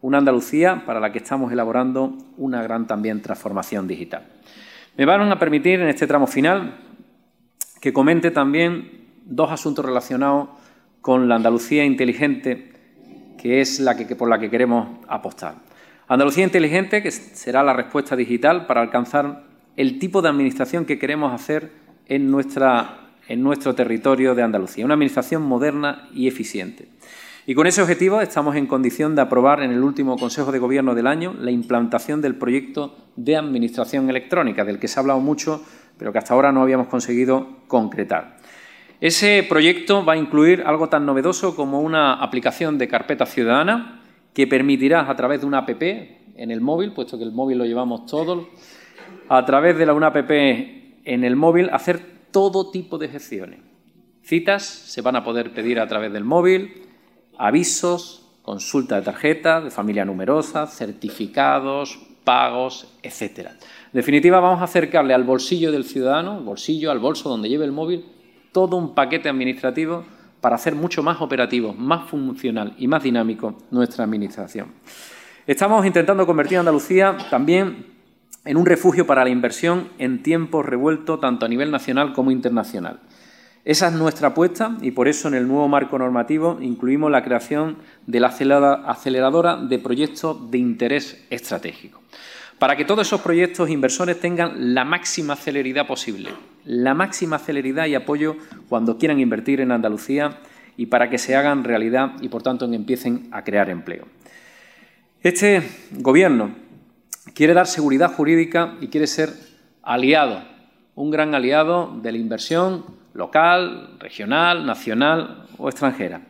una 0.00 0.18
Andalucía 0.18 0.84
para 0.86 1.00
la 1.00 1.10
que 1.10 1.18
estamos 1.18 1.50
elaborando 1.50 2.16
una 2.36 2.62
gran 2.62 2.86
también 2.86 3.20
transformación 3.20 3.88
digital. 3.88 4.28
Me 4.96 5.06
van 5.06 5.32
a 5.32 5.40
permitir 5.40 5.80
en 5.80 5.88
este 5.88 6.06
tramo 6.06 6.28
final 6.28 6.76
que 7.80 7.92
comente 7.92 8.30
también 8.30 9.08
dos 9.24 9.50
asuntos 9.50 9.84
relacionados 9.84 10.50
con 11.00 11.28
la 11.28 11.34
Andalucía 11.34 11.84
inteligente, 11.84 12.70
que 13.38 13.60
es 13.60 13.80
la 13.80 13.96
que, 13.96 14.14
por 14.14 14.28
la 14.28 14.38
que 14.38 14.50
queremos 14.50 15.00
apostar. 15.08 15.56
Andalucía 16.06 16.44
inteligente, 16.44 17.02
que 17.02 17.10
será 17.10 17.64
la 17.64 17.72
respuesta 17.72 18.14
digital 18.14 18.66
para 18.66 18.82
alcanzar 18.82 19.42
el 19.74 19.98
tipo 19.98 20.22
de 20.22 20.28
administración 20.28 20.84
que 20.84 20.96
queremos 20.96 21.32
hacer 21.34 21.72
en, 22.06 22.30
nuestra, 22.30 23.07
en 23.28 23.42
nuestro 23.42 23.74
territorio 23.74 24.34
de 24.34 24.42
Andalucía, 24.42 24.84
una 24.84 24.94
administración 24.94 25.42
moderna 25.42 26.08
y 26.12 26.26
eficiente. 26.26 26.88
Y 27.46 27.54
con 27.54 27.66
ese 27.66 27.80
objetivo 27.80 28.20
estamos 28.20 28.56
en 28.56 28.66
condición 28.66 29.14
de 29.14 29.22
aprobar 29.22 29.62
en 29.62 29.70
el 29.70 29.82
último 29.82 30.18
Consejo 30.18 30.52
de 30.52 30.58
Gobierno 30.58 30.94
del 30.94 31.06
año 31.06 31.34
la 31.38 31.50
implantación 31.50 32.20
del 32.20 32.34
proyecto 32.34 32.94
de 33.16 33.36
Administración 33.36 34.10
Electrónica, 34.10 34.64
del 34.64 34.78
que 34.78 34.88
se 34.88 34.98
ha 34.98 35.00
hablado 35.00 35.20
mucho, 35.20 35.64
pero 35.96 36.12
que 36.12 36.18
hasta 36.18 36.34
ahora 36.34 36.52
no 36.52 36.60
habíamos 36.62 36.88
conseguido 36.88 37.60
concretar. 37.66 38.36
Ese 39.00 39.46
proyecto 39.48 40.04
va 40.04 40.14
a 40.14 40.16
incluir 40.16 40.62
algo 40.66 40.88
tan 40.88 41.06
novedoso 41.06 41.54
como 41.54 41.80
una 41.80 42.14
aplicación 42.14 42.76
de 42.78 42.88
carpeta 42.88 43.24
ciudadana 43.24 44.02
que 44.34 44.46
permitirá 44.46 45.08
a 45.08 45.16
través 45.16 45.40
de 45.40 45.46
una 45.46 45.58
app 45.58 45.82
en 45.82 46.50
el 46.50 46.60
móvil, 46.60 46.92
puesto 46.92 47.16
que 47.16 47.24
el 47.24 47.32
móvil 47.32 47.58
lo 47.58 47.64
llevamos 47.64 48.06
todos, 48.06 48.46
a 49.28 49.44
través 49.46 49.78
de 49.78 49.86
la 49.86 49.94
una 49.94 50.08
app 50.08 50.30
en 50.30 51.24
el 51.24 51.36
móvil 51.36 51.70
hacer 51.72 52.17
todo 52.30 52.70
tipo 52.70 52.98
de 52.98 53.08
gestiones. 53.08 53.60
Citas 54.22 54.64
se 54.64 55.00
van 55.00 55.16
a 55.16 55.24
poder 55.24 55.52
pedir 55.52 55.80
a 55.80 55.86
través 55.86 56.12
del 56.12 56.24
móvil, 56.24 56.82
avisos, 57.38 58.26
consulta 58.42 58.96
de 58.96 59.02
tarjeta 59.02 59.60
de 59.60 59.70
familia 59.70 60.04
numerosa, 60.04 60.66
certificados, 60.66 61.98
pagos, 62.24 62.94
etcétera. 63.02 63.52
En 63.52 63.92
definitiva, 63.92 64.40
vamos 64.40 64.60
a 64.60 64.64
acercarle 64.64 65.14
al 65.14 65.24
bolsillo 65.24 65.72
del 65.72 65.84
ciudadano, 65.84 66.40
bolsillo, 66.42 66.90
al 66.90 66.98
bolso 66.98 67.28
donde 67.28 67.48
lleve 67.48 67.64
el 67.64 67.72
móvil, 67.72 68.04
todo 68.52 68.76
un 68.76 68.94
paquete 68.94 69.28
administrativo 69.28 70.04
para 70.40 70.56
hacer 70.56 70.74
mucho 70.74 71.02
más 71.02 71.20
operativo, 71.20 71.72
más 71.72 72.08
funcional 72.08 72.74
y 72.78 72.86
más 72.86 73.02
dinámico 73.02 73.56
nuestra 73.70 74.04
Administración. 74.04 74.72
Estamos 75.46 75.86
intentando 75.86 76.26
convertir 76.26 76.58
a 76.58 76.60
Andalucía 76.60 77.16
también 77.30 77.97
en 78.48 78.56
un 78.56 78.64
refugio 78.64 79.06
para 79.06 79.24
la 79.24 79.30
inversión 79.30 79.88
en 79.98 80.22
tiempos 80.22 80.64
revueltos 80.64 81.20
tanto 81.20 81.44
a 81.44 81.50
nivel 81.50 81.70
nacional 81.70 82.14
como 82.14 82.30
internacional. 82.30 82.98
Esa 83.66 83.88
es 83.88 83.92
nuestra 83.92 84.28
apuesta 84.28 84.78
y 84.80 84.92
por 84.92 85.06
eso 85.06 85.28
en 85.28 85.34
el 85.34 85.46
nuevo 85.46 85.68
marco 85.68 85.98
normativo 85.98 86.56
incluimos 86.62 87.10
la 87.10 87.22
creación 87.22 87.76
de 88.06 88.20
la 88.20 88.28
aceleradora 88.28 89.56
de 89.56 89.78
proyectos 89.78 90.50
de 90.50 90.56
interés 90.56 91.26
estratégico 91.28 92.00
para 92.58 92.74
que 92.74 92.86
todos 92.86 93.06
esos 93.06 93.20
proyectos 93.20 93.68
inversores 93.68 94.18
tengan 94.18 94.74
la 94.74 94.86
máxima 94.86 95.36
celeridad 95.36 95.86
posible, 95.86 96.30
la 96.64 96.94
máxima 96.94 97.38
celeridad 97.38 97.84
y 97.84 97.96
apoyo 97.96 98.36
cuando 98.70 98.96
quieran 98.96 99.20
invertir 99.20 99.60
en 99.60 99.72
Andalucía 99.72 100.38
y 100.78 100.86
para 100.86 101.10
que 101.10 101.18
se 101.18 101.36
hagan 101.36 101.64
realidad 101.64 102.12
y, 102.22 102.30
por 102.30 102.42
tanto, 102.42 102.64
empiecen 102.64 103.28
a 103.30 103.44
crear 103.44 103.68
empleo. 103.68 104.06
Este 105.22 105.62
Gobierno 105.92 106.67
quiere 107.34 107.54
dar 107.54 107.66
seguridad 107.66 108.14
jurídica 108.14 108.76
y 108.80 108.88
quiere 108.88 109.06
ser 109.06 109.30
aliado, 109.82 110.42
un 110.94 111.10
gran 111.10 111.34
aliado 111.34 111.98
de 112.02 112.12
la 112.12 112.18
inversión 112.18 112.84
local, 113.14 113.96
regional, 113.98 114.66
nacional 114.66 115.46
o 115.58 115.68
extranjera. 115.68 116.22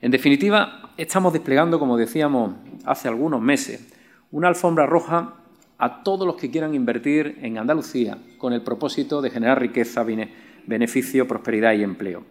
En 0.00 0.10
definitiva, 0.10 0.90
estamos 0.96 1.32
desplegando, 1.32 1.78
como 1.78 1.96
decíamos 1.96 2.54
hace 2.84 3.08
algunos 3.08 3.40
meses, 3.40 3.92
una 4.30 4.48
alfombra 4.48 4.86
roja 4.86 5.34
a 5.78 6.02
todos 6.02 6.26
los 6.26 6.36
que 6.36 6.50
quieran 6.50 6.74
invertir 6.74 7.38
en 7.42 7.58
Andalucía 7.58 8.18
con 8.38 8.52
el 8.52 8.62
propósito 8.62 9.20
de 9.20 9.30
generar 9.30 9.60
riqueza, 9.60 10.04
beneficio, 10.66 11.28
prosperidad 11.28 11.72
y 11.74 11.82
empleo. 11.82 12.24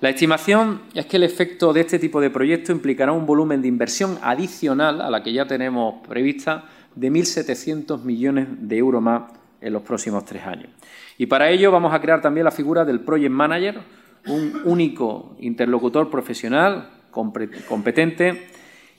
La 0.00 0.10
estimación 0.10 0.82
es 0.94 1.06
que 1.06 1.16
el 1.16 1.22
efecto 1.22 1.72
de 1.72 1.82
este 1.82 1.98
tipo 1.98 2.20
de 2.20 2.30
proyecto 2.30 2.72
implicará 2.72 3.12
un 3.12 3.26
volumen 3.26 3.62
de 3.62 3.68
inversión 3.68 4.18
adicional 4.22 5.00
a 5.00 5.10
la 5.10 5.22
que 5.22 5.32
ya 5.32 5.46
tenemos 5.46 6.06
prevista 6.08 6.64
de 6.94 7.10
1.700 7.10 8.02
millones 8.02 8.48
de 8.50 8.78
euros 8.78 9.02
más 9.02 9.32
en 9.60 9.72
los 9.72 9.82
próximos 9.82 10.24
tres 10.24 10.44
años. 10.44 10.70
Y 11.18 11.26
para 11.26 11.50
ello 11.50 11.70
vamos 11.70 11.94
a 11.94 12.00
crear 12.00 12.20
también 12.20 12.44
la 12.44 12.50
figura 12.50 12.84
del 12.84 13.00
Project 13.00 13.30
Manager, 13.30 13.80
un 14.26 14.62
único 14.64 15.36
interlocutor 15.40 16.10
profesional 16.10 16.90
competente 17.10 18.48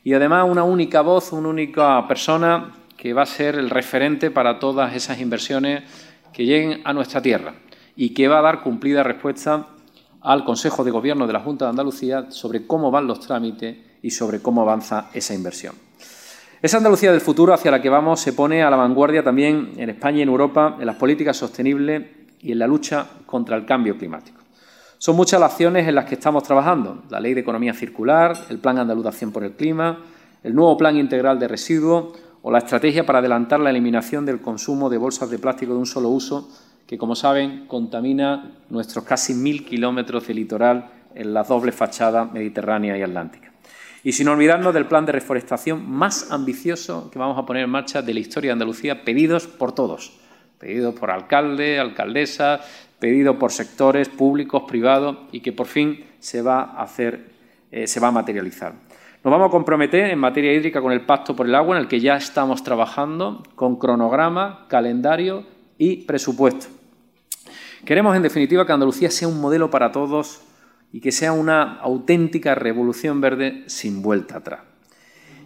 y 0.04 0.14
además 0.14 0.50
una 0.50 0.64
única 0.64 1.02
voz, 1.02 1.32
una 1.34 1.50
única 1.50 2.08
persona 2.08 2.72
que 2.98 3.14
va 3.14 3.24
a 3.24 3.26
ser 3.26 3.56
el 3.56 3.70
referente 3.70 4.32
para 4.32 4.60
todas 4.60 4.96
esas 4.96 5.20
inversiones 5.20 5.84
que 6.32 6.46
lleguen 6.46 6.82
a 6.84 6.94
nuestra 6.94 7.22
tierra 7.22 7.56
y 7.96 8.14
que 8.14 8.28
va 8.28 8.40
a 8.40 8.42
dar 8.42 8.62
cumplida 8.62 9.04
respuesta 9.04 9.68
al 10.22 10.46
Consejo 10.46 10.84
de 10.84 10.92
Gobierno 10.92 11.28
de 11.28 11.34
la 11.34 11.42
Junta 11.42 11.66
de 11.66 11.72
Andalucía 11.72 12.32
sobre 12.32 12.66
cómo 12.66 12.92
van 12.92 13.08
los 13.08 13.20
trámites 13.20 13.78
y 14.02 14.12
sobre 14.12 14.42
cómo 14.42 14.62
avanza 14.62 15.10
esa 15.14 15.34
inversión. 15.34 15.76
Esa 16.64 16.78
Andalucía 16.78 17.12
del 17.12 17.20
futuro 17.20 17.54
hacia 17.54 17.72
la 17.72 17.82
que 17.82 17.90
vamos 17.90 18.22
se 18.22 18.32
pone 18.32 18.64
a 18.64 18.70
la 18.70 18.78
vanguardia 18.78 19.22
también 19.22 19.74
en 19.76 19.90
España 19.90 20.20
y 20.20 20.22
en 20.22 20.30
Europa 20.30 20.78
en 20.80 20.86
las 20.86 20.96
políticas 20.96 21.36
sostenibles 21.36 22.06
y 22.40 22.54
en 22.54 22.60
la 22.60 22.68
lucha 22.68 23.06
contra 23.26 23.58
el 23.58 23.66
cambio 23.66 23.98
climático. 23.98 24.40
Son 24.98 25.18
muchas 25.18 25.42
las 25.42 25.52
acciones 25.52 25.86
en 25.90 25.96
las 25.96 26.06
que 26.06 26.16
estamos 26.16 26.42
trabajando. 26.44 27.04
La 27.10 27.20
Ley 27.20 27.34
de 27.34 27.42
Economía 27.42 27.74
Circular, 27.74 28.46
el 28.50 28.60
Plan 28.60 28.78
Andaluz 28.78 29.14
por 29.34 29.44
el 29.44 29.58
Clima, 29.58 30.06
el 30.42 30.56
nuevo 30.56 30.78
Plan 30.78 30.96
Integral 30.96 31.38
de 31.38 31.50
Residuos 31.50 32.18
o 32.42 32.50
la 32.50 32.60
estrategia 32.60 33.06
para 33.06 33.20
adelantar 33.20 33.60
la 33.60 33.70
eliminación 33.70 34.26
del 34.26 34.40
consumo 34.40 34.90
de 34.90 34.98
bolsas 34.98 35.30
de 35.30 35.40
plástico 35.40 35.74
de 35.74 35.80
un 35.80 35.86
solo 35.86 36.08
uso, 36.08 36.48
que, 36.88 36.98
como 36.98 37.18
saben, 37.18 37.68
contamina 37.68 38.54
nuestros 38.70 39.04
casi 39.04 39.34
mil 39.34 39.66
kilómetros 39.66 40.28
de 40.28 40.34
litoral 40.34 40.92
en 41.14 41.34
la 41.34 41.44
doble 41.44 41.74
fachada 41.74 42.24
mediterránea 42.24 42.98
y 42.98 43.02
atlántica. 43.02 43.53
Y 44.04 44.12
sin 44.12 44.28
olvidarnos 44.28 44.74
del 44.74 44.86
plan 44.86 45.06
de 45.06 45.14
reforestación 45.14 45.90
más 45.90 46.30
ambicioso 46.32 47.10
que 47.10 47.20
vamos 47.20 47.38
a 47.38 47.46
poner 47.46 47.64
en 47.64 47.70
marcha 47.70 48.02
de 48.02 48.14
la 48.14 48.20
historia 48.20 48.50
de 48.50 48.54
Andalucía, 48.54 49.06
pedidos 49.06 49.48
por 49.48 49.74
todos, 49.74 50.20
pedidos 50.60 50.94
por 50.94 51.10
alcalde, 51.10 51.80
alcaldesa, 51.80 52.60
pedidos 53.00 53.38
por 53.38 53.52
sectores 53.52 54.10
públicos, 54.10 54.64
privados, 54.68 55.18
y 55.32 55.40
que 55.40 55.54
por 55.54 55.68
fin 55.68 56.04
se 56.20 56.42
va 56.42 56.62
a 56.62 56.84
hacer, 56.84 57.32
eh, 57.72 57.88
se 57.88 58.00
va 58.02 58.10
a 58.10 58.12
materializar. 58.12 58.74
Nos 59.24 59.32
vamos 59.32 59.48
a 59.48 59.52
comprometer 59.52 60.10
en 60.10 60.20
materia 60.20 60.52
hídrica 60.52 60.82
con 60.82 60.92
el 60.92 61.02
Pacto 61.02 61.34
por 61.34 61.48
el 61.48 61.56
Agua, 61.56 61.78
en 61.78 61.84
el 61.84 61.88
que 61.88 62.02
ya 62.02 62.18
estamos 62.18 62.62
trabajando, 62.62 63.42
con 63.56 63.78
cronograma, 63.78 64.66
calendario 64.68 65.46
y 65.78 66.04
presupuesto. 66.06 66.68
Queremos, 67.86 68.18
en 68.18 68.22
definitiva, 68.22 68.66
que 68.66 68.74
Andalucía 68.74 69.10
sea 69.10 69.30
un 69.30 69.40
modelo 69.40 69.70
para 69.70 69.94
todos 69.94 70.42
y 70.94 71.02
que 71.02 71.12
sea 71.12 71.34
una 71.34 71.80
auténtica 71.80 72.56
revolución 72.56 73.20
verde 73.20 73.64
sin 73.66 74.04
vuelta 74.04 74.38
atrás. 74.38 74.62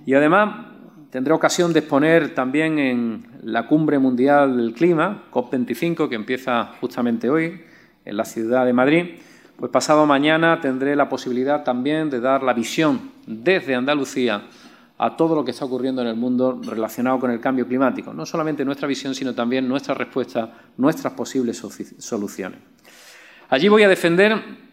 Y 0.06 0.14
además 0.14 0.68
tendré 1.10 1.34
ocasión 1.34 1.72
de 1.72 1.80
exponer 1.80 2.36
también 2.36 2.78
en 2.78 3.28
la 3.44 3.66
Cumbre 3.66 3.98
Mundial 3.98 4.58
del 4.58 4.74
Clima, 4.74 5.24
COP25, 5.32 6.10
que 6.10 6.16
empieza 6.16 6.66
justamente 6.82 7.30
hoy 7.30 7.62
en 8.04 8.18
la 8.18 8.26
ciudad 8.26 8.66
de 8.66 8.74
Madrid, 8.74 9.06
pues 9.56 9.72
pasado 9.72 10.06
mañana 10.06 10.60
tendré 10.62 10.96
la 10.96 11.10
posibilidad 11.10 11.64
también 11.64 12.10
de 12.10 12.20
dar 12.20 12.44
la 12.44 12.54
visión 12.54 13.10
desde 13.26 13.74
Andalucía 13.74 14.44
a 14.98 15.16
todo 15.16 15.34
lo 15.34 15.46
que 15.46 15.52
está 15.52 15.64
ocurriendo 15.66 16.02
en 16.02 16.10
el 16.10 16.16
mundo 16.16 16.60
relacionado 16.62 17.20
con 17.20 17.32
el 17.32 17.40
cambio 17.40 17.66
climático. 17.66 18.14
No 18.14 18.26
solamente 18.26 18.66
nuestra 18.66 18.88
visión, 18.88 19.16
sino 19.16 19.34
también 19.34 19.68
nuestra 19.68 19.94
respuesta, 19.94 20.52
nuestras 20.76 21.14
posibles 21.14 21.58
soluciones. 22.00 22.60
Allí 23.50 23.70
voy 23.70 23.84
a 23.84 23.88
defender 23.88 24.67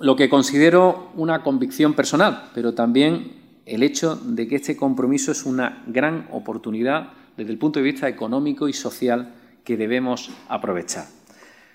lo 0.00 0.16
que 0.16 0.28
considero 0.28 1.10
una 1.16 1.42
convicción 1.42 1.94
personal, 1.94 2.50
pero 2.54 2.74
también 2.74 3.32
el 3.66 3.82
hecho 3.82 4.16
de 4.16 4.46
que 4.46 4.56
este 4.56 4.76
compromiso 4.76 5.32
es 5.32 5.44
una 5.44 5.82
gran 5.86 6.28
oportunidad 6.30 7.10
desde 7.36 7.52
el 7.52 7.58
punto 7.58 7.80
de 7.80 7.84
vista 7.84 8.08
económico 8.08 8.68
y 8.68 8.72
social 8.72 9.34
que 9.64 9.76
debemos 9.76 10.30
aprovechar. 10.48 11.06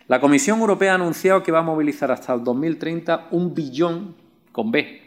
La 0.07 0.19
Comisión 0.19 0.59
Europea 0.59 0.93
ha 0.93 0.95
anunciado 0.95 1.43
que 1.43 1.51
va 1.51 1.59
a 1.59 1.63
movilizar 1.63 2.11
hasta 2.11 2.33
el 2.33 2.43
2030 2.43 3.27
un 3.31 3.53
billón, 3.53 4.15
con 4.51 4.71
B, 4.71 5.01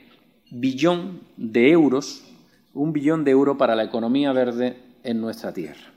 billón 0.51 1.21
de 1.37 1.71
euros, 1.71 2.25
un 2.73 2.93
billón 2.93 3.25
de 3.25 3.31
euros 3.31 3.57
para 3.57 3.75
la 3.75 3.85
economía 3.85 4.33
verde 4.33 4.77
en 5.03 5.21
nuestra 5.21 5.53
tierra. 5.53 5.93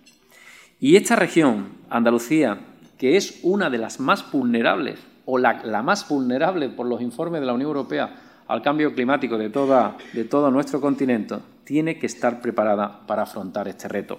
Y 0.79 0.95
esta 0.95 1.15
región, 1.15 1.69
Andalucía, 1.89 2.59
que 2.97 3.17
es 3.17 3.39
una 3.43 3.69
de 3.69 3.77
las 3.77 3.99
más 3.99 4.31
vulnerables, 4.31 4.99
o 5.31 5.37
la, 5.37 5.83
más 5.83 6.09
vulnerable 6.09 6.69
por 6.69 6.87
los 6.87 7.01
informes 7.01 7.39
de 7.39 7.45
la 7.45 7.53
Unión 7.53 7.67
Europea 7.67 8.15
al 8.47 8.63
cambio 8.63 8.95
climático 8.95 9.37
de, 9.37 9.49
de 9.49 10.23
todo 10.23 10.49
nuestro 10.49 10.81
continente, 10.81 11.35
tiene 11.63 11.99
que 11.99 12.07
estar 12.07 12.41
preparada 12.41 13.05
para 13.05 13.21
afrontar 13.21 13.67
este 13.67 13.87
reto. 13.87 14.17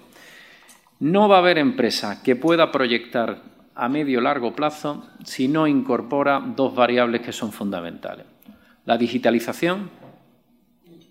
No 0.99 1.27
va 1.27 1.35
a 1.35 1.39
haber 1.39 1.57
empresa 1.57 2.23
que 2.23 2.37
pueda 2.37 2.71
proyectar 2.71 3.41
a 3.75 3.89
medio 3.89 4.21
largo 4.21 4.55
plazo 4.55 5.05
si 5.25 5.49
no 5.49 5.67
incorpora 5.67 6.41
dos 6.55 6.73
variables 6.73 7.19
que 7.19 7.33
son 7.33 7.51
fundamentales, 7.51 8.25
la 8.85 8.97
digitalización 8.97 9.89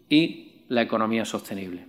y 0.09 0.65
la 0.69 0.81
economía 0.81 1.27
sostenible. 1.27 1.85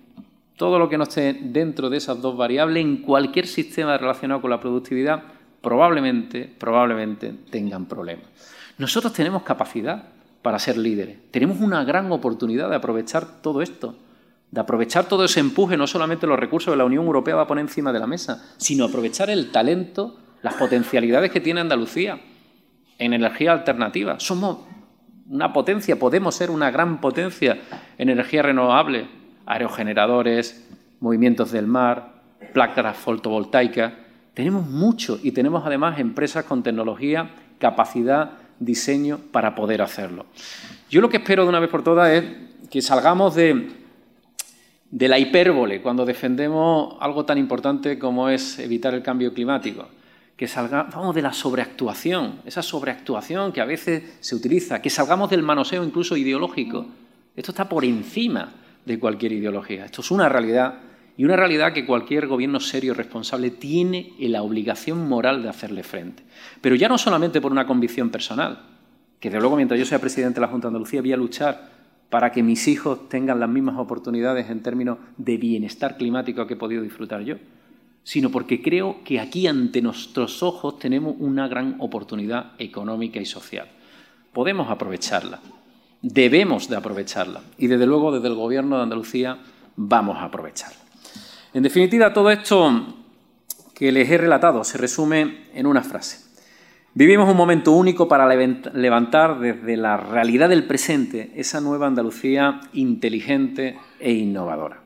Todo 0.58 0.80
lo 0.80 0.90
que 0.90 0.98
no 0.98 1.04
esté 1.04 1.32
dentro 1.32 1.90
de 1.90 1.98
esas 1.98 2.22
dos 2.22 2.36
variables 2.36 2.84
en 2.84 2.98
cualquier 2.98 3.48
sistema 3.48 3.98
relacionado 3.98 4.42
con 4.42 4.50
la 4.50 4.60
productividad 4.60 5.24
probablemente, 5.62 6.52
probablemente 6.58 7.34
tengan 7.50 7.86
problemas. 7.86 8.26
Nosotros 8.78 9.14
tenemos 9.14 9.44
capacidad 9.44 10.06
para 10.42 10.60
ser 10.60 10.78
líderes. 10.78 11.18
Tenemos 11.32 11.60
una 11.60 11.84
gran 11.84 12.12
oportunidad 12.12 12.70
de 12.70 12.76
aprovechar 12.76 13.42
todo 13.42 13.62
esto, 13.62 13.96
de 14.50 14.60
aprovechar 14.60 15.06
todo 15.06 15.24
ese 15.24 15.40
empuje, 15.40 15.78
no 15.78 15.88
solamente 15.88 16.28
los 16.28 16.40
recursos 16.40 16.74
que 16.74 16.78
la 16.78 16.86
Unión 16.86 17.06
Europea 17.06 17.36
va 17.36 17.44
a 17.44 17.48
poner 17.48 17.64
encima 17.64 17.94
de 17.94 18.00
la 18.00 18.08
mesa, 18.08 18.44
sino 18.58 18.86
aprovechar 18.86 19.30
el 19.30 19.52
talento, 19.52 20.18
las 20.42 20.56
potencialidades 20.56 21.32
que 21.32 21.40
tiene 21.40 21.62
Andalucía 21.62 22.20
en 22.98 23.14
energía 23.14 23.52
alternativa. 23.52 24.20
Somos 24.20 24.60
una 25.30 25.54
potencia, 25.54 25.98
podemos 25.98 26.36
ser 26.36 26.52
una 26.52 26.72
gran 26.72 27.00
potencia 27.00 27.60
en 27.98 28.10
energía 28.10 28.42
renovable, 28.42 29.08
aerogeneradores, 29.46 30.68
movimientos 31.00 31.52
del 31.52 31.68
mar, 31.68 32.22
placas 32.54 32.98
fotovoltaicas. 32.98 33.94
Tenemos 34.34 34.68
mucho 34.68 35.20
y 35.22 35.32
tenemos 35.32 35.64
además 35.66 36.00
empresas 36.00 36.46
con 36.46 36.64
tecnología, 36.64 37.32
capacidad 37.60 38.32
diseño 38.60 39.20
para 39.32 39.56
poder 39.56 39.82
hacerlo. 39.82 40.26
Yo 40.90 41.02
lo 41.02 41.10
que 41.10 41.18
espero 41.18 41.44
de 41.44 41.50
una 41.50 41.60
vez 41.60 41.70
por 41.70 41.84
todas 41.84 42.12
es 42.12 42.24
que 42.70 42.82
salgamos 42.82 43.36
de, 43.36 43.72
la 44.92 45.20
hipérbole 45.20 45.82
cuando 45.82 46.06
defendemos 46.06 46.96
algo 47.02 47.26
tan 47.26 47.38
importante 47.38 48.00
como 48.00 48.30
es 48.30 48.60
evitar 48.60 48.94
el 48.94 49.02
cambio 49.02 49.34
climático, 49.34 49.88
que 50.38 50.48
salgamos 50.48 51.14
de 51.14 51.22
la 51.22 51.34
sobreactuación, 51.34 52.42
esa 52.46 52.62
sobreactuación 52.62 53.52
que 53.52 53.62
a 53.62 53.66
veces 53.66 54.18
se 54.22 54.36
utiliza, 54.36 54.82
que 54.82 54.90
salgamos 54.90 55.30
del 55.30 55.44
manoseo 55.44 55.84
incluso 55.84 56.16
ideológico. 56.16 56.86
Esto 57.36 57.52
está 57.52 57.68
por 57.68 57.84
encima 57.84 58.54
de 58.86 59.00
cualquier 59.00 59.34
ideología. 59.34 59.86
Esto 59.86 60.02
es 60.02 60.12
una 60.12 60.30
realidad 60.30 60.76
y 61.22 61.26
una 61.26 61.36
realidad 61.36 61.72
que 61.72 61.86
cualquier 61.86 62.26
gobierno 62.26 62.60
serio 62.60 62.94
y 62.94 62.96
responsable 62.96 63.52
tiene 63.52 64.14
la 64.18 64.42
obligación 64.42 65.08
moral 65.08 65.44
de 65.44 65.50
hacerle 65.50 65.84
frente. 65.84 66.24
Pero 66.62 66.74
ya 66.74 66.90
no 66.90 66.98
solamente 66.98 67.40
por 67.40 67.52
una 67.52 67.68
convicción 67.68 68.10
personal, 68.10 68.64
que 69.20 69.30
de 69.30 69.40
luego 69.40 69.56
mientras 69.56 69.80
yo 69.80 69.86
sea 69.86 70.00
presidente 70.00 70.40
de 70.40 70.42
la 70.42 70.48
Junta 70.48 70.66
de 70.66 70.70
Andalucía 70.70 71.00
voy 71.00 71.14
a 71.14 71.18
luchar 71.18 71.70
para 72.10 72.32
que 72.32 72.42
mis 72.42 72.68
hijos 72.68 73.08
tengan 73.08 73.40
las 73.40 73.50
mismas 73.50 73.78
oportunidades 73.78 74.50
en 74.50 74.64
términos 74.64 74.98
de 75.16 75.38
bienestar 75.38 75.96
climático 75.96 76.48
que 76.48 76.56
he 76.56 76.58
podido 76.58 76.82
disfrutar 76.82 77.22
yo, 77.22 77.36
sino 78.02 78.32
porque 78.32 78.64
creo 78.64 79.04
que 79.04 79.20
aquí 79.20 79.46
ante 79.46 79.80
nuestros 79.80 80.42
ojos 80.42 80.80
tenemos 80.80 81.16
una 81.20 81.48
gran 81.48 81.76
oportunidad 81.78 82.54
económica 82.58 83.20
y 83.20 83.28
social. 83.28 83.68
Podemos 84.34 84.72
aprovecharla, 84.72 85.40
debemos 86.02 86.68
de 86.68 86.78
aprovecharla 86.78 87.42
y 87.60 87.68
desde 87.68 87.86
luego 87.86 88.12
desde 88.12 88.28
el 88.28 88.34
Gobierno 88.34 88.78
de 88.78 88.84
Andalucía 88.84 89.38
vamos 89.76 90.18
a 90.18 90.24
aprovecharla. 90.24 90.81
En 91.54 91.64
definitiva, 91.64 92.14
todo 92.14 92.32
esto 92.32 92.96
que 93.76 93.92
les 93.92 94.10
he 94.10 94.18
relatado 94.18 94.64
se 94.64 94.78
resume 94.78 95.48
en 95.54 95.66
una 95.66 95.82
frase. 95.82 96.32
Vivimos 96.94 97.30
un 97.30 97.36
momento 97.36 97.74
único 97.74 98.08
para 98.08 98.26
levantar 98.28 99.40
desde 99.40 99.76
la 99.76 99.98
realidad 99.98 100.48
del 100.48 100.66
presente 100.66 101.32
esa 101.36 101.60
nueva 101.60 101.88
Andalucía 101.88 102.62
inteligente 102.72 103.78
e 104.00 104.14
innovadora. 104.14 104.82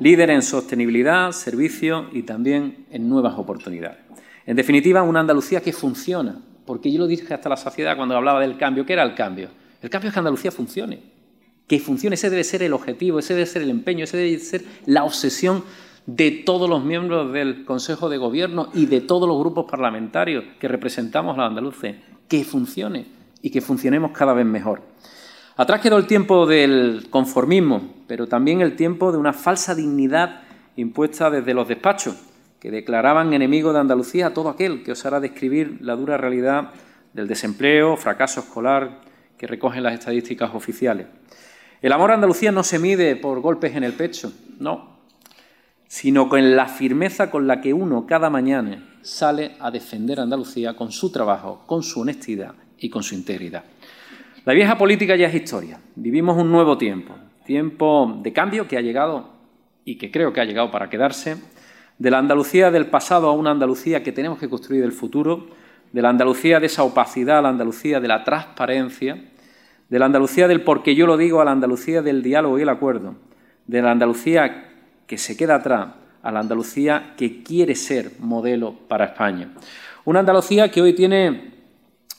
Líder 0.00 0.30
en 0.30 0.42
sostenibilidad, 0.42 1.32
servicio 1.32 2.08
y 2.12 2.24
también 2.24 2.84
en 2.90 3.08
nuevas 3.08 3.38
oportunidades. 3.38 3.98
En 4.44 4.56
definitiva, 4.56 5.02
una 5.02 5.20
Andalucía 5.20 5.62
que 5.62 5.72
funciona, 5.72 6.40
porque 6.66 6.92
yo 6.92 6.98
lo 6.98 7.06
dije 7.06 7.32
hasta 7.32 7.48
la 7.48 7.56
saciedad 7.56 7.96
cuando 7.96 8.16
hablaba 8.16 8.40
del 8.40 8.58
cambio. 8.58 8.84
¿Qué 8.84 8.92
era 8.92 9.02
el 9.02 9.14
cambio? 9.14 9.48
El 9.80 9.88
cambio 9.88 10.08
es 10.08 10.14
que 10.14 10.18
Andalucía 10.18 10.50
funcione. 10.50 11.00
Que 11.66 11.78
funcione, 11.78 12.14
ese 12.14 12.28
debe 12.28 12.44
ser 12.44 12.62
el 12.62 12.74
objetivo, 12.74 13.18
ese 13.18 13.32
debe 13.32 13.46
ser 13.46 13.62
el 13.62 13.70
empeño, 13.70 14.04
ese 14.04 14.18
debe 14.18 14.38
ser 14.40 14.62
la 14.84 15.04
obsesión 15.04 15.64
de 16.06 16.30
todos 16.30 16.68
los 16.68 16.84
miembros 16.84 17.32
del 17.32 17.64
Consejo 17.64 18.08
de 18.08 18.18
Gobierno 18.18 18.68
y 18.74 18.86
de 18.86 19.00
todos 19.00 19.28
los 19.28 19.38
grupos 19.38 19.70
parlamentarios 19.70 20.44
que 20.58 20.68
representamos 20.68 21.34
a 21.34 21.42
los 21.42 21.48
andaluces, 21.48 21.96
que 22.28 22.44
funcione 22.44 23.06
y 23.40 23.50
que 23.50 23.60
funcionemos 23.60 24.12
cada 24.12 24.32
vez 24.32 24.46
mejor. 24.46 24.82
Atrás 25.56 25.80
quedó 25.80 25.98
el 25.98 26.06
tiempo 26.06 26.46
del 26.46 27.08
conformismo, 27.10 27.92
pero 28.06 28.26
también 28.26 28.62
el 28.62 28.74
tiempo 28.74 29.12
de 29.12 29.18
una 29.18 29.32
falsa 29.32 29.74
dignidad 29.74 30.40
impuesta 30.76 31.30
desde 31.30 31.54
los 31.54 31.68
despachos, 31.68 32.16
que 32.58 32.70
declaraban 32.70 33.32
enemigo 33.32 33.72
de 33.72 33.80
Andalucía 33.80 34.28
a 34.28 34.34
todo 34.34 34.48
aquel 34.48 34.82
que 34.82 34.92
osara 34.92 35.20
describir 35.20 35.78
la 35.80 35.94
dura 35.94 36.16
realidad 36.16 36.70
del 37.12 37.28
desempleo, 37.28 37.96
fracaso 37.96 38.40
escolar 38.40 39.00
que 39.36 39.46
recogen 39.46 39.82
las 39.82 39.94
estadísticas 39.94 40.54
oficiales. 40.54 41.06
El 41.82 41.92
amor 41.92 42.12
a 42.12 42.14
Andalucía 42.14 42.52
no 42.52 42.62
se 42.62 42.78
mide 42.78 43.16
por 43.16 43.40
golpes 43.40 43.74
en 43.74 43.84
el 43.84 43.92
pecho, 43.92 44.32
no, 44.58 44.91
sino 45.92 46.30
con 46.30 46.56
la 46.56 46.68
firmeza 46.68 47.30
con 47.30 47.46
la 47.46 47.60
que 47.60 47.74
uno 47.74 48.06
cada 48.06 48.30
mañana 48.30 48.82
sale 49.02 49.56
a 49.60 49.70
defender 49.70 50.20
Andalucía 50.20 50.74
con 50.74 50.90
su 50.90 51.12
trabajo, 51.12 51.64
con 51.66 51.82
su 51.82 52.00
honestidad 52.00 52.54
y 52.78 52.88
con 52.88 53.02
su 53.02 53.14
integridad. 53.14 53.64
La 54.46 54.54
vieja 54.54 54.78
política 54.78 55.16
ya 55.16 55.26
es 55.26 55.34
historia. 55.34 55.80
Vivimos 55.94 56.38
un 56.38 56.50
nuevo 56.50 56.78
tiempo, 56.78 57.14
tiempo 57.44 58.18
de 58.22 58.32
cambio 58.32 58.66
que 58.66 58.78
ha 58.78 58.80
llegado 58.80 59.32
y 59.84 59.98
que 59.98 60.10
creo 60.10 60.32
que 60.32 60.40
ha 60.40 60.46
llegado 60.46 60.70
para 60.70 60.88
quedarse, 60.88 61.36
de 61.98 62.10
la 62.10 62.16
Andalucía 62.16 62.70
del 62.70 62.86
pasado 62.86 63.28
a 63.28 63.32
una 63.32 63.50
Andalucía 63.50 64.02
que 64.02 64.12
tenemos 64.12 64.38
que 64.38 64.48
construir 64.48 64.84
el 64.84 64.92
futuro, 64.92 65.48
de 65.92 66.00
la 66.00 66.08
Andalucía 66.08 66.58
de 66.58 66.66
esa 66.68 66.84
opacidad 66.84 67.40
a 67.40 67.42
la 67.42 67.50
Andalucía 67.50 68.00
de 68.00 68.08
la 68.08 68.24
transparencia, 68.24 69.22
de 69.90 69.98
la 69.98 70.06
Andalucía 70.06 70.48
del 70.48 70.62
porque 70.62 70.94
yo 70.94 71.06
lo 71.06 71.18
digo 71.18 71.42
a 71.42 71.44
la 71.44 71.52
Andalucía 71.52 72.00
del 72.00 72.22
diálogo 72.22 72.58
y 72.58 72.62
el 72.62 72.70
acuerdo, 72.70 73.16
de 73.66 73.82
la 73.82 73.90
Andalucía 73.90 74.71
que 75.06 75.18
se 75.18 75.36
queda 75.36 75.56
atrás 75.56 75.88
a 76.22 76.30
la 76.30 76.40
Andalucía 76.40 77.14
que 77.16 77.42
quiere 77.42 77.74
ser 77.74 78.12
modelo 78.20 78.74
para 78.88 79.06
España. 79.06 79.52
Una 80.04 80.20
Andalucía 80.20 80.70
que 80.70 80.80
hoy 80.80 80.94
tiene 80.94 81.52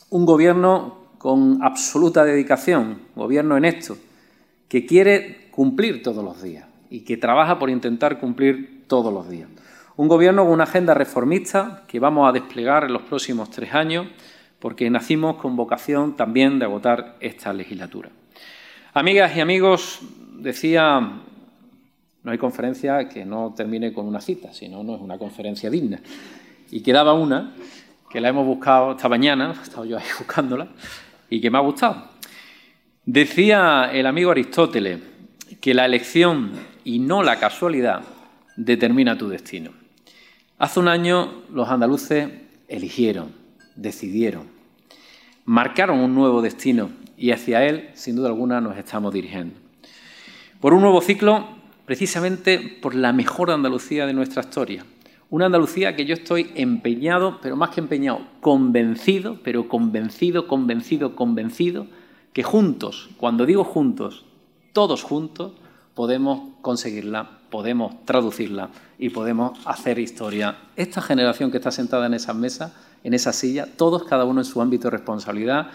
un 0.10 0.26
gobierno 0.26 1.04
con 1.18 1.64
absoluta 1.64 2.24
dedicación, 2.24 3.00
gobierno 3.16 3.58
en 3.58 3.66
esto, 3.66 3.98
que 4.68 4.86
quiere 4.86 5.48
cumplir 5.52 6.04
todos 6.04 6.24
los 6.24 6.42
días 6.42 6.66
y 6.90 7.02
que 7.02 7.18
trabaja 7.18 7.58
por 7.60 7.70
intentar 7.70 8.20
cumplir 8.20 8.84
todos 8.88 9.14
los 9.14 9.30
días. 9.30 9.50
Un 9.96 10.08
gobierno 10.08 10.44
con 10.44 10.54
una 10.54 10.64
agenda 10.64 10.94
reformista 10.94 11.84
que 11.88 12.00
vamos 12.00 12.28
a 12.28 12.32
desplegar 12.32 12.84
en 12.84 12.94
los 12.94 13.04
próximos 13.04 13.50
tres 13.52 13.74
años, 13.74 14.08
porque 14.60 14.90
nacimos 14.90 15.38
con 15.38 15.56
vocación 15.56 16.16
también 16.16 16.58
de 16.60 16.66
agotar 16.66 17.18
esta 17.20 17.54
legislatura. 17.54 18.10
Amigas 18.94 19.36
y 19.36 19.40
amigos, 19.40 20.02
decía 20.38 21.22
no 22.24 22.32
hay 22.32 22.38
conferencia 22.38 23.09
que 23.09 23.26
no 23.26 23.53
termine 23.55 23.91
con 23.91 24.05
una 24.05 24.21
cita, 24.21 24.53
si 24.53 24.69
no, 24.69 24.84
no 24.84 24.95
es 24.95 25.01
una 25.01 25.17
conferencia 25.17 25.69
digna. 25.69 25.99
Y 26.71 26.82
quedaba 26.82 27.13
una, 27.13 27.53
que 28.09 28.21
la 28.21 28.30
hemos 28.30 28.45
buscado 28.45 28.91
esta 28.91 29.09
mañana, 29.09 29.53
he 29.59 29.63
estado 29.63 29.86
yo 29.86 29.97
ahí 29.97 30.05
buscándola, 30.19 30.67
y 31.30 31.41
que 31.41 31.49
me 31.49 31.57
ha 31.57 31.61
gustado. 31.61 32.09
Decía 33.05 33.89
el 33.91 34.05
amigo 34.05 34.32
Aristóteles 34.32 34.99
que 35.59 35.74
la 35.74 35.86
elección 35.86 36.51
y 36.86 36.99
no 36.99 37.24
la 37.24 37.39
casualidad 37.39 38.01
determina 38.55 39.17
tu 39.17 39.28
destino. 39.28 39.71
Hace 40.57 40.80
un 40.80 40.88
año 40.88 41.43
los 41.51 41.67
andaluces 41.67 42.30
eligieron, 42.69 43.34
decidieron, 43.76 44.47
marcaron 45.43 45.99
un 45.99 46.15
nuevo 46.15 46.41
destino 46.41 46.91
y 47.17 47.32
hacia 47.32 47.65
él, 47.65 47.89
sin 47.93 48.15
duda 48.15 48.30
alguna, 48.30 48.61
nos 48.61 48.78
estamos 48.78 49.13
dirigiendo. 49.13 49.55
Por 50.61 50.74
un 50.74 50.82
nuevo 50.82 51.01
ciclo 51.01 51.62
precisamente 51.86 52.60
por 52.82 52.96
la 52.96 53.14
mejor 53.14 53.52
Andalucía 53.52 54.06
de 54.06 54.14
nuestra 54.14 54.42
historia. 54.42 54.86
Una 55.30 55.48
Andalucía 55.48 55.96
que 55.96 56.06
yo 56.06 56.14
estoy 56.14 56.52
empeñado, 56.56 57.40
pero 57.42 57.56
más 57.56 57.72
que 57.72 57.82
empeñado, 57.82 58.22
convencido, 58.40 59.40
pero 59.44 59.68
convencido, 59.68 60.48
convencido, 60.48 61.16
convencido, 61.16 61.88
que 62.34 62.44
juntos, 62.44 63.10
cuando 63.18 63.46
digo 63.46 63.64
juntos, 63.64 64.26
todos 64.74 65.04
juntos, 65.04 65.54
podemos 65.96 66.54
conseguirla, 66.62 67.40
podemos 67.50 68.06
traducirla 68.06 68.70
y 68.98 69.10
podemos 69.10 69.60
hacer 69.66 70.00
historia. 70.00 70.58
Esta 70.76 71.02
generación 71.02 71.52
que 71.52 71.58
está 71.58 71.72
sentada 71.72 72.06
en 72.08 72.14
esa 72.14 72.34
mesa, 72.34 72.74
en 73.04 73.14
esa 73.14 73.34
silla, 73.34 73.68
todos, 73.76 74.04
cada 74.04 74.26
uno 74.26 74.42
en 74.42 74.46
su 74.46 74.62
ámbito 74.62 74.88
de 74.88 74.98
responsabilidad, 74.98 75.68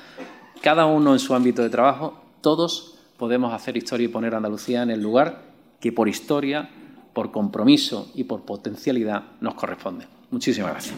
cada 0.63 0.87
uno 0.87 1.13
en 1.13 1.19
su 1.19 1.35
ámbito 1.35 1.63
de 1.63 1.71
trabajo, 1.71 2.21
todos 2.41 2.95
podemos 3.17 3.53
hacer 3.53 3.77
historia 3.77 4.07
y 4.07 4.09
poner 4.09 4.35
Andalucía 4.35 4.83
en 4.83 4.91
el 4.91 5.03
lugar 5.03 5.48
que 5.81 5.93
por 5.93 6.09
historia, 6.09 6.71
por 7.13 7.31
compromiso 7.31 8.11
y 8.15 8.25
por 8.25 8.45
potencialidad 8.45 9.25
nos 9.41 9.55
corresponde. 9.55 10.07
Muchísimas 10.31 10.73
gracias. 10.73 10.95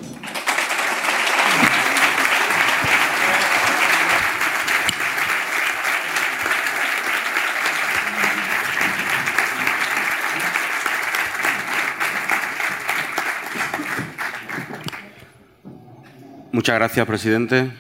Muchas 16.53 16.75
gracias, 16.75 17.07
presidente. 17.07 17.71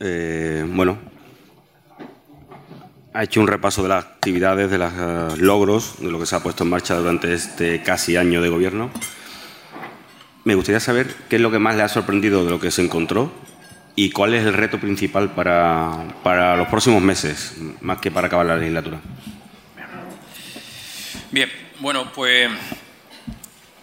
Eh, 0.00 0.64
bueno, 0.66 0.98
ha 3.18 3.24
hecho 3.24 3.40
un 3.40 3.48
repaso 3.48 3.82
de 3.82 3.88
las 3.88 4.04
actividades, 4.04 4.70
de 4.70 4.78
los 4.78 4.92
eh, 4.92 5.36
logros, 5.38 5.94
de 5.98 6.08
lo 6.08 6.20
que 6.20 6.26
se 6.26 6.36
ha 6.36 6.40
puesto 6.40 6.62
en 6.62 6.70
marcha 6.70 6.94
durante 6.94 7.34
este 7.34 7.82
casi 7.82 8.16
año 8.16 8.40
de 8.40 8.48
gobierno. 8.48 8.92
Me 10.44 10.54
gustaría 10.54 10.78
saber 10.78 11.12
qué 11.28 11.34
es 11.34 11.42
lo 11.42 11.50
que 11.50 11.58
más 11.58 11.74
le 11.74 11.82
ha 11.82 11.88
sorprendido 11.88 12.44
de 12.44 12.50
lo 12.52 12.60
que 12.60 12.70
se 12.70 12.80
encontró 12.80 13.32
y 13.96 14.10
cuál 14.10 14.34
es 14.34 14.46
el 14.46 14.54
reto 14.54 14.78
principal 14.78 15.32
para, 15.32 16.14
para 16.22 16.54
los 16.54 16.68
próximos 16.68 17.02
meses, 17.02 17.54
más 17.80 17.98
que 17.98 18.12
para 18.12 18.28
acabar 18.28 18.46
la 18.46 18.56
legislatura. 18.56 19.00
Bien, 21.32 21.50
bueno, 21.80 22.12
pues 22.12 22.48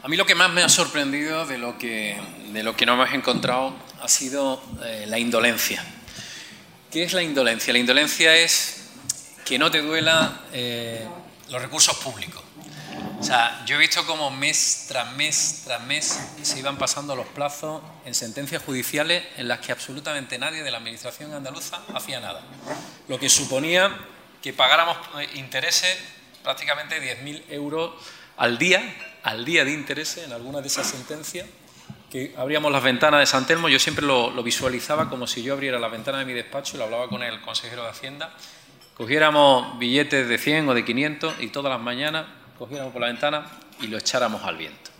a 0.01 0.07
mí 0.07 0.15
lo 0.15 0.25
que 0.25 0.35
más 0.35 0.49
me 0.53 0.63
ha 0.63 0.69
sorprendido 0.69 1.45
de 1.45 1.57
lo 1.57 1.77
que, 1.77 2.15
de 2.53 2.63
lo 2.63 2.77
que 2.77 2.85
no 2.85 2.93
hemos 2.93 3.11
encontrado 3.11 3.75
ha 4.01 4.07
sido 4.07 4.63
eh, 4.85 5.03
la 5.09 5.19
indolencia. 5.19 5.83
¿Qué 6.89 7.03
es 7.03 7.11
la 7.11 7.21
indolencia? 7.21 7.73
La 7.73 7.79
indolencia 7.79 8.33
es 8.37 8.84
que 9.45 9.59
no 9.59 9.69
te 9.69 9.81
duela 9.81 10.41
eh, 10.51 11.07
los 11.49 11.61
recursos 11.61 11.95
públicos. 11.97 12.41
O 13.19 13.23
sea, 13.23 13.63
yo 13.65 13.75
he 13.75 13.79
visto 13.79 14.05
como 14.05 14.29
mes 14.31 14.85
tras 14.87 15.13
mes 15.13 15.61
tras 15.65 15.81
mes 15.83 16.19
se 16.41 16.59
iban 16.59 16.77
pasando 16.77 17.15
los 17.15 17.27
plazos 17.27 17.81
en 18.05 18.13
sentencias 18.13 18.63
judiciales 18.63 19.23
en 19.37 19.47
las 19.47 19.59
que 19.59 19.71
absolutamente 19.71 20.37
nadie 20.37 20.63
de 20.63 20.71
la 20.71 20.77
Administración 20.77 21.33
andaluza 21.33 21.81
hacía 21.93 22.19
nada. 22.19 22.41
Lo 23.07 23.19
que 23.19 23.29
suponía 23.29 23.95
que 24.41 24.51
pagáramos 24.51 24.97
eh, 25.19 25.29
intereses 25.35 25.97
prácticamente 26.43 27.01
10.000 27.01 27.43
euros 27.49 27.93
al 28.37 28.57
día, 28.57 28.95
al 29.23 29.45
día 29.45 29.63
de 29.63 29.71
intereses 29.71 30.25
en 30.25 30.33
algunas 30.33 30.61
de 30.61 30.67
esas 30.67 30.87
sentencias, 30.87 31.47
que 32.11 32.33
abríamos 32.37 32.71
las 32.71 32.83
ventanas 32.83 33.19
de 33.19 33.25
San 33.25 33.47
Telmo, 33.47 33.69
yo 33.69 33.79
siempre 33.79 34.05
lo, 34.05 34.29
lo 34.29 34.43
visualizaba 34.43 35.09
como 35.09 35.25
si 35.25 35.41
yo 35.41 35.53
abriera 35.53 35.79
la 35.79 35.87
ventana 35.87 36.19
de 36.19 36.25
mi 36.25 36.33
despacho 36.33 36.75
y 36.75 36.77
lo 36.77 36.85
hablaba 36.85 37.09
con 37.09 37.23
el 37.23 37.41
consejero 37.41 37.83
de 37.83 37.89
Hacienda, 37.89 38.33
cogiéramos 38.95 39.77
billetes 39.77 40.27
de 40.27 40.37
100 40.37 40.69
o 40.69 40.73
de 40.73 40.85
500 40.85 41.35
y 41.39 41.47
todas 41.47 41.71
las 41.71 41.81
mañanas 41.81 42.25
cogiéramos 42.57 42.93
por 42.93 43.01
la 43.01 43.07
ventana 43.07 43.45
y 43.81 43.87
lo 43.87 43.97
echáramos 43.97 44.43
al 44.43 44.57
viento. 44.57 44.91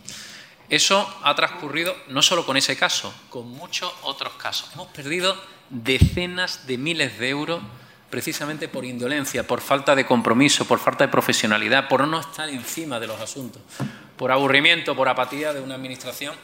Eso 0.70 1.08
ha 1.24 1.36
transcurrido 1.36 1.96
no 2.10 2.22
solo 2.22 2.46
con 2.46 2.58
ese 2.58 2.76
caso, 2.76 3.14
con 3.30 3.50
muchos 3.50 3.92
otros 4.02 4.34
casos. 4.34 4.70
Hemos 4.74 4.88
perdido 4.88 5.36
decenas 5.70 6.68
de 6.68 6.78
miles 6.78 7.20
de 7.20 7.30
euros 7.30 7.62
precisamente 8.10 8.68
por 8.68 8.86
indolencia, 8.86 9.46
por 9.46 9.62
falta 9.62 9.96
de 9.96 10.06
compromiso, 10.06 10.66
por 10.66 10.80
falta 10.80 11.06
de 11.06 11.12
profesionalidad, 11.12 11.88
por 11.88 12.08
no 12.08 12.20
estar 12.20 12.50
encima 12.50 13.00
de 13.00 13.08
los 13.08 13.20
asuntos, 13.20 13.62
por 14.18 14.32
aburrimiento, 14.32 14.96
por 14.96 15.10
apatía 15.10 15.54
de 15.54 15.62
una 15.62 15.76
administración. 15.76 16.36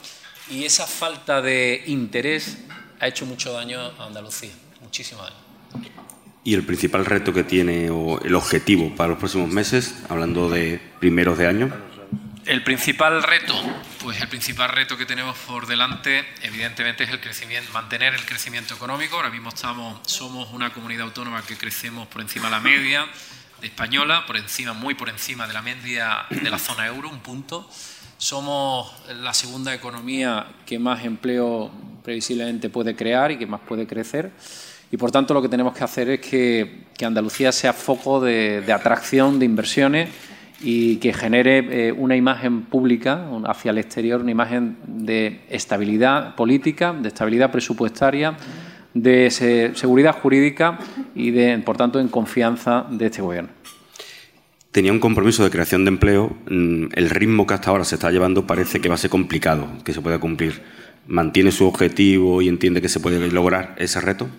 Y 0.49 0.65
esa 0.65 0.85
falta 0.85 1.41
de 1.41 1.83
interés 1.87 2.57
ha 2.99 3.07
hecho 3.07 3.25
mucho 3.25 3.53
daño 3.53 3.79
a 3.79 4.05
Andalucía, 4.05 4.51
muchísimo 4.81 5.23
daño. 5.23 5.51
¿Y 6.43 6.55
el 6.55 6.65
principal 6.65 7.05
reto 7.05 7.33
que 7.33 7.43
tiene 7.43 7.91
o 7.91 8.19
el 8.21 8.33
objetivo 8.33 8.95
para 8.95 9.09
los 9.09 9.19
próximos 9.19 9.49
meses, 9.49 10.03
hablando 10.09 10.49
de 10.49 10.81
primeros 10.99 11.37
de 11.37 11.47
año? 11.47 11.71
El 12.45 12.63
principal 12.63 13.21
reto, 13.21 13.53
pues 14.01 14.19
el 14.19 14.27
principal 14.27 14.69
reto 14.69 14.97
que 14.97 15.05
tenemos 15.05 15.37
por 15.37 15.67
delante, 15.67 16.25
evidentemente, 16.41 17.03
es 17.03 17.11
el 17.11 17.19
crecimiento, 17.19 17.71
mantener 17.73 18.15
el 18.15 18.25
crecimiento 18.25 18.73
económico. 18.73 19.17
Ahora 19.17 19.29
mismo 19.29 19.49
estamos, 19.49 19.99
somos 20.09 20.51
una 20.51 20.73
comunidad 20.73 21.03
autónoma 21.03 21.43
que 21.43 21.55
crecemos 21.57 22.07
por 22.07 22.21
encima 22.21 22.45
de 22.45 22.51
la 22.51 22.59
media 22.59 23.05
española, 23.61 24.25
por 24.25 24.37
encima, 24.37 24.73
muy 24.73 24.95
por 24.95 25.09
encima 25.09 25.45
de 25.45 25.53
la 25.53 25.61
media 25.61 26.25
de 26.31 26.49
la 26.49 26.57
zona 26.57 26.87
euro, 26.87 27.07
un 27.09 27.19
punto. 27.19 27.69
Somos 28.17 28.91
la 29.21 29.35
segunda 29.35 29.75
economía 29.75 30.47
que 30.65 30.79
más 30.79 31.05
empleo 31.05 31.71
previsiblemente 32.03 32.69
puede 32.69 32.95
crear 32.95 33.31
y 33.31 33.37
que 33.37 33.45
más 33.45 33.61
puede 33.61 33.85
crecer. 33.85 34.31
Y 34.91 34.97
por 34.97 35.09
tanto 35.09 35.33
lo 35.33 35.41
que 35.41 35.47
tenemos 35.47 35.73
que 35.73 35.83
hacer 35.83 36.09
es 36.09 36.19
que, 36.19 36.81
Andalucía 37.01 37.51
sea 37.51 37.73
foco 37.73 38.21
de, 38.21 38.63
atracción 38.71 39.39
de 39.39 39.45
inversiones 39.45 40.09
y 40.61 40.97
que 40.97 41.13
genere 41.13 41.87
eh, 41.87 41.91
una 41.91 42.15
imagen 42.15 42.61
pública 42.61 43.25
hacia 43.45 43.71
el 43.71 43.79
exterior, 43.79 44.21
una 44.21 44.29
imagen 44.29 44.77
de 44.85 45.39
estabilidad 45.49 46.35
política, 46.35 46.93
de 46.93 47.07
estabilidad 47.07 47.51
presupuestaria, 47.51 48.37
de 48.93 49.31
seguridad 49.73 50.19
jurídica 50.21 50.77
y, 51.15 51.31
de, 51.31 51.57
por 51.57 51.75
tanto, 51.75 51.99
en 51.99 52.07
confianza 52.07 52.85
de 52.91 53.07
este 53.07 53.23
Gobierno. 53.23 53.49
Tenía 54.71 54.91
un 54.91 54.99
compromiso 54.99 55.43
de 55.43 55.49
creación 55.49 55.83
de 55.83 55.89
empleo. 55.89 56.37
Mm, 56.49 56.89
el 56.93 57.09
ritmo 57.09 57.47
que 57.47 57.55
hasta 57.55 57.71
ahora 57.71 57.83
se 57.83 57.95
está 57.95 58.11
llevando 58.11 58.45
parece 58.45 58.79
que 58.79 58.89
va 58.89 58.95
a 58.95 58.99
ser 58.99 59.09
complicado 59.09 59.67
que 59.83 59.91
se 59.91 60.01
pueda 60.01 60.19
cumplir. 60.19 60.61
¿Mantiene 61.07 61.51
su 61.51 61.65
objetivo 61.65 62.43
y 62.43 62.47
entiende 62.47 62.79
que 62.79 62.89
se 62.89 62.99
puede 62.99 63.31
lograr 63.31 63.73
ese 63.79 63.99
reto? 63.99 64.29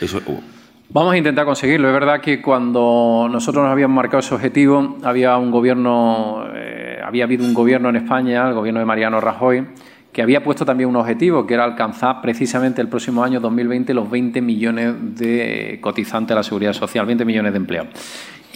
Uh. 0.00 0.40
Vamos 0.88 1.14
a 1.14 1.16
intentar 1.16 1.44
conseguirlo. 1.44 1.88
Es 1.88 1.94
verdad 1.94 2.20
que 2.20 2.40
cuando 2.40 3.28
nosotros 3.30 3.64
nos 3.64 3.72
habíamos 3.72 3.96
marcado 3.96 4.20
ese 4.20 4.34
objetivo, 4.34 4.98
había 5.02 5.36
un 5.36 5.50
gobierno, 5.50 6.46
eh, 6.54 7.00
había 7.04 7.24
habido 7.24 7.44
un 7.44 7.54
gobierno 7.54 7.88
en 7.88 7.96
España, 7.96 8.46
el 8.48 8.54
gobierno 8.54 8.80
de 8.80 8.86
Mariano 8.86 9.20
Rajoy, 9.20 9.66
que 10.12 10.22
había 10.22 10.42
puesto 10.44 10.64
también 10.64 10.88
un 10.88 10.96
objetivo, 10.96 11.46
que 11.46 11.54
era 11.54 11.64
alcanzar 11.64 12.20
precisamente 12.22 12.80
el 12.80 12.88
próximo 12.88 13.24
año 13.24 13.40
2020 13.40 13.92
los 13.94 14.08
20 14.08 14.40
millones 14.40 14.94
de 15.16 15.78
cotizantes 15.80 16.32
a 16.32 16.36
la 16.36 16.42
seguridad 16.42 16.72
social, 16.72 17.04
20 17.04 17.24
millones 17.24 17.52
de 17.52 17.56
empleados. 17.58 17.90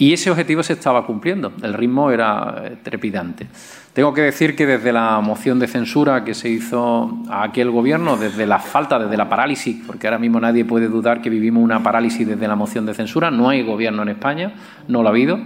Y 0.01 0.13
ese 0.13 0.31
objetivo 0.31 0.63
se 0.63 0.73
estaba 0.73 1.05
cumpliendo, 1.05 1.53
el 1.61 1.75
ritmo 1.75 2.09
era 2.09 2.63
eh, 2.63 2.77
trepidante. 2.81 3.45
Tengo 3.93 4.15
que 4.15 4.21
decir 4.21 4.55
que 4.55 4.65
desde 4.65 4.91
la 4.91 5.19
moción 5.19 5.59
de 5.59 5.67
censura 5.67 6.23
que 6.23 6.33
se 6.33 6.49
hizo 6.49 7.19
a 7.29 7.43
aquel 7.43 7.69
gobierno, 7.69 8.17
desde 8.17 8.47
la 8.47 8.57
falta, 8.57 8.97
desde 8.97 9.15
la 9.15 9.29
parálisis, 9.29 9.77
porque 9.85 10.07
ahora 10.07 10.17
mismo 10.17 10.39
nadie 10.39 10.65
puede 10.65 10.87
dudar 10.87 11.21
que 11.21 11.29
vivimos 11.29 11.63
una 11.63 11.83
parálisis 11.83 12.27
desde 12.27 12.47
la 12.47 12.55
moción 12.55 12.87
de 12.87 12.95
censura, 12.95 13.29
no 13.29 13.47
hay 13.47 13.61
gobierno 13.61 14.01
en 14.01 14.09
España, 14.09 14.53
no 14.87 15.03
lo 15.03 15.09
ha 15.09 15.11
habido, 15.11 15.37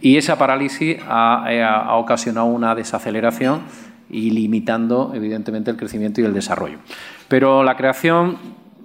y 0.00 0.16
esa 0.16 0.36
parálisis 0.38 0.96
ha, 1.08 1.44
eh, 1.50 1.62
ha 1.62 1.94
ocasionado 1.94 2.46
una 2.46 2.74
desaceleración 2.74 3.60
y 4.10 4.30
limitando, 4.30 5.12
evidentemente, 5.14 5.70
el 5.70 5.76
crecimiento 5.76 6.20
y 6.20 6.24
el 6.24 6.34
desarrollo. 6.34 6.78
Pero 7.28 7.62
la 7.62 7.76
creación 7.76 8.38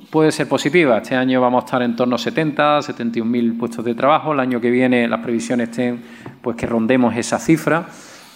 puede 0.10 0.32
ser 0.32 0.48
positiva. 0.48 0.98
Este 0.98 1.16
año 1.16 1.42
vamos 1.42 1.64
a 1.64 1.66
estar 1.66 1.82
en 1.82 1.96
torno 1.96 2.16
a 2.16 2.20
70, 2.20 2.80
71.000 2.80 3.58
puestos 3.58 3.86
de 3.86 3.96
trabajo. 3.96 4.34
El 4.34 4.40
año 4.40 4.60
que 4.60 4.72
viene 4.72 5.08
las 5.08 5.22
previsiones 5.22 5.70
estén 5.70 6.02
pues 6.42 6.56
que 6.56 6.66
rondemos 6.66 7.16
esa 7.16 7.40
cifra. 7.40 7.88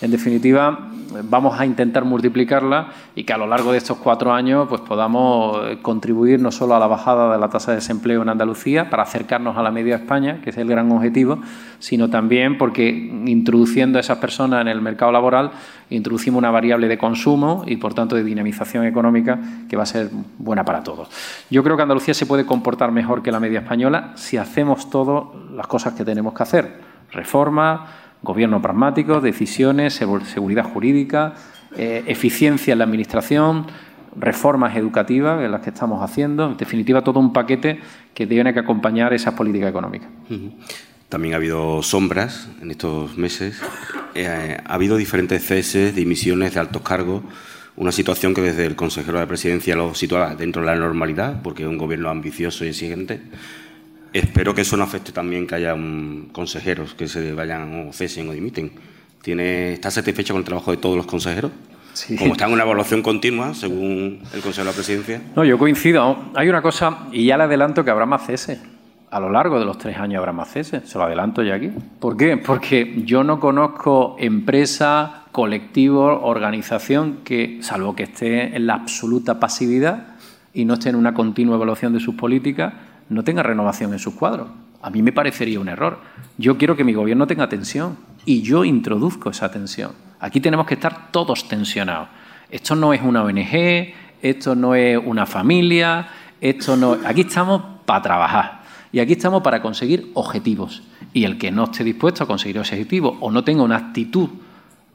En 0.04 0.12
definitiva, 0.12 0.90
vamos 1.30 1.58
a 1.58 1.66
intentar 1.66 2.04
multiplicarla 2.04 2.88
y 3.16 3.24
que 3.24 3.32
a 3.32 3.38
lo 3.38 3.48
largo 3.48 3.72
de 3.72 3.78
estos 3.78 4.00
cuatro 4.00 4.34
años 4.34 4.68
pues, 4.68 4.82
podamos 4.82 5.60
eh, 5.64 5.78
contribuir 5.82 6.42
no 6.42 6.52
solo 6.52 6.76
a 6.76 6.80
la 6.80 6.88
bajada 6.88 7.32
de 7.32 7.40
la 7.40 7.48
tasa 7.48 7.72
de 7.72 7.78
desempleo 7.78 8.22
en 8.22 8.28
Andalucía 8.28 8.90
para 8.90 9.04
acercarnos 9.04 9.56
a 9.56 9.64
la 9.64 9.72
media 9.72 9.96
España, 9.96 10.42
que 10.44 10.50
es 10.50 10.58
el 10.58 10.68
gran 10.68 10.92
objetivo, 10.92 11.40
sino 11.80 12.10
también 12.10 12.58
porque 12.58 12.90
introduciendo 12.90 13.98
a 13.98 14.02
esas 14.02 14.18
personas 14.18 14.60
en 14.60 14.68
el 14.68 14.82
mercado 14.82 15.14
laboral 15.14 15.52
introducimos 15.90 16.40
una 16.40 16.52
variable 16.52 16.90
de 16.90 16.98
consumo 16.98 17.64
y 17.66 17.78
por 17.78 17.94
tanto 17.94 18.18
de 18.18 18.26
dinamización 18.26 18.86
económica 18.86 19.40
que 19.70 19.78
va 19.78 19.84
a 19.84 19.86
ser 19.86 20.10
buena 20.38 20.66
para 20.66 20.84
todos. 20.84 21.08
Yo 21.50 21.64
creo 21.64 21.78
que 21.78 21.84
Andalucía 21.84 22.14
se 22.14 22.26
puede 22.26 22.46
comportar 22.46 22.92
mejor 22.92 23.24
que 23.24 23.32
la 23.32 23.40
media 23.40 23.60
española 23.60 24.12
si 24.16 24.36
hacemos 24.36 24.90
todas 24.90 25.24
las 25.56 25.68
cosas 25.68 25.94
que 25.94 26.04
tenemos 26.04 26.34
que 26.34 26.44
hacer. 26.44 26.94
Reforma, 27.14 28.03
Gobierno 28.24 28.62
pragmático, 28.62 29.22
decisiones, 29.22 29.94
seguridad 29.94 30.64
jurídica, 30.64 31.34
eh, 31.78 32.04
eficiencia 32.08 32.72
en 32.72 32.80
la 32.80 32.86
Administración, 32.86 33.68
reformas 34.16 34.76
educativas 34.76 35.44
en 35.44 35.52
las 35.52 35.62
que 35.62 35.70
estamos 35.70 36.02
haciendo, 36.02 36.52
en 36.52 36.58
definitiva 36.58 37.04
todo 37.04 37.20
un 37.20 37.34
paquete 37.34 37.80
que 38.14 38.28
tiene 38.28 38.54
que 38.54 38.60
acompañar 38.60 39.14
esas 39.14 39.34
políticas 39.34 39.70
económicas. 39.70 40.10
También 41.10 41.34
ha 41.34 41.38
habido 41.38 41.84
sombras 41.84 42.50
en 42.62 42.72
estos 42.72 43.18
meses, 43.18 43.62
eh, 44.16 44.58
ha 44.64 44.74
habido 44.74 44.98
diferentes 44.98 45.46
ceses, 45.46 45.96
dimisiones 45.96 46.54
de 46.54 46.60
altos 46.60 46.82
cargos, 46.82 47.24
una 47.76 47.92
situación 47.92 48.34
que 48.34 48.42
desde 48.42 48.66
el 48.66 48.76
consejero 48.76 49.20
de 49.20 49.28
presidencia 49.28 49.76
lo 49.76 49.96
sitúa 49.96 50.36
dentro 50.36 50.62
de 50.62 50.68
la 50.68 50.76
normalidad, 50.76 51.42
porque 51.42 51.64
es 51.64 51.70
un 51.70 51.78
gobierno 51.78 52.10
ambicioso 52.10 52.66
y 52.66 52.70
exigente, 52.70 53.22
Espero 54.14 54.54
que 54.54 54.62
eso 54.62 54.78
no 54.78 54.84
afecte 54.84 55.12
también 55.12 55.48
que 55.48 55.56
haya 55.56 55.76
consejeros 56.32 56.94
que 56.94 57.08
se 57.08 57.34
vayan 57.34 57.88
o 57.90 57.94
cesen 57.94 58.30
o 58.30 58.34
dimiten. 58.34 58.72
¿Tiene, 59.24 59.74
¿Está 59.74 59.90
satisfecho 59.90 60.34
con 60.34 60.42
el 60.42 60.46
trabajo 60.46 60.72
de 60.72 60.78
todos 60.78 60.96
los 60.96 61.06
consejeros? 61.06 61.52
Sí. 61.94 62.16
Como 62.16 62.34
está 62.34 62.46
en 62.46 62.54
una 62.54 62.64
evaluación 62.64 63.02
continua, 63.02 63.54
según 63.54 64.20
el 64.34 64.42
Consejo 64.42 64.66
de 64.66 64.72
la 64.72 64.76
Presidencia. 64.76 65.22
No, 65.36 65.44
yo 65.44 65.58
coincido. 65.58 66.18
Hay 66.36 66.50
una 66.50 66.62
cosa, 66.62 67.08
y 67.12 67.26
ya 67.26 67.38
le 67.38 67.44
adelanto 67.44 67.84
que 67.84 67.92
habrá 67.92 68.06
más 68.06 68.26
cese. 68.26 68.60
A 69.12 69.20
lo 69.20 69.30
largo 69.30 69.60
de 69.60 69.66
los 69.66 69.78
tres 69.78 69.98
años 69.98 70.18
habrá 70.20 70.34
más 70.34 70.52
cese. 70.52 70.82
Se 70.86 70.98
lo 70.98 71.04
adelanto 71.04 71.44
ya 71.44 71.56
aquí. 71.56 71.70
¿Por 72.00 72.18
qué? 72.18 72.38
Porque 72.38 73.04
yo 73.06 73.24
no 73.24 73.40
conozco 73.40 74.16
empresa, 74.20 75.26
colectivo, 75.32 76.22
organización 76.24 77.20
que, 77.24 77.60
salvo 77.62 77.96
que 77.96 78.04
esté 78.04 78.56
en 78.56 78.66
la 78.66 78.74
absoluta 78.74 79.40
pasividad 79.40 80.16
y 80.54 80.66
no 80.66 80.74
esté 80.76 80.90
en 80.90 80.96
una 80.96 81.14
continua 81.14 81.56
evaluación 81.56 81.94
de 81.94 82.00
sus 82.00 82.16
políticas, 82.16 82.74
no 83.10 83.24
tenga 83.24 83.44
renovación 83.44 83.94
en 83.94 84.00
sus 84.00 84.14
cuadros. 84.14 84.48
A 84.82 84.90
mí 84.90 85.02
me 85.02 85.12
parecería 85.12 85.60
un 85.60 85.70
error. 85.70 86.00
Yo 86.38 86.58
quiero 86.58 86.76
que 86.76 86.84
mi 86.84 86.94
gobierno 86.94 87.28
tenga 87.28 87.48
tensión 87.48 87.98
y 88.26 88.42
yo 88.42 88.66
introduzco 88.66 89.30
esa 89.30 89.52
tensión. 89.52 89.92
Aquí 90.20 90.40
tenemos 90.40 90.66
que 90.66 90.74
estar 90.76 91.12
todos 91.12 91.48
tensionados. 91.48 92.10
Esto 92.50 92.76
no 92.76 92.94
es 92.94 93.02
una 93.02 93.24
ONG, 93.24 93.94
esto 94.22 94.56
no 94.56 94.76
es 94.76 95.00
una 95.04 95.26
familia, 95.26 96.08
esto 96.40 96.78
no... 96.78 96.98
Aquí 97.06 97.22
estamos 97.22 97.62
para 97.86 98.02
trabajar 98.02 98.62
y 98.92 99.00
aquí 99.00 99.14
estamos 99.14 99.42
para 99.42 99.62
conseguir 99.62 100.12
objetivos. 100.14 100.84
Y 101.14 101.26
el 101.26 101.38
que 101.38 101.52
no 101.52 101.66
esté 101.66 101.84
dispuesto 101.84 102.24
a 102.24 102.28
conseguir 102.28 102.58
ese 102.58 102.76
objetivo 102.76 103.18
o 103.22 103.32
no 103.32 103.44
tenga 103.44 103.64
una 103.64 103.78
actitud 103.78 104.30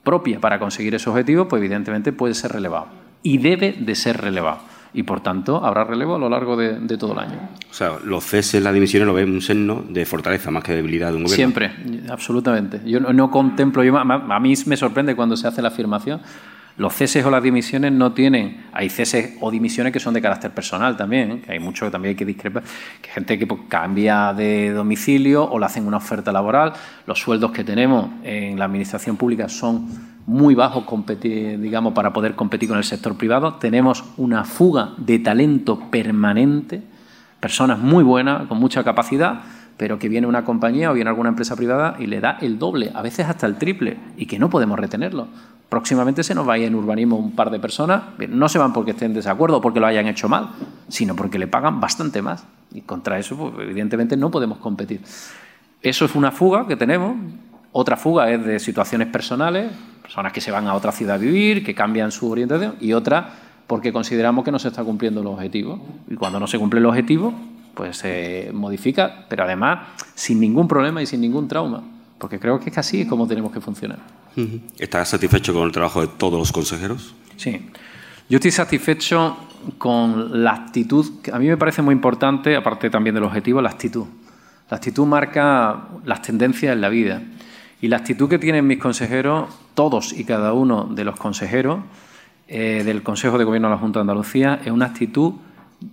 propia 0.04 0.40
para 0.40 0.58
conseguir 0.58 0.94
ese 0.94 1.10
objetivo, 1.10 1.48
pues 1.48 1.60
evidentemente 1.60 2.12
puede 2.12 2.34
ser 2.34 2.52
relevado. 2.52 2.88
Y 3.22 3.38
debe 3.38 3.72
de 3.72 3.94
ser 3.94 4.20
relevado. 4.20 4.60
Y 4.94 5.02
por 5.02 5.20
tanto 5.20 5.64
habrá 5.64 5.84
relevo 5.84 6.16
a 6.16 6.18
lo 6.18 6.28
largo 6.28 6.56
de, 6.56 6.96
todo 6.96 7.12
el 7.12 7.18
año. 7.18 7.38
O 7.70 7.74
sea, 7.74 7.98
los 8.04 8.24
ceses, 8.24 8.62
las 8.62 8.72
dimisiones 8.72 9.06
lo 9.06 9.14
ven 9.14 9.30
un 9.30 9.42
signo 9.42 9.84
de 9.88 10.06
fortaleza 10.06 10.50
más 10.50 10.62
que 10.64 10.72
de 10.72 10.76
debilidad 10.76 11.10
de 11.10 11.16
un 11.16 11.24
gobierno. 11.24 11.36
Siempre, 11.36 11.72
absolutamente. 12.08 12.80
Yo 12.84 13.00
no, 13.00 13.30
contemplo, 13.30 13.84
yo, 13.84 13.96
a 13.96 14.40
mí 14.40 14.54
me 14.66 14.76
sorprende 14.76 15.14
cuando 15.14 15.36
se 15.36 15.46
hace 15.46 15.62
la 15.62 15.68
afirmación 15.68 16.20
los 16.78 16.94
ceses 16.94 17.24
o 17.26 17.30
las 17.30 17.42
dimisiones 17.42 17.92
no 17.92 18.12
tienen, 18.12 18.64
hay 18.72 18.88
ceses 18.88 19.36
o 19.40 19.50
dimisiones 19.50 19.92
que 19.92 19.98
son 19.98 20.14
de 20.14 20.22
carácter 20.22 20.52
personal 20.52 20.96
también, 20.96 21.32
¿eh? 21.32 21.40
que 21.44 21.52
hay 21.52 21.58
mucho 21.58 21.84
que 21.84 21.90
también 21.90 22.10
hay 22.10 22.16
que 22.16 22.24
discrepar, 22.24 22.62
que 23.02 23.10
gente 23.10 23.36
que 23.36 23.48
pues, 23.48 23.62
cambia 23.68 24.32
de 24.32 24.70
domicilio 24.70 25.44
o 25.44 25.58
le 25.58 25.66
hacen 25.66 25.86
una 25.86 25.96
oferta 25.96 26.30
laboral, 26.30 26.72
los 27.06 27.18
sueldos 27.18 27.50
que 27.50 27.64
tenemos 27.64 28.10
en 28.22 28.58
la 28.58 28.66
administración 28.66 29.16
pública 29.16 29.48
son 29.48 29.88
muy 30.28 30.54
bajos 30.54 30.84
digamos, 31.22 31.94
para 31.94 32.12
poder 32.12 32.34
competir 32.34 32.68
con 32.68 32.76
el 32.76 32.84
sector 32.84 33.16
privado, 33.16 33.54
tenemos 33.54 34.04
una 34.18 34.44
fuga 34.44 34.90
de 34.98 35.18
talento 35.18 35.80
permanente, 35.90 36.82
personas 37.40 37.78
muy 37.78 38.04
buenas, 38.04 38.46
con 38.46 38.58
mucha 38.58 38.84
capacidad, 38.84 39.40
pero 39.78 39.98
que 39.98 40.10
viene 40.10 40.26
una 40.26 40.44
compañía 40.44 40.90
o 40.90 40.94
viene 40.94 41.08
alguna 41.08 41.30
empresa 41.30 41.56
privada 41.56 41.96
y 41.98 42.08
le 42.08 42.20
da 42.20 42.36
el 42.42 42.58
doble, 42.58 42.92
a 42.94 43.00
veces 43.00 43.26
hasta 43.26 43.46
el 43.46 43.56
triple, 43.56 43.96
y 44.18 44.26
que 44.26 44.38
no 44.38 44.50
podemos 44.50 44.78
retenerlo. 44.78 45.28
Próximamente 45.70 46.22
se 46.22 46.34
nos 46.34 46.44
vaya 46.44 46.66
en 46.66 46.74
urbanismo 46.74 47.16
un 47.16 47.34
par 47.34 47.48
de 47.50 47.58
personas, 47.58 48.02
no 48.28 48.50
se 48.50 48.58
van 48.58 48.74
porque 48.74 48.90
estén 48.90 49.12
en 49.12 49.14
desacuerdo 49.14 49.56
o 49.56 49.60
porque 49.62 49.80
lo 49.80 49.86
hayan 49.86 50.08
hecho 50.08 50.28
mal, 50.28 50.50
sino 50.88 51.16
porque 51.16 51.38
le 51.38 51.46
pagan 51.46 51.80
bastante 51.80 52.20
más. 52.20 52.44
Y 52.74 52.82
contra 52.82 53.18
eso, 53.18 53.34
pues, 53.34 53.66
evidentemente, 53.66 54.14
no 54.14 54.30
podemos 54.30 54.58
competir. 54.58 55.00
Eso 55.80 56.04
es 56.04 56.14
una 56.14 56.32
fuga 56.32 56.66
que 56.66 56.76
tenemos. 56.76 57.16
Otra 57.72 57.96
fuga 57.96 58.30
es 58.30 58.44
de 58.44 58.58
situaciones 58.58 59.08
personales, 59.08 59.70
personas 60.08 60.32
que 60.32 60.40
se 60.40 60.50
van 60.50 60.66
a 60.66 60.72
otra 60.72 60.90
ciudad 60.90 61.16
a 61.16 61.18
vivir, 61.18 61.62
que 61.62 61.74
cambian 61.74 62.10
su 62.10 62.30
orientación, 62.30 62.76
y 62.80 62.94
otra 62.94 63.28
porque 63.66 63.92
consideramos 63.92 64.42
que 64.42 64.50
no 64.50 64.58
se 64.58 64.68
está 64.68 64.82
cumpliendo 64.82 65.20
el 65.20 65.26
objetivo. 65.26 65.78
Y 66.08 66.14
cuando 66.14 66.40
no 66.40 66.46
se 66.46 66.58
cumple 66.58 66.80
el 66.80 66.86
objetivo, 66.86 67.34
pues 67.74 67.98
se 67.98 68.50
modifica, 68.54 69.26
pero 69.28 69.44
además 69.44 69.80
sin 70.14 70.40
ningún 70.40 70.66
problema 70.66 71.02
y 71.02 71.06
sin 71.06 71.20
ningún 71.20 71.46
trauma, 71.46 71.82
porque 72.16 72.40
creo 72.40 72.58
que 72.58 72.70
es 72.70 72.78
así 72.78 73.06
como 73.06 73.28
tenemos 73.28 73.52
que 73.52 73.60
funcionar. 73.60 73.98
¿Estás 74.78 75.10
satisfecho 75.10 75.52
con 75.52 75.64
el 75.64 75.72
trabajo 75.72 76.00
de 76.00 76.06
todos 76.06 76.38
los 76.38 76.52
consejeros? 76.52 77.14
Sí. 77.36 77.68
Yo 78.30 78.36
estoy 78.36 78.52
satisfecho 78.52 79.36
con 79.76 80.42
la 80.42 80.52
actitud, 80.52 81.20
que 81.22 81.30
a 81.30 81.38
mí 81.38 81.46
me 81.46 81.58
parece 81.58 81.82
muy 81.82 81.92
importante, 81.92 82.56
aparte 82.56 82.88
también 82.88 83.14
del 83.14 83.24
objetivo, 83.24 83.60
la 83.60 83.68
actitud. 83.68 84.06
La 84.70 84.78
actitud 84.78 85.06
marca 85.06 85.88
las 86.06 86.22
tendencias 86.22 86.72
en 86.72 86.80
la 86.80 86.88
vida. 86.88 87.20
Y 87.80 87.88
la 87.88 87.98
actitud 87.98 88.28
que 88.28 88.38
tienen 88.38 88.66
mis 88.66 88.78
consejeros, 88.78 89.48
todos 89.74 90.12
y 90.12 90.24
cada 90.24 90.52
uno 90.52 90.84
de 90.84 91.04
los 91.04 91.16
consejeros 91.16 91.80
eh, 92.48 92.82
del 92.84 93.02
Consejo 93.02 93.38
de 93.38 93.44
Gobierno 93.44 93.68
de 93.68 93.74
la 93.74 93.80
Junta 93.80 94.00
de 94.00 94.02
Andalucía, 94.02 94.60
es 94.64 94.70
una 94.72 94.86
actitud 94.86 95.34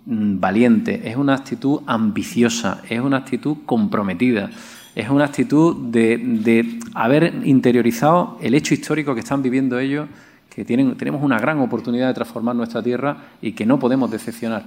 mm, 0.06 0.40
valiente, 0.40 1.10
es 1.10 1.16
una 1.16 1.36
actitud 1.36 1.82
ambiciosa, 1.86 2.82
es 2.90 3.00
una 3.00 3.18
actitud 3.18 3.58
comprometida 3.66 4.50
es 4.96 5.10
una 5.10 5.26
actitud 5.26 5.76
de, 5.76 6.80
haber 6.94 7.42
interiorizado 7.44 8.38
el 8.42 8.56
hecho 8.56 8.74
histórico 8.74 9.14
que 9.14 9.20
están 9.20 9.44
viviendo 9.44 9.78
ellos, 9.78 10.08
que 10.50 10.64
tienen, 10.64 10.96
tenemos 10.96 11.22
una 11.22 11.38
gran 11.38 11.60
oportunidad 11.60 12.08
de 12.08 12.14
transformar 12.14 12.56
nuestra 12.56 12.82
tierra 12.82 13.18
y 13.42 13.52
que 13.52 13.66
no 13.66 13.78
podemos 13.78 14.10
decepcionar. 14.10 14.64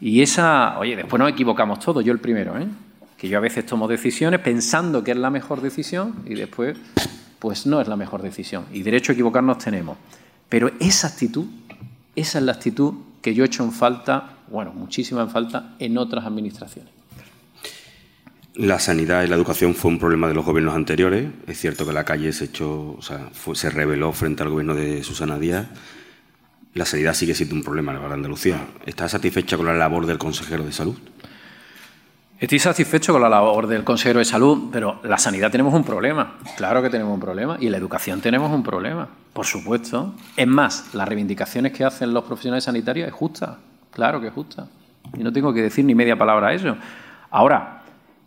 Y 0.00 0.20
esa, 0.20 0.78
oye, 0.80 0.96
después 0.96 1.18
nos 1.20 1.30
equivocamos 1.30 1.78
todos, 1.78 2.04
yo 2.04 2.12
el 2.12 2.18
primero, 2.18 2.58
¿eh? 2.58 2.66
Que 3.18 3.28
yo 3.28 3.36
a 3.36 3.40
veces 3.40 3.66
tomo 3.66 3.88
decisiones 3.88 4.40
pensando 4.40 5.02
que 5.02 5.10
es 5.10 5.16
la 5.16 5.28
mejor 5.28 5.60
decisión 5.60 6.14
y 6.24 6.34
después, 6.34 6.78
pues 7.40 7.66
no 7.66 7.80
es 7.80 7.88
la 7.88 7.96
mejor 7.96 8.22
decisión. 8.22 8.64
Y 8.72 8.82
derecho 8.82 9.12
a 9.12 9.14
equivocarnos 9.14 9.58
tenemos. 9.58 9.98
Pero 10.48 10.70
esa 10.78 11.08
actitud, 11.08 11.46
esa 12.14 12.38
es 12.38 12.44
la 12.44 12.52
actitud 12.52 12.94
que 13.20 13.34
yo 13.34 13.42
he 13.42 13.46
hecho 13.48 13.64
en 13.64 13.72
falta, 13.72 14.36
bueno, 14.48 14.72
muchísima 14.72 15.20
en 15.22 15.30
falta 15.30 15.74
en 15.80 15.98
otras 15.98 16.24
administraciones. 16.24 16.92
La 18.54 18.78
sanidad 18.78 19.24
y 19.24 19.26
la 19.26 19.36
educación 19.36 19.74
fue 19.74 19.90
un 19.90 19.98
problema 19.98 20.28
de 20.28 20.34
los 20.34 20.44
gobiernos 20.44 20.74
anteriores. 20.74 21.28
Es 21.48 21.58
cierto 21.58 21.86
que 21.86 21.92
la 21.92 22.04
calle 22.04 22.32
se, 22.32 22.46
echó, 22.46 22.96
o 22.98 23.02
sea, 23.02 23.30
se 23.54 23.70
reveló 23.70 24.12
frente 24.12 24.44
al 24.44 24.50
gobierno 24.50 24.74
de 24.74 25.02
Susana 25.02 25.38
Díaz. 25.38 25.66
La 26.74 26.84
sanidad 26.84 27.14
sigue 27.14 27.34
siendo 27.34 27.56
un 27.56 27.62
problema 27.64 27.92
en 27.92 28.12
Andalucía. 28.12 28.64
¿Está 28.86 29.08
satisfecha 29.08 29.56
con 29.56 29.66
la 29.66 29.74
labor 29.74 30.06
del 30.06 30.18
consejero 30.18 30.64
de 30.64 30.72
salud? 30.72 30.96
Estoy 32.40 32.60
satisfecho 32.60 33.12
con 33.12 33.20
la 33.20 33.28
labor 33.28 33.66
del 33.66 33.82
consejero 33.82 34.20
de 34.20 34.24
salud, 34.24 34.68
pero 34.70 35.00
la 35.02 35.18
sanidad 35.18 35.50
tenemos 35.50 35.74
un 35.74 35.82
problema. 35.82 36.36
Claro 36.56 36.80
que 36.80 36.88
tenemos 36.88 37.12
un 37.12 37.18
problema. 37.18 37.56
Y 37.58 37.68
la 37.68 37.78
educación 37.78 38.20
tenemos 38.20 38.52
un 38.52 38.62
problema, 38.62 39.08
por 39.32 39.44
supuesto. 39.44 40.14
Es 40.36 40.46
más, 40.46 40.94
las 40.94 41.08
reivindicaciones 41.08 41.72
que 41.72 41.84
hacen 41.84 42.14
los 42.14 42.22
profesionales 42.22 42.62
sanitarios 42.62 43.08
es 43.08 43.12
justa. 43.12 43.58
Claro 43.90 44.20
que 44.20 44.28
es 44.28 44.32
justa. 44.32 44.68
Y 45.18 45.24
no 45.24 45.32
tengo 45.32 45.52
que 45.52 45.62
decir 45.62 45.84
ni 45.84 45.96
media 45.96 46.16
palabra 46.16 46.48
a 46.48 46.54
eso. 46.54 46.76
Ahora, 47.30 47.82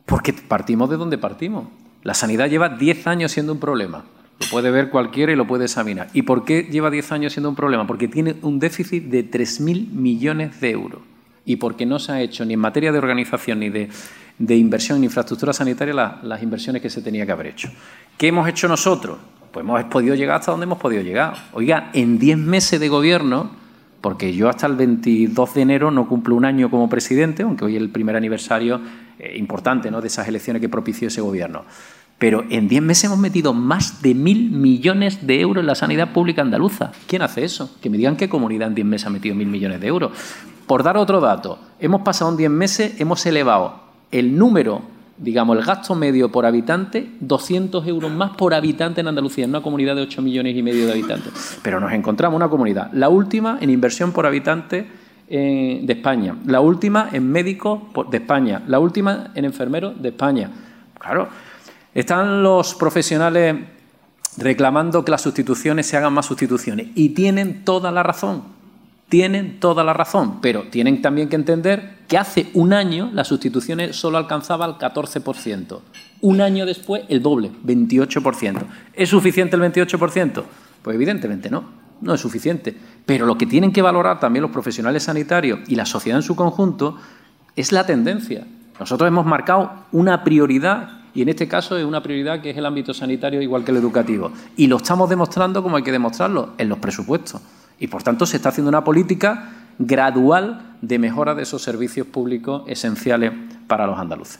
porque 0.06 0.34
partimos 0.34 0.90
de 0.90 0.98
donde 0.98 1.18
partimos. 1.18 1.70
La 2.04 2.14
sanidad 2.14 2.50
lleva 2.50 2.68
10 2.68 3.08
años 3.08 3.32
siendo 3.32 3.54
un 3.54 3.62
problema. 3.62 4.04
Lo 4.42 4.48
puede 4.52 4.72
ver 4.72 4.90
cualquiera 4.90 5.32
y 5.32 5.38
lo 5.38 5.48
puede 5.48 5.66
examinar. 5.66 6.10
¿Y 6.12 6.24
por 6.24 6.44
qué 6.44 6.64
lleva 6.64 6.90
10 6.90 7.14
años 7.14 7.32
siendo 7.32 7.48
un 7.48 7.56
problema? 7.56 7.88
Porque 7.88 8.10
tiene 8.10 8.36
un 8.42 8.60
déficit 8.60 9.06
de 9.06 9.32
3.000 9.32 9.90
millones 9.90 10.60
de 10.60 10.72
euros. 10.72 11.00
Y 11.46 11.56
porque 11.56 11.86
no 11.86 12.00
se 12.00 12.12
ha 12.12 12.22
hecho 12.22 12.46
ni 12.46 12.54
en 12.54 12.60
materia 12.60 12.92
de 12.92 12.98
organización 12.98 13.60
ni 13.60 13.70
de, 13.70 13.90
inversión 14.56 14.98
en 14.98 15.06
infraestructura 15.06 15.54
sanitaria 15.54 16.20
las 16.22 16.44
inversiones 16.44 16.82
que 16.82 16.90
se 16.90 17.02
tenía 17.02 17.26
que 17.26 17.32
haber 17.32 17.48
hecho. 17.48 17.70
¿Qué 18.18 18.28
hemos 18.28 18.48
hecho 18.48 18.68
nosotros? 18.68 19.18
Pues 19.52 19.64
hemos 19.66 19.84
podido 19.86 20.16
llegar 20.16 20.40
hasta 20.40 20.52
donde 20.52 20.66
hemos 20.66 20.78
podido 20.78 21.02
llegar. 21.02 21.34
Oiga, 21.54 21.90
en 21.94 22.20
10 22.20 22.38
meses 22.38 22.80
de 22.80 22.88
gobierno, 22.88 23.52
porque 24.02 24.34
yo 24.34 24.50
hasta 24.50 24.68
el 24.68 24.76
22 24.76 25.54
de 25.54 25.62
enero 25.62 25.92
no 25.92 26.08
cumplo 26.08 26.36
un 26.36 26.46
año 26.46 26.70
como 26.70 26.90
presidente, 26.90 27.44
aunque 27.44 27.66
hoy 27.66 27.76
es 27.76 27.82
el 27.82 27.90
primer 27.90 28.16
aniversario 28.16 28.82
eh, 29.20 29.36
importante 29.38 29.92
de 29.92 30.08
esas 30.08 30.28
elecciones 30.28 30.62
que 30.62 30.70
propició 30.70 31.08
ese 31.08 31.22
gobierno. 31.22 31.66
Pero 32.18 32.46
en 32.50 32.68
10 32.68 32.84
meses 32.84 33.06
hemos 33.06 33.18
metido 33.18 33.52
más 33.54 34.02
de 34.04 34.14
mil 34.14 34.52
millones 34.52 35.26
de 35.26 35.42
euros 35.42 35.62
en 35.62 35.68
la 35.68 35.76
sanidad 35.76 36.14
pública 36.14 36.44
andaluza. 36.44 36.92
¿Quién 37.08 37.24
hace 37.24 37.44
eso? 37.44 37.76
Que 37.82 37.90
me 37.90 37.98
digan 37.98 38.16
qué 38.16 38.30
comunidad 38.30 38.68
en 38.68 38.76
10 38.76 38.88
meses 38.88 39.08
ha 39.08 39.10
metido 39.10 39.34
mil 39.34 39.48
millones 39.48 39.82
de 39.82 39.88
euros. 39.88 40.12
Por 40.72 40.84
dar 40.84 40.96
otro 40.96 41.20
dato, 41.20 41.60
hemos 41.82 42.00
pasado 42.00 42.32
en 42.32 42.38
10 42.38 42.50
meses, 42.50 43.02
hemos 43.02 43.26
elevado 43.26 43.76
el 44.10 44.38
número, 44.38 44.82
digamos, 45.18 45.58
el 45.58 45.66
gasto 45.66 45.96
medio 45.96 46.32
por 46.32 46.46
habitante, 46.46 47.12
200 47.20 47.86
euros 47.88 48.10
más 48.10 48.38
por 48.38 48.54
habitante 48.54 49.02
en 49.02 49.10
Andalucía, 49.10 49.44
en 49.44 49.50
una 49.50 49.62
comunidad 49.62 49.98
de 49.98 50.04
8 50.04 50.22
millones 50.22 50.56
y 50.56 50.64
medio 50.64 50.86
de 50.86 50.94
habitantes. 50.94 51.60
Pero 51.62 51.82
nos 51.82 51.92
encontramos 51.92 52.38
una 52.38 52.48
comunidad, 52.48 52.90
la 52.94 53.10
última 53.10 53.58
en 53.60 53.70
inversión 53.70 54.14
por 54.14 54.26
habitante 54.26 54.88
eh, 55.28 55.82
de 55.84 55.92
España, 55.92 56.38
la 56.46 56.62
última 56.62 57.10
en 57.12 57.30
médicos 57.30 57.82
de 58.10 58.16
España, 58.20 58.64
la 58.66 58.80
última 58.80 59.32
en 59.36 59.44
enfermeros 59.44 60.02
de 60.02 60.08
España. 60.08 60.52
Claro, 60.98 61.28
están 61.94 62.44
los 62.44 62.76
profesionales 62.76 63.58
reclamando 64.38 65.04
que 65.04 65.12
las 65.12 65.22
sustituciones 65.22 65.86
se 65.86 65.98
hagan 65.98 66.14
más 66.14 66.28
sustituciones 66.28 66.88
y 66.96 67.10
tienen 67.10 67.66
toda 67.66 67.92
la 67.92 68.04
razón, 68.04 68.61
tienen 69.12 69.60
toda 69.60 69.84
la 69.84 69.92
razón, 69.92 70.40
pero 70.40 70.70
tienen 70.70 71.02
también 71.02 71.28
que 71.28 71.36
entender 71.36 71.98
que 72.08 72.18
hace 72.18 72.50
un 72.54 72.72
año 72.72 73.12
las 73.14 73.28
sustituciones 73.28 73.94
solo 73.94 74.18
alcanzaban 74.18 74.70
el 74.70 74.76
14%, 74.78 75.80
un 76.22 76.40
año 76.40 76.66
después 76.66 77.04
el 77.10 77.22
doble, 77.22 77.52
28%. 77.66 78.64
¿Es 78.94 79.10
suficiente 79.10 79.58
el 79.58 79.62
28%? 79.64 80.44
Pues 80.82 80.96
evidentemente 80.96 81.50
no 81.50 81.82
no 82.00 82.16
es 82.16 82.22
suficiente. 82.22 82.76
Pero 83.06 83.26
lo 83.26 83.38
que 83.38 83.46
tienen 83.46 83.72
que 83.72 83.82
valorar 83.82 84.20
también 84.20 84.42
los 84.42 84.52
profesionales 84.52 85.04
sanitarios 85.04 85.60
y 85.68 85.76
la 85.76 85.86
sociedad 85.86 86.18
en 86.18 86.24
su 86.24 86.36
conjunto 86.36 86.98
es 87.56 87.72
la 87.72 87.86
tendencia. 87.86 88.48
Nosotros 88.80 89.08
hemos 89.08 89.26
marcado 89.26 89.86
una 89.92 90.24
prioridad 90.24 91.02
y 91.14 91.22
en 91.22 91.30
este 91.30 91.48
caso 91.48 91.78
es 91.78 91.86
una 91.86 92.02
prioridad 92.02 92.42
que 92.42 92.52
es 92.52 92.58
el 92.58 92.66
ámbito 92.66 92.94
sanitario 92.94 93.42
igual 93.42 93.64
que 93.64 93.72
el 93.72 93.78
educativo. 93.78 94.32
Y 94.56 94.68
lo 94.68 94.78
estamos 94.78 95.10
demostrando 95.10 95.62
como 95.62 95.78
hay 95.78 95.84
que 95.84 95.92
demostrarlo, 95.92 96.54
en 96.58 96.70
los 96.70 96.80
presupuestos. 96.80 97.42
Y 97.82 97.88
por 97.88 98.04
tanto 98.04 98.26
se 98.26 98.38
está 98.38 98.50
haciendo 98.50 98.70
una 98.70 98.86
política 98.86 99.50
gradual 99.78 100.78
de 100.82 101.00
mejora 101.00 101.36
de 101.36 101.44
esos 101.44 101.62
servicios 101.62 102.08
públicos 102.08 102.64
esenciales 102.68 103.34
para 103.68 103.86
los 103.86 104.00
andaluces. 104.00 104.40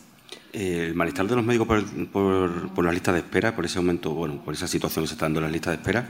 El 0.54 0.96
malestar 0.96 1.28
de 1.28 1.36
los 1.36 1.44
médicos 1.44 1.68
por, 1.68 2.08
por, 2.08 2.70
por 2.70 2.86
la 2.86 2.94
lista 2.94 3.12
de 3.12 3.20
espera, 3.20 3.54
por 3.56 3.66
ese 3.66 3.80
aumento, 3.80 4.12
bueno, 4.14 4.42
por 4.46 4.54
esa 4.54 4.68
situación 4.68 5.04
que 5.04 5.10
se 5.10 5.16
está 5.16 5.26
dando 5.26 5.40
en 5.40 5.48
la 5.48 5.52
lista 5.52 5.72
de 5.72 5.78
espera, 5.78 6.10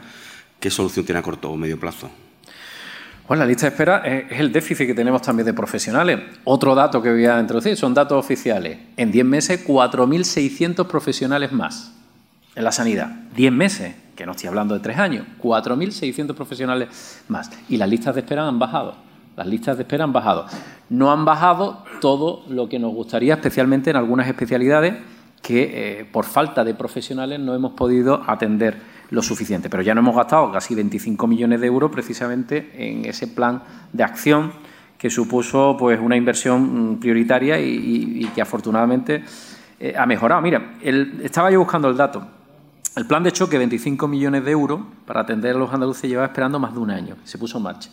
¿Qué 0.62 0.70
solución 0.70 1.04
tiene 1.04 1.18
a 1.18 1.24
corto 1.24 1.50
o 1.50 1.58
medio 1.58 1.80
plazo? 1.80 2.08
Bueno, 3.28 3.44
la 3.44 3.48
lista 3.48 3.66
de 3.66 3.70
espera 3.70 3.98
es 4.06 4.40
el 4.40 4.52
déficit 4.52 4.86
que 4.86 4.94
tenemos 4.94 5.24
también 5.24 5.48
de 5.48 5.54
profesionales. 5.54 6.20
Otro 6.44 6.76
dato 6.76 7.02
que 7.02 7.12
voy 7.12 7.26
a 7.26 7.40
introducir 7.40 7.76
son 7.76 7.96
datos 7.96 8.24
oficiales. 8.24 8.78
En 8.96 9.12
10 9.12 9.26
meses, 9.26 9.68
4.600 9.68 10.86
profesionales 10.86 11.52
más 11.52 11.94
en 12.54 12.64
la 12.64 12.72
sanidad. 12.72 13.08
10 13.36 13.52
meses, 13.52 13.96
que 14.22 14.26
no 14.28 14.34
estoy 14.34 14.50
hablando 14.50 14.76
de 14.76 14.82
3 14.82 15.00
años, 15.00 15.26
4.600 15.42 16.36
profesionales 16.36 17.24
más. 17.28 17.50
Y 17.70 17.78
las 17.78 17.90
listas 17.90 18.14
de 18.14 18.22
espera 18.22 18.48
han 18.48 18.60
bajado. 18.60 18.94
Las 19.36 19.48
listas 19.48 19.78
de 19.78 19.82
espera 19.82 20.04
han 20.04 20.14
bajado. 20.14 20.46
No 20.90 21.12
han 21.12 21.26
bajado 21.26 21.84
todo 22.02 22.44
lo 22.48 22.70
que 22.70 22.78
nos 22.78 22.94
gustaría, 22.94 23.34
especialmente 23.34 23.90
en 23.90 23.96
algunas 23.96 24.28
especialidades 24.28 24.94
que 25.42 26.02
eh, 26.02 26.06
por 26.06 26.26
falta 26.26 26.64
de 26.64 26.76
profesionales 26.76 27.40
no 27.40 27.56
hemos 27.56 27.72
podido 27.72 28.22
atender 28.28 28.78
lo 29.10 29.24
suficiente. 29.24 29.72
Pero 29.72 29.82
ya 29.82 29.96
no 29.96 30.02
hemos 30.02 30.16
gastado 30.16 30.52
casi 30.52 30.76
25 30.76 31.26
millones 31.26 31.60
de 31.60 31.66
euros 31.66 31.90
precisamente 31.90 32.70
en 32.76 33.06
ese 33.06 33.26
plan 33.26 33.64
de 33.92 34.04
acción 34.04 34.52
que 35.00 35.10
supuso 35.10 35.76
pues 35.80 36.00
una 36.00 36.16
inversión 36.16 36.92
mm, 36.92 37.00
prioritaria 37.00 37.60
y, 37.60 38.30
que 38.36 38.42
afortunadamente 38.44 39.24
eh, 39.80 39.96
ha 39.98 40.06
mejorado. 40.06 40.44
Mira, 40.44 40.74
estaba 41.24 41.50
yo 41.50 41.58
buscando 41.58 41.90
el 41.90 41.98
dato. 41.98 42.41
El 42.94 43.06
plan 43.06 43.24
de 43.24 43.32
choque, 43.32 43.58
25 43.58 44.06
millones 44.10 44.44
de 44.44 44.52
euros 44.52 44.82
para 45.06 45.22
atender 45.22 45.56
a 45.56 45.60
los 45.60 45.74
andaluces, 45.74 46.10
llevaba 46.10 46.28
esperando 46.28 46.60
más 46.60 46.74
de 46.74 46.80
un 46.80 46.92
año. 46.92 47.16
Se 47.24 47.38
puso 47.38 47.58
en 47.58 47.64
marcha. 47.64 47.90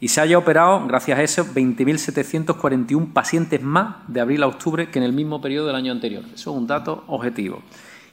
Y 0.00 0.08
se 0.08 0.20
haya 0.20 0.38
operado, 0.38 0.86
gracias 0.86 1.18
a 1.18 1.22
eso, 1.22 1.44
20.741 1.44 3.12
pacientes 3.12 3.60
más 3.60 3.96
de 4.06 4.20
abril 4.20 4.44
a 4.44 4.46
octubre 4.46 4.88
que 4.88 5.00
en 5.00 5.04
el 5.04 5.12
mismo 5.12 5.40
periodo 5.40 5.66
del 5.66 5.76
año 5.76 5.90
anterior. 5.90 6.22
Eso 6.32 6.52
es 6.52 6.56
un 6.56 6.68
dato 6.68 7.02
objetivo. 7.08 7.60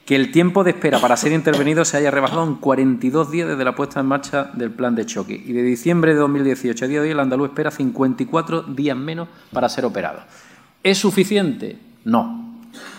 Que 0.08 0.16
el 0.16 0.32
tiempo 0.32 0.64
de 0.64 0.72
espera 0.72 1.00
para 1.00 1.16
ser 1.18 1.34
intervenido 1.34 1.86
se 1.86 1.98
haya 1.98 2.10
rebajado 2.10 2.46
en 2.46 2.56
42 2.56 3.30
días 3.30 3.48
desde 3.48 3.64
la 3.64 3.76
puesta 3.76 4.00
en 4.00 4.08
marcha 4.08 4.46
del 4.54 4.72
plan 4.72 4.96
de 4.96 5.06
choque. 5.06 5.42
Y 5.46 5.54
de 5.54 5.62
diciembre 5.62 6.14
de 6.14 6.20
2018 6.20 6.84
a 6.84 6.88
día 6.88 7.00
de 7.00 7.08
hoy, 7.08 7.12
el 7.12 7.20
andaluz 7.20 7.50
espera 7.50 7.70
54 7.70 8.64
días 8.64 8.98
menos 8.98 9.28
para 9.54 9.70
ser 9.70 9.86
operado. 9.86 10.22
¿Es 10.82 10.98
suficiente? 10.98 11.78
No 12.06 12.47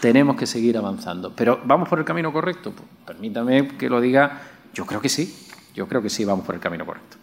tenemos 0.01 0.37
que 0.37 0.47
seguir 0.47 0.77
avanzando. 0.77 1.33
Pero 1.35 1.61
¿vamos 1.65 1.89
por 1.89 1.99
el 1.99 2.05
camino 2.05 2.33
correcto? 2.33 2.73
Pues, 2.73 2.89
permítame 3.07 3.69
que 3.77 3.89
lo 3.89 4.01
diga, 4.01 4.41
yo 4.75 4.87
creo 4.87 5.01
que 5.01 5.09
sí, 5.09 5.35
yo 5.75 5.87
creo 5.89 6.03
que 6.03 6.11
sí, 6.11 6.25
vamos 6.25 6.45
por 6.45 6.55
el 6.55 6.61
camino 6.61 6.85
correcto. 6.87 7.17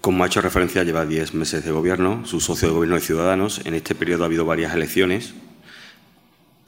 Como 0.00 0.24
ha 0.24 0.26
hecho 0.26 0.40
referencia, 0.40 0.82
lleva 0.82 1.06
10 1.06 1.34
meses 1.34 1.64
de 1.64 1.70
gobierno, 1.70 2.26
su 2.26 2.40
socio 2.40 2.68
de 2.68 2.74
gobierno 2.74 2.96
de 2.96 3.02
Ciudadanos. 3.02 3.64
En 3.64 3.74
este 3.74 3.94
periodo 3.94 4.24
ha 4.24 4.26
habido 4.26 4.44
varias 4.44 4.74
elecciones. 4.74 5.34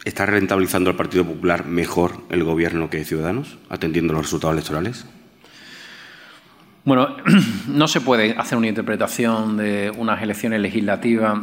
¿Está 0.05 0.27
rentabilizando 0.27 0.91
el 0.91 0.97
Partido 0.97 1.25
Popular 1.25 1.67
mejor 1.67 2.13
el 2.29 2.45
gobierno 2.45 2.91
que 2.91 3.05
Ciudadanos, 3.05 3.59
atendiendo 3.71 4.13
los 4.13 4.23
resultados 4.23 4.55
electorales? 4.55 5.05
Bueno, 6.85 7.17
no 7.67 7.89
se 7.89 8.01
puede 8.01 8.33
hacer 8.39 8.59
una 8.59 8.69
interpretación 8.69 9.57
de 9.57 9.91
unas 9.97 10.23
elecciones 10.23 10.61
legislativas 10.61 11.39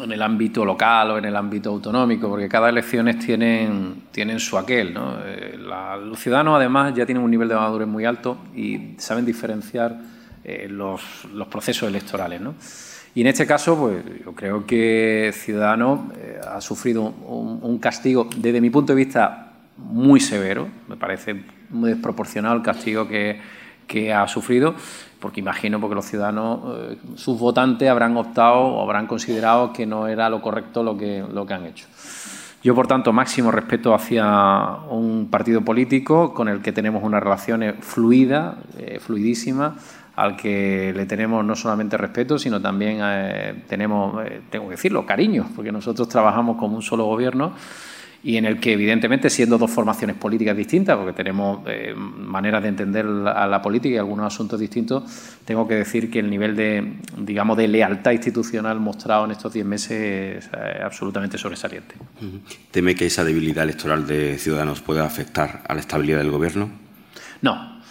en 0.00 0.12
el 0.12 0.22
ámbito 0.22 0.64
local 0.64 1.12
o 1.12 1.18
en 1.18 1.24
el 1.24 1.36
ámbito 1.36 1.70
autonómico, 1.70 2.28
porque 2.28 2.48
cada 2.48 2.68
elecciones 2.68 3.18
tienen, 3.18 4.04
tienen 4.10 4.40
su 4.40 4.56
aquel. 4.56 4.96
Eh, 5.24 5.58
los 5.58 6.18
ciudadanos, 6.18 6.56
además, 6.56 6.94
ya 6.94 7.04
tienen 7.04 7.22
un 7.22 7.30
nivel 7.30 7.48
de 7.48 7.54
madurez 7.54 7.88
muy 7.88 8.04
alto 8.04 8.38
y 8.54 8.94
saben 8.98 9.24
diferenciar 9.24 9.98
eh, 10.44 10.66
los, 10.68 11.02
los, 11.34 11.48
procesos 11.48 11.88
electorales. 11.88 12.40
¿no? 12.40 12.54
Y 13.14 13.20
en 13.20 13.26
este 13.26 13.46
caso, 13.46 13.78
pues 13.78 14.02
yo 14.24 14.32
creo 14.32 14.66
que 14.66 15.32
Ciudadanos 15.34 16.00
eh, 16.16 16.40
ha 16.46 16.60
sufrido 16.60 17.02
un, 17.02 17.60
un, 17.62 17.78
castigo, 17.78 18.28
desde 18.36 18.60
mi 18.60 18.70
punto 18.70 18.94
de 18.94 19.04
vista, 19.04 19.52
muy 19.76 20.20
severo. 20.20 20.68
Me 20.88 20.96
parece 20.96 21.44
muy 21.70 21.90
desproporcionado 21.90 22.56
el 22.56 22.62
castigo 22.62 23.06
que, 23.08 23.40
que 23.86 24.12
ha 24.12 24.26
sufrido 24.28 24.74
porque 25.22 25.40
imagino 25.40 25.80
porque 25.80 25.94
los 25.94 26.04
ciudadanos, 26.04 26.60
eh, 26.76 26.96
sus 27.14 27.38
votantes 27.38 27.88
habrán 27.88 28.16
optado 28.16 28.58
o 28.58 28.82
habrán 28.82 29.06
considerado 29.06 29.72
que 29.72 29.86
no 29.86 30.08
era 30.08 30.28
lo 30.28 30.42
correcto 30.42 30.82
lo 30.82 30.98
que, 30.98 31.24
lo 31.32 31.46
que 31.46 31.54
han 31.54 31.64
hecho. 31.64 31.86
Yo, 32.62 32.74
por 32.74 32.86
tanto, 32.86 33.12
máximo 33.12 33.50
respeto 33.50 33.94
hacia 33.94 34.26
un 34.90 35.28
partido 35.30 35.62
político 35.62 36.34
con 36.34 36.48
el 36.48 36.60
que 36.60 36.72
tenemos 36.72 37.02
una 37.02 37.20
relación 37.20 37.62
fluida, 37.80 38.56
eh, 38.78 38.98
fluidísima, 39.00 39.76
al 40.16 40.36
que 40.36 40.92
le 40.94 41.06
tenemos 41.06 41.44
no 41.44 41.56
solamente 41.56 41.96
respeto, 41.96 42.38
sino 42.38 42.60
también 42.60 42.98
eh, 43.02 43.62
tenemos, 43.68 44.22
tengo 44.50 44.66
que 44.66 44.72
decirlo, 44.72 45.06
cariño, 45.06 45.46
porque 45.56 45.72
nosotros 45.72 46.08
trabajamos 46.08 46.56
como 46.56 46.76
un 46.76 46.82
solo 46.82 47.04
gobierno 47.06 47.52
y 48.24 48.36
en 48.36 48.44
el 48.44 48.60
que 48.60 48.72
evidentemente 48.74 49.28
siendo 49.30 49.58
dos 49.58 49.70
formaciones 49.70 50.16
políticas 50.16 50.56
distintas, 50.56 50.96
porque 50.96 51.12
tenemos 51.12 51.60
eh, 51.66 51.92
maneras 51.96 52.62
de 52.62 52.68
entender 52.68 53.04
la, 53.04 53.46
la, 53.46 53.60
política 53.60 53.96
y 53.96 53.98
algunos 53.98 54.32
asuntos 54.32 54.60
distintos, 54.60 55.02
tengo 55.44 55.66
que 55.66 55.74
decir 55.74 56.10
que 56.10 56.20
el 56.20 56.30
nivel 56.30 56.54
de, 56.54 56.98
digamos, 57.18 57.56
de 57.56 57.66
lealtad 57.66 58.12
institucional 58.12 58.78
mostrado 58.78 59.24
en 59.24 59.32
estos 59.32 59.52
diez 59.52 59.66
meses 59.66 60.44
es 60.44 60.50
eh, 60.52 60.80
absolutamente 60.84 61.36
sobresaliente. 61.36 61.96
¿Teme 62.70 62.94
que 62.94 63.06
esa 63.06 63.24
debilidad 63.24 63.64
electoral 63.64 64.06
de 64.06 64.38
Ciudadanos 64.38 64.80
pueda 64.80 65.04
afectar 65.04 65.64
a 65.66 65.74
la 65.74 65.80
estabilidad 65.80 66.18
del 66.18 66.30
Gobierno? 66.30 66.70
No, 67.40 67.82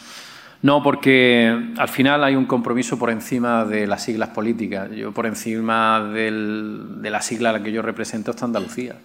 no, 0.61 0.81
porque 0.81 1.73
al 1.77 1.89
final 1.89 2.23
hay 2.23 2.35
un 2.35 2.45
compromiso 2.45 2.97
por 2.97 3.09
encima 3.09 3.65
de 3.65 3.85
las 3.85 4.03
siglas 4.03 4.29
políticas. 4.29 4.89
Yo 4.91 5.11
por 5.11 5.25
encima 5.25 6.01
del, 6.13 7.01
de 7.01 7.09
la 7.09 7.21
sigla 7.21 7.49
a 7.49 7.53
la 7.53 7.63
que 7.63 7.73
yo 7.73 7.81
represento 7.81 8.31
está 8.31 8.45
Andalucía. 8.45 8.95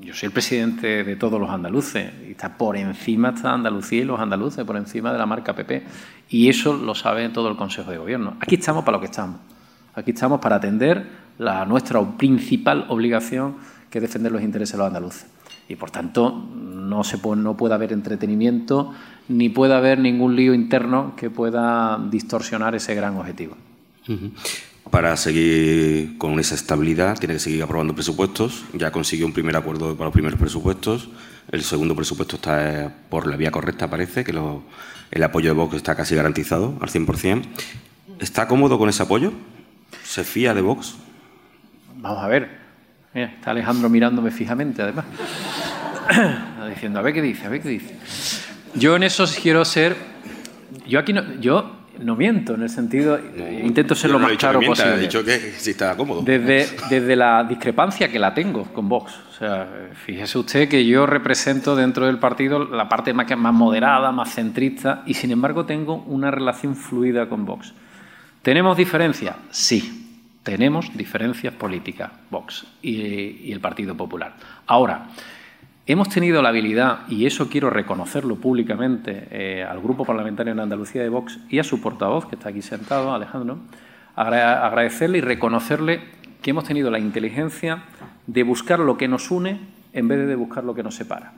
Yo 0.00 0.12
soy 0.12 0.26
el 0.26 0.32
presidente 0.32 1.04
de 1.04 1.16
todos 1.16 1.40
los 1.40 1.50
andaluces 1.50 2.12
y 2.26 2.32
está 2.32 2.56
por 2.56 2.76
encima 2.76 3.30
está 3.30 3.52
Andalucía 3.52 4.02
y 4.02 4.04
los 4.04 4.18
andaluces, 4.18 4.64
por 4.64 4.76
encima 4.76 5.12
de 5.12 5.18
la 5.18 5.26
marca 5.26 5.54
PP. 5.54 5.84
Y 6.30 6.48
eso 6.48 6.74
lo 6.74 6.94
sabe 6.94 7.28
todo 7.28 7.48
el 7.48 7.56
Consejo 7.56 7.90
de 7.90 7.98
Gobierno. 7.98 8.36
Aquí 8.40 8.56
estamos 8.56 8.84
para 8.84 8.96
lo 8.96 9.00
que 9.00 9.06
estamos. 9.06 9.40
Aquí 9.94 10.10
estamos 10.10 10.40
para 10.40 10.56
atender 10.56 11.06
la, 11.38 11.64
nuestra 11.64 12.02
principal 12.16 12.86
obligación, 12.88 13.56
que 13.88 13.98
es 13.98 14.02
defender 14.02 14.32
los 14.32 14.42
intereses 14.42 14.72
de 14.72 14.78
los 14.78 14.88
andaluces. 14.88 15.26
Y 15.68 15.76
por 15.76 15.92
tanto, 15.92 16.44
no, 16.54 17.04
se 17.04 17.18
puede, 17.18 17.40
no 17.40 17.56
puede 17.56 17.74
haber 17.74 17.92
entretenimiento 17.92 18.92
ni 19.28 19.48
puede 19.48 19.74
haber 19.74 20.00
ningún 20.00 20.34
lío 20.34 20.54
interno 20.54 21.14
que 21.16 21.30
pueda 21.30 21.98
distorsionar 22.10 22.74
ese 22.74 22.94
gran 22.94 23.16
objetivo 23.16 23.56
para 24.90 25.16
seguir 25.16 26.18
con 26.18 26.38
esa 26.38 26.54
estabilidad 26.54 27.18
tiene 27.18 27.34
que 27.34 27.40
seguir 27.40 27.62
aprobando 27.62 27.94
presupuestos. 27.94 28.64
Ya 28.74 28.92
consiguió 28.92 29.26
un 29.26 29.32
primer 29.32 29.56
acuerdo 29.56 29.96
para 29.96 30.06
los 30.06 30.12
primeros 30.12 30.38
presupuestos. 30.38 31.08
El 31.50 31.62
segundo 31.62 31.96
presupuesto 31.96 32.36
está 32.36 32.84
eh, 32.84 32.90
por 33.08 33.26
la 33.26 33.36
vía 33.36 33.50
correcta, 33.50 33.88
parece, 33.88 34.24
que 34.24 34.32
el 35.10 35.22
apoyo 35.22 35.50
de 35.50 35.54
Vox 35.54 35.76
está 35.76 35.94
casi 35.94 36.14
garantizado 36.14 36.78
al 36.80 36.88
100%. 36.88 37.42
¿Está 38.20 38.46
cómodo 38.46 38.78
con 38.78 38.88
ese 38.88 39.02
apoyo? 39.02 39.32
¿Se 40.02 40.24
fía 40.24 40.54
de 40.54 40.60
Vox? 40.60 40.96
Vamos 41.96 42.22
a 42.22 42.28
ver. 42.28 42.48
está 43.14 43.50
Alejandro 43.50 43.88
mirándome 43.88 44.30
fijamente, 44.30 44.82
además. 44.82 45.06
diciendo, 46.68 46.98
a 46.98 47.02
ver 47.02 47.14
qué 47.14 47.22
dice, 47.22 47.46
a 47.46 47.48
ver 47.48 47.62
qué 47.62 47.68
dice. 47.68 47.96
Yo 48.74 48.96
en 48.96 49.02
eso 49.02 49.24
quiero 49.42 49.64
ser... 49.64 49.96
Yo 50.86 50.98
aquí 50.98 51.12
no... 51.12 51.40
Yo 51.40 51.83
no 51.98 52.16
miento, 52.16 52.54
en 52.54 52.62
el 52.62 52.68
sentido, 52.68 53.18
intento 53.62 53.94
ser 53.94 54.10
lo 54.10 54.18
más 54.18 54.32
claro 54.36 54.60
posible. 54.60 54.94
He 54.94 54.98
dicho 55.00 55.24
que 55.24 55.38
sí 55.56 55.70
está 55.70 55.96
cómodo. 55.96 56.22
Desde, 56.22 56.68
desde 56.88 57.16
la 57.16 57.44
discrepancia 57.44 58.10
que 58.10 58.18
la 58.18 58.34
tengo 58.34 58.64
con 58.64 58.88
Vox. 58.88 59.14
O 59.30 59.32
sea, 59.32 59.68
fíjese 60.04 60.38
usted 60.38 60.68
que 60.68 60.84
yo 60.86 61.06
represento 61.06 61.74
dentro 61.76 62.06
del 62.06 62.18
partido 62.18 62.64
la 62.64 62.88
parte 62.88 63.12
más, 63.12 63.26
más 63.36 63.54
moderada, 63.54 64.12
más 64.12 64.34
centrista, 64.34 65.02
y 65.06 65.14
sin 65.14 65.30
embargo 65.30 65.64
tengo 65.66 66.02
una 66.06 66.30
relación 66.30 66.76
fluida 66.76 67.28
con 67.28 67.44
Vox. 67.44 67.72
¿Tenemos 68.42 68.76
diferencias? 68.76 69.36
Sí. 69.50 70.00
Tenemos 70.42 70.94
diferencias 70.94 71.54
políticas, 71.54 72.10
Vox 72.30 72.66
y, 72.82 72.96
y 73.44 73.52
el 73.52 73.60
Partido 73.60 73.96
Popular. 73.96 74.34
Ahora, 74.66 75.06
Hemos 75.86 76.08
tenido 76.08 76.40
la 76.40 76.48
habilidad, 76.48 77.00
y 77.08 77.26
eso 77.26 77.50
quiero 77.50 77.68
reconocerlo 77.68 78.36
públicamente 78.36 79.28
eh, 79.30 79.62
al 79.62 79.82
Grupo 79.82 80.06
Parlamentario 80.06 80.54
en 80.54 80.60
Andalucía 80.60 81.02
de 81.02 81.10
Vox 81.10 81.38
y 81.50 81.58
a 81.58 81.64
su 81.64 81.82
portavoz, 81.82 82.24
que 82.24 82.36
está 82.36 82.48
aquí 82.48 82.62
sentado, 82.62 83.12
Alejandro, 83.12 83.58
agradecerle 84.16 85.18
y 85.18 85.20
reconocerle 85.20 86.00
que 86.40 86.52
hemos 86.52 86.64
tenido 86.64 86.90
la 86.90 86.98
inteligencia 86.98 87.82
de 88.26 88.42
buscar 88.44 88.78
lo 88.78 88.96
que 88.96 89.08
nos 89.08 89.30
une 89.30 89.60
en 89.92 90.08
vez 90.08 90.26
de 90.26 90.34
buscar 90.36 90.64
lo 90.64 90.74
que 90.74 90.82
nos 90.82 90.94
separa. 90.94 91.34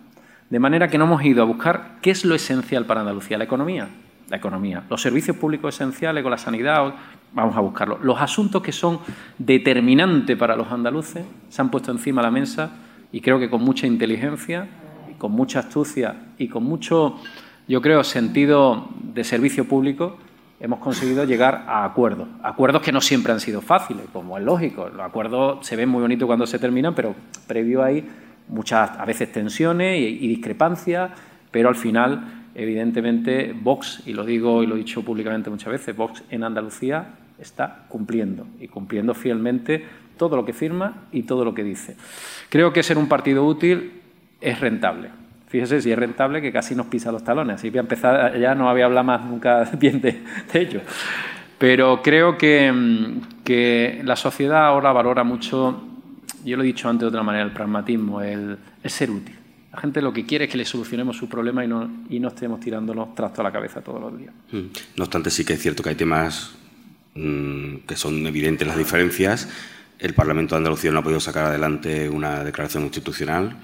De 0.48 0.60
manera 0.60 0.86
que 0.86 0.96
no 0.96 1.06
hemos 1.06 1.24
ido 1.24 1.42
a 1.42 1.44
buscar 1.44 1.96
qué 2.00 2.12
es 2.12 2.24
lo 2.24 2.36
esencial 2.36 2.84
para 2.86 3.00
Andalucía, 3.00 3.38
la 3.38 3.44
economía, 3.44 3.88
la 4.30 4.36
economía, 4.36 4.84
los 4.88 5.02
servicios 5.02 5.36
públicos 5.36 5.74
esenciales 5.74 6.22
con 6.22 6.30
la 6.30 6.38
sanidad, 6.38 6.94
vamos 7.32 7.56
a 7.56 7.60
buscarlo. 7.60 7.98
Los 8.00 8.20
asuntos 8.20 8.62
que 8.62 8.70
son 8.70 9.00
determinantes 9.38 10.36
para 10.36 10.54
los 10.54 10.70
andaluces 10.70 11.24
se 11.48 11.60
han 11.60 11.68
puesto 11.68 11.90
encima 11.90 12.22
de 12.22 12.26
la 12.28 12.30
mesa 12.30 12.70
y 13.12 13.20
creo 13.20 13.38
que 13.38 13.50
con 13.50 13.62
mucha 13.62 13.86
inteligencia, 13.86 14.68
con 15.18 15.32
mucha 15.32 15.60
astucia 15.60 16.14
y 16.38 16.48
con 16.48 16.64
mucho, 16.64 17.16
yo 17.68 17.80
creo, 17.80 18.04
sentido 18.04 18.88
de 19.02 19.24
servicio 19.24 19.66
público, 19.66 20.18
hemos 20.60 20.78
conseguido 20.78 21.24
llegar 21.24 21.64
a 21.68 21.84
acuerdos. 21.84 22.28
Acuerdos 22.42 22.82
que 22.82 22.92
no 22.92 23.00
siempre 23.00 23.32
han 23.32 23.40
sido 23.40 23.60
fáciles, 23.60 24.06
como 24.12 24.38
es 24.38 24.44
lógico. 24.44 24.88
Los 24.88 25.04
acuerdos 25.04 25.66
se 25.66 25.76
ven 25.76 25.88
muy 25.88 26.02
bonitos 26.02 26.26
cuando 26.26 26.46
se 26.46 26.58
terminan, 26.58 26.94
pero 26.94 27.14
previo 27.46 27.82
hay 27.82 28.06
muchas, 28.48 28.90
a 28.90 29.04
veces, 29.04 29.32
tensiones 29.32 29.98
y, 29.98 30.24
y 30.24 30.28
discrepancias, 30.28 31.10
pero 31.50 31.68
al 31.68 31.76
final, 31.76 32.44
evidentemente, 32.54 33.54
Vox, 33.58 34.02
y 34.06 34.12
lo 34.12 34.24
digo 34.24 34.62
y 34.62 34.66
lo 34.66 34.74
he 34.74 34.78
dicho 34.78 35.02
públicamente 35.02 35.50
muchas 35.50 35.72
veces, 35.72 35.96
Vox 35.96 36.22
en 36.30 36.44
Andalucía 36.44 37.14
está 37.38 37.84
cumpliendo 37.88 38.46
y 38.60 38.68
cumpliendo 38.68 39.14
fielmente 39.14 39.84
todo 40.16 40.36
lo 40.36 40.44
que 40.44 40.52
firma 40.52 41.06
y 41.12 41.22
todo 41.22 41.44
lo 41.44 41.54
que 41.54 41.64
dice. 41.64 41.96
Creo 42.48 42.72
que 42.72 42.82
ser 42.82 42.98
un 42.98 43.08
partido 43.08 43.44
útil 43.44 43.92
es 44.40 44.60
rentable. 44.60 45.10
Fíjese 45.48 45.80
si 45.80 45.92
es 45.92 45.98
rentable 45.98 46.42
que 46.42 46.52
casi 46.52 46.74
nos 46.74 46.86
pisa 46.86 47.12
los 47.12 47.22
talones. 47.22 47.56
Así 47.56 47.70
que 47.70 47.78
empezar 47.78 48.38
ya 48.38 48.54
no 48.54 48.68
había 48.68 48.86
hablado 48.86 49.04
más 49.04 49.24
nunca 49.24 49.70
bien 49.78 50.00
de, 50.00 50.22
ello. 50.52 50.80
Pero 51.58 52.02
creo 52.02 52.36
que, 52.36 52.70
mm, 52.72 53.42
que, 53.44 54.02
la 54.04 54.16
sociedad 54.16 54.66
ahora 54.66 54.92
valora 54.92 55.24
mucho, 55.24 55.82
yo 56.44 56.56
lo 56.56 56.62
he 56.62 56.66
dicho 56.66 56.88
antes 56.88 57.02
de 57.02 57.06
otra 57.06 57.22
manera, 57.22 57.44
el 57.44 57.52
pragmatismo, 57.52 58.20
el, 58.20 58.58
ser 58.84 59.10
útil. 59.10 59.34
La 59.72 59.80
gente 59.80 60.02
lo 60.02 60.12
que 60.12 60.26
quiere 60.26 60.46
es 60.46 60.50
que 60.50 60.58
le 60.58 60.64
solucionemos 60.64 61.16
su 61.16 61.28
problema 61.28 61.64
y 61.64 61.68
no, 61.68 61.88
y 62.08 62.18
no 62.18 62.28
estemos 62.28 62.60
tirándonos 62.60 63.14
trastos 63.14 63.40
a 63.40 63.42
la 63.42 63.52
cabeza 63.52 63.80
todos 63.82 64.00
los 64.00 64.18
días. 64.18 64.32
Mm. 64.52 64.66
No 64.96 65.04
obstante, 65.04 65.30
sí 65.30 65.44
que 65.44 65.54
es 65.54 65.60
cierto 65.60 65.82
que 65.82 65.90
hay 65.90 65.96
temas 65.96 66.54
mm, 67.14 67.76
que 67.86 67.96
son 67.96 68.26
evidentes 68.26 68.66
las 68.66 68.76
diferencias. 68.76 69.48
El 69.98 70.12
Parlamento 70.14 70.54
de 70.54 70.58
Andalucía 70.58 70.90
no 70.90 70.98
ha 70.98 71.02
podido 71.02 71.20
sacar 71.20 71.46
adelante 71.46 72.08
una 72.08 72.44
declaración 72.44 72.84
institucional 72.84 73.56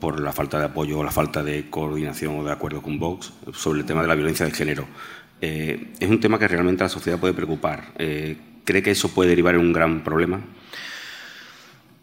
por 0.00 0.20
la 0.20 0.32
falta 0.32 0.58
de 0.58 0.64
apoyo 0.64 0.98
o 0.98 1.04
la 1.04 1.12
falta 1.12 1.44
de 1.44 1.70
coordinación 1.70 2.40
o 2.40 2.44
de 2.44 2.50
acuerdo 2.50 2.82
con 2.82 2.98
Vox 2.98 3.32
sobre 3.54 3.80
el 3.80 3.86
tema 3.86 4.02
de 4.02 4.08
la 4.08 4.16
violencia 4.16 4.44
de 4.44 4.52
género. 4.52 4.88
Eh, 5.40 5.92
es 6.00 6.08
un 6.08 6.18
tema 6.18 6.38
que 6.38 6.48
realmente 6.48 6.82
la 6.82 6.88
sociedad 6.88 7.20
puede 7.20 7.34
preocupar. 7.34 7.92
Eh, 7.98 8.36
¿Cree 8.64 8.82
que 8.82 8.90
eso 8.90 9.14
puede 9.14 9.30
derivar 9.30 9.54
en 9.54 9.60
un 9.60 9.72
gran 9.72 10.02
problema? 10.02 10.40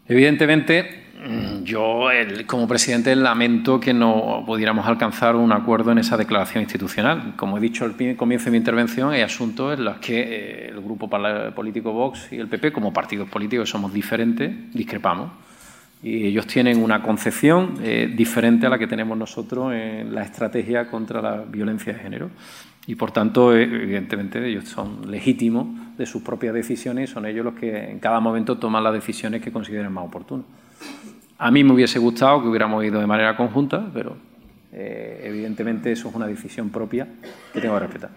Evidentemente, 0.08 1.09
mm, 1.26 1.64
yo 1.64 2.08
como 2.46 2.66
presidente 2.68 3.14
lamento 3.16 3.78
que 3.80 3.92
no 3.92 4.42
pudiéramos 4.46 4.86
alcanzar 4.86 5.36
un 5.36 5.52
acuerdo 5.52 5.92
en 5.92 5.98
esa 5.98 6.16
declaración 6.16 6.62
institucional. 6.62 7.34
Como 7.36 7.58
he 7.58 7.60
dicho 7.60 7.84
al 7.84 7.94
comienzo 8.16 8.46
de 8.46 8.50
mi 8.52 8.56
intervención, 8.56 9.12
hay 9.12 9.22
asuntos 9.22 9.78
en 9.78 9.84
los 9.84 9.98
que 9.98 10.20
eh, 10.20 10.68
el 10.68 10.80
grupo 10.80 11.08
político 11.08 11.92
Vox 11.92 12.32
y 12.32 12.36
el 12.36 12.48
PP, 12.48 12.72
como 12.72 12.92
partidos 12.92 13.28
políticos 13.28 13.68
somos 13.68 13.92
diferentes, 13.92 14.72
discrepamos 14.72 15.30
y 16.02 16.26
ellos 16.26 16.46
tienen 16.46 16.82
una 16.82 17.02
concepción 17.02 17.74
eh, 17.82 18.10
diferente 18.14 18.66
a 18.66 18.70
la 18.70 18.78
que 18.78 18.86
tenemos 18.86 19.18
nosotros 19.18 19.74
en 19.74 20.14
la 20.14 20.22
estrategia 20.22 20.86
contra 20.86 21.20
la 21.20 21.42
violencia 21.42 21.92
de 21.92 21.98
género. 21.98 22.30
Y 22.86 22.94
por 22.94 23.10
tanto, 23.12 23.54
eh, 23.54 23.64
evidentemente, 23.64 24.44
ellos 24.46 24.64
son 24.64 25.10
legítimos 25.10 25.66
de 25.98 26.06
sus 26.06 26.22
propias 26.22 26.54
decisiones 26.54 27.10
y 27.10 27.12
son 27.12 27.26
ellos 27.26 27.44
los 27.44 27.54
que 27.54 27.90
en 27.90 27.98
cada 27.98 28.20
momento 28.20 28.56
toman 28.56 28.82
las 28.82 28.94
decisiones 28.94 29.42
que 29.42 29.52
consideren 29.52 29.92
más 29.92 30.06
oportunas. 30.06 30.46
A 31.42 31.50
mí 31.50 31.64
me 31.64 31.72
hubiese 31.72 31.98
gustado 31.98 32.42
que 32.42 32.48
hubiéramos 32.48 32.84
ido 32.84 33.00
de 33.00 33.06
manera 33.06 33.34
conjunta, 33.34 33.90
pero 33.94 34.14
eh, 34.74 35.22
evidentemente 35.24 35.90
eso 35.90 36.10
es 36.10 36.14
una 36.14 36.26
decisión 36.26 36.68
propia 36.68 37.08
que 37.54 37.62
tengo 37.62 37.72
que 37.76 37.80
respetar. 37.80 38.10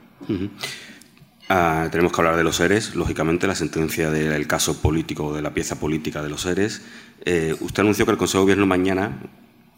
Ah, 1.48 1.88
tenemos 1.90 2.12
que 2.12 2.20
hablar 2.20 2.36
de 2.36 2.44
los 2.44 2.58
seres, 2.58 2.96
lógicamente, 2.96 3.48
la 3.48 3.56
sentencia 3.56 4.12
del 4.12 4.46
caso 4.46 4.82
político, 4.82 5.34
de 5.34 5.42
la 5.42 5.54
pieza 5.54 5.80
política 5.80 6.22
de 6.22 6.30
los 6.30 6.42
seres. 6.42 6.86
Eh, 7.24 7.56
usted 7.62 7.84
anunció 7.84 8.06
que 8.06 8.12
el 8.12 8.18
Consejo 8.18 8.40
de 8.40 8.44
Gobierno 8.44 8.66
mañana 8.66 9.18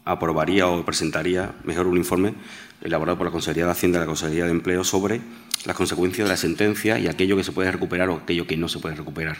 aprobaría 0.04 0.66
o 0.66 0.84
presentaría, 0.84 1.54
mejor, 1.62 1.86
un 1.86 1.98
informe 1.98 2.34
elaborado 2.82 3.16
por 3.16 3.26
la 3.28 3.30
Consejería 3.30 3.66
de 3.66 3.70
Hacienda 3.70 3.98
y 3.98 4.00
la 4.00 4.06
Consejería 4.06 4.46
de 4.46 4.50
Empleo 4.50 4.82
sobre 4.82 5.20
las 5.64 5.76
consecuencias 5.76 6.26
de 6.26 6.32
la 6.32 6.36
sentencia 6.36 6.98
y 6.98 7.06
aquello 7.06 7.36
que 7.36 7.44
se 7.44 7.52
puede 7.52 7.70
recuperar 7.70 8.08
o 8.08 8.16
aquello 8.16 8.44
que 8.44 8.56
no 8.56 8.68
se 8.68 8.80
puede 8.80 8.96
recuperar. 8.96 9.36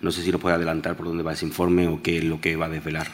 No 0.00 0.12
sé 0.12 0.22
si 0.22 0.32
nos 0.32 0.40
puede 0.40 0.56
adelantar 0.56 0.96
por 0.96 1.04
dónde 1.04 1.22
va 1.22 1.34
ese 1.34 1.44
informe 1.44 1.88
o 1.88 2.02
qué 2.02 2.16
es 2.16 2.24
lo 2.24 2.40
que 2.40 2.56
va 2.56 2.64
a 2.64 2.70
desvelar. 2.70 3.08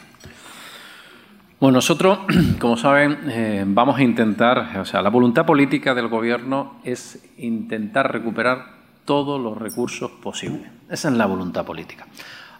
Bueno, 1.59 1.77
nosotros, 1.77 2.19
como 2.59 2.77
saben, 2.77 3.17
eh, 3.29 3.63
vamos 3.65 3.97
a 3.97 4.03
intentar, 4.03 4.77
o 4.79 4.85
sea, 4.85 5.01
la 5.01 5.09
voluntad 5.09 5.43
política 5.43 5.95
del 5.95 6.07
Gobierno 6.07 6.75
es 6.83 7.19
intentar 7.39 8.11
recuperar 8.13 8.77
todos 9.05 9.41
los 9.41 9.57
recursos 9.57 10.11
posibles. 10.11 10.69
Esa 10.87 11.09
es 11.09 11.15
la 11.15 11.25
voluntad 11.25 11.65
política. 11.65 12.05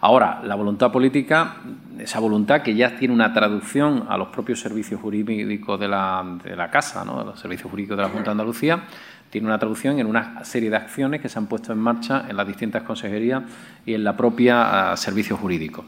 Ahora, 0.00 0.40
la 0.42 0.56
voluntad 0.56 0.90
política, 0.90 1.58
esa 1.96 2.18
voluntad 2.18 2.62
que 2.62 2.74
ya 2.74 2.96
tiene 2.96 3.14
una 3.14 3.32
traducción 3.32 4.04
a 4.08 4.16
los 4.16 4.28
propios 4.28 4.58
servicios 4.58 5.00
jurídicos 5.00 5.78
de 5.78 5.86
la, 5.86 6.38
de 6.42 6.56
la 6.56 6.68
Casa, 6.68 7.04
¿no? 7.04 7.22
los 7.22 7.38
servicios 7.38 7.70
jurídicos 7.70 7.96
de 7.96 8.02
la 8.02 8.08
Junta 8.08 8.26
de 8.26 8.30
Andalucía, 8.32 8.82
tiene 9.30 9.46
una 9.46 9.58
traducción 9.58 9.98
en 10.00 10.06
una 10.06 10.44
serie 10.44 10.70
de 10.70 10.76
acciones 10.76 11.20
que 11.20 11.28
se 11.28 11.38
han 11.38 11.46
puesto 11.46 11.72
en 11.72 11.78
marcha 11.78 12.24
en 12.28 12.36
las 12.36 12.46
distintas 12.46 12.82
consejerías 12.82 13.42
y 13.84 13.94
en 13.94 14.02
la 14.02 14.16
propia 14.16 14.92
uh, 14.92 14.96
servicio 14.96 15.36
jurídico. 15.36 15.84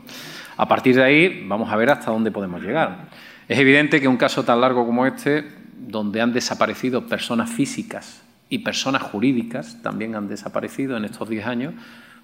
A 0.61 0.69
partir 0.69 0.95
de 0.95 1.03
ahí, 1.03 1.47
vamos 1.49 1.73
a 1.73 1.77
ver 1.77 1.89
hasta 1.89 2.11
dónde 2.11 2.31
podemos 2.31 2.61
llegar. 2.63 3.09
Es 3.49 3.59
evidente 3.59 3.99
que 3.99 4.07
un 4.07 4.19
caso 4.19 4.45
tan 4.45 4.61
largo 4.61 4.85
como 4.85 5.07
este, 5.07 5.43
donde 5.75 6.21
han 6.21 6.35
desaparecido 6.35 7.07
personas 7.07 7.49
físicas 7.49 8.21
y 8.51 8.59
personas 8.59 9.01
jurídicas, 9.05 9.81
también 9.81 10.15
han 10.15 10.29
desaparecido 10.29 10.99
en 10.99 11.07
estos 11.07 11.31
10 11.31 11.47
años, 11.47 11.75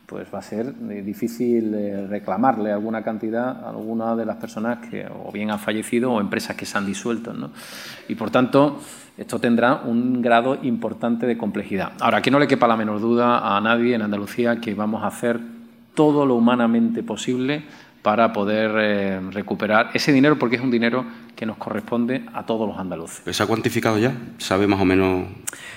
pues 0.05 0.28
va 0.32 0.41
a 0.41 0.43
ser 0.43 0.66
eh, 0.91 1.01
difícil 1.03 1.72
eh, 1.72 2.07
reclamarle 2.09 2.72
alguna 2.72 3.03
cantidad 3.03 3.64
a 3.64 3.70
alguna 3.70 4.14
de 4.14 4.26
las 4.26 4.37
personas 4.37 4.87
que 4.87 5.07
o 5.07 5.32
bien 5.32 5.51
han 5.51 5.59
fallecido 5.59 6.12
o 6.12 6.20
empresas 6.20 6.57
que 6.57 6.66
se 6.66 6.76
han 6.76 6.84
disuelto. 6.84 7.32
¿no? 7.32 7.53
Y 8.07 8.16
por 8.16 8.28
tanto, 8.28 8.82
esto 9.16 9.39
tendrá 9.39 9.76
un 9.76 10.20
grado 10.20 10.59
importante 10.62 11.26
de 11.26 11.39
complejidad. 11.39 11.93
Ahora, 12.01 12.20
que 12.20 12.30
no 12.30 12.39
le 12.39 12.47
quepa 12.47 12.68
la 12.68 12.76
menor 12.76 13.01
duda 13.01 13.57
a 13.57 13.59
nadie 13.62 13.95
en 13.95 14.03
Andalucía 14.03 14.61
que 14.61 14.74
vamos 14.74 15.05
a 15.05 15.07
hacer 15.07 15.41
todo 15.95 16.26
lo 16.26 16.34
humanamente 16.34 17.03
posible 17.03 17.64
para 18.07 18.33
poder 18.33 18.71
eh, 18.79 19.21
recuperar 19.33 19.91
ese 19.93 20.13
dinero, 20.13 20.39
porque 20.39 20.55
es 20.55 20.63
un 20.63 20.71
dinero 20.71 21.05
que 21.35 21.45
nos 21.45 21.57
corresponde 21.57 22.25
a 22.35 22.47
todos 22.47 22.69
los 22.69 22.79
andaluces. 22.79 23.37
¿Se 23.37 23.43
ha 23.43 23.47
cuantificado 23.47 23.99
ya? 23.99 24.13
¿Sabe 24.39 24.69
más 24.69 24.81
o 24.81 24.85
menos? 24.85 25.27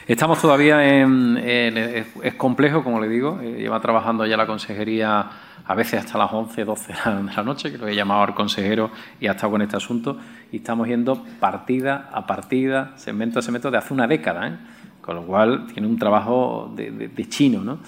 Estamos 0.06 0.40
todavía 0.40 1.00
en... 1.00 1.40
es, 1.40 2.36
complejo, 2.36 2.84
como 2.84 3.02
le 3.02 3.10
digo. 3.10 3.40
Eh, 3.42 3.56
lleva 3.62 3.82
trabajando 3.82 4.28
ya 4.28 4.38
la 4.38 4.46
consejería 4.46 5.28
a 5.66 5.74
veces 5.74 6.02
hasta 6.02 6.20
las 6.20 6.32
11, 6.32 6.66
12 6.66 6.94
de 6.94 7.34
la 7.36 7.44
noche, 7.44 7.72
que 7.72 7.80
lo 7.80 7.88
he 7.88 7.96
llamado 7.96 8.22
al 8.22 8.36
consejero 8.36 8.92
y 9.20 9.26
ha 9.26 9.32
estado 9.32 9.54
con 9.54 9.64
este 9.64 9.78
asunto. 9.78 10.16
Y 10.52 10.58
estamos 10.58 10.88
yendo 10.88 11.26
partida 11.40 12.12
a 12.14 12.28
partida, 12.28 12.92
segmento 12.96 13.40
a 13.40 13.42
segmento, 13.42 13.72
de 13.72 13.80
hace 13.80 13.92
una 13.92 14.06
década. 14.06 14.50
¿eh? 14.50 14.58
Con 15.02 15.16
lo 15.16 15.24
cual 15.24 15.66
tiene 15.74 15.88
un 15.88 15.98
trabajo 15.98 16.72
de, 16.76 16.92
de 16.92 17.28
chino, 17.28 17.64
¿no? 17.64 17.80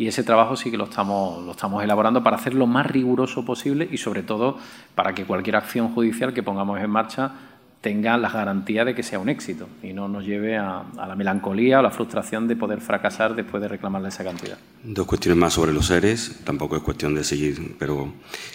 Y 0.00 0.08
ese 0.08 0.22
trabajo 0.24 0.56
sí 0.56 0.70
que 0.70 0.78
lo 0.78 0.84
estamos, 0.84 1.44
lo 1.44 1.50
estamos 1.50 1.84
elaborando 1.84 2.22
para 2.22 2.36
hacer 2.36 2.54
lo 2.54 2.66
más 2.66 2.86
riguroso 2.86 3.44
posible 3.44 3.86
y 3.92 3.98
sobre 3.98 4.22
todo 4.22 4.56
para 4.94 5.14
que 5.14 5.26
cualquier 5.26 5.56
acción 5.56 5.92
judicial 5.92 6.32
que 6.32 6.42
pongamos 6.42 6.80
en 6.80 6.88
marcha 6.88 7.32
tenga 7.82 8.16
las 8.16 8.32
garantías 8.32 8.86
de 8.86 8.94
que 8.94 9.02
sea 9.02 9.18
un 9.18 9.28
éxito 9.28 9.68
y 9.82 9.92
no 9.92 10.08
nos 10.08 10.24
lleve 10.24 10.56
a, 10.56 10.84
la 10.96 11.14
melancolía 11.16 11.80
o 11.80 11.82
la 11.82 11.90
frustración 11.90 12.48
de 12.48 12.56
poder 12.56 12.80
fracasar 12.80 13.34
después 13.34 13.60
de 13.60 13.68
reclamarle 13.68 14.08
esa 14.08 14.24
cantidad. 14.24 14.56
Dos 14.82 15.06
cuestiones 15.06 15.38
más 15.38 15.52
sobre 15.52 15.74
los 15.74 15.88
seres, 15.88 16.40
tampoco 16.44 16.78
es 16.78 16.82
cuestión 16.82 17.14
de 17.14 17.22
seguir, 17.22 17.76
pero 17.78 18.10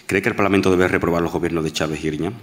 ¿cree 0.06 0.20
que 0.20 0.30
el 0.30 0.34
Parlamento 0.34 0.72
debe 0.72 0.88
reprobar 0.88 1.22
los 1.22 1.30
gobiernos 1.30 1.62
de 1.62 1.70
Chávez 1.70 2.02
y 2.02 2.08
Griñán? 2.08 2.34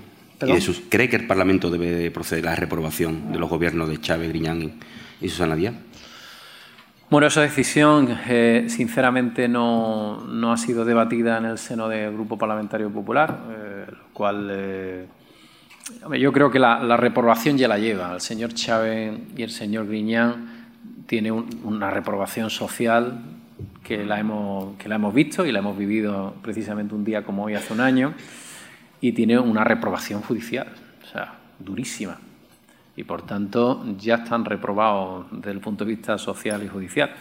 ¿Cree 0.87 1.09
que 1.09 1.17
el 1.17 1.27
Parlamento 1.27 1.69
debe 1.69 2.09
proceder 2.09 2.47
a 2.47 2.51
la 2.51 2.55
reprobación 2.55 3.33
de 3.33 3.37
los 3.37 3.49
gobiernos 3.49 3.89
de 3.89 3.99
Chávez, 3.99 4.29
Griñán 4.29 4.79
y 5.19 5.27
Susana 5.27 5.57
Díaz? 5.57 5.73
Bueno, 7.13 7.27
esa 7.27 7.41
decisión, 7.41 8.17
eh, 8.27 8.65
sinceramente, 8.69 9.47
no, 9.47 10.25
no, 10.25 10.51
ha 10.51 10.57
sido 10.57 10.83
debatida 10.83 11.37
en 11.37 11.45
el 11.45 11.59
seno 11.59 11.87
del 11.87 12.11
Grupo 12.11 12.39
Parlamentario 12.39 12.89
Popular, 12.89 13.37
eh, 13.51 13.85
lo 13.87 14.13
cual 14.13 14.47
eh, 14.51 15.05
yo 16.19 16.33
creo 16.33 16.49
que 16.49 16.57
la, 16.57 16.97
reprobación 16.97 17.55
ya 17.55 17.67
la 17.67 17.77
lleva. 17.77 18.15
El 18.15 18.19
señor 18.19 18.55
Chávez 18.55 19.13
y 19.37 19.43
el 19.43 19.51
señor 19.51 19.85
Griñán 19.85 20.65
tienen 21.05 21.45
una 21.63 21.91
reprobación 21.91 22.49
social 22.49 23.21
que 23.83 24.03
la, 24.03 24.19
hemos, 24.19 24.75
que 24.77 24.89
la 24.89 24.95
hemos 24.95 25.13
visto 25.13 25.45
y 25.45 25.51
la 25.51 25.59
hemos 25.59 25.77
vivido 25.77 26.33
precisamente 26.41 26.95
un 26.95 27.03
día 27.03 27.21
como 27.23 27.43
hoy, 27.43 27.53
hace 27.53 27.73
un 27.73 27.81
año, 27.81 28.15
y 29.01 29.11
tiene 29.11 29.37
una 29.37 29.63
reprobación 29.63 30.23
judicial, 30.23 30.65
o 31.03 31.05
sea, 31.05 31.35
durísima 31.59 32.17
y 32.95 33.03
por 33.03 33.23
tanto 33.23 33.83
ya 33.97 34.15
están 34.15 34.45
reprobados 34.45 35.25
desde 35.31 35.51
el 35.51 35.59
punto 35.59 35.85
de 35.85 35.91
vista 35.91 36.17
social 36.17 36.63
y 36.63 36.67
judicial. 36.67 37.11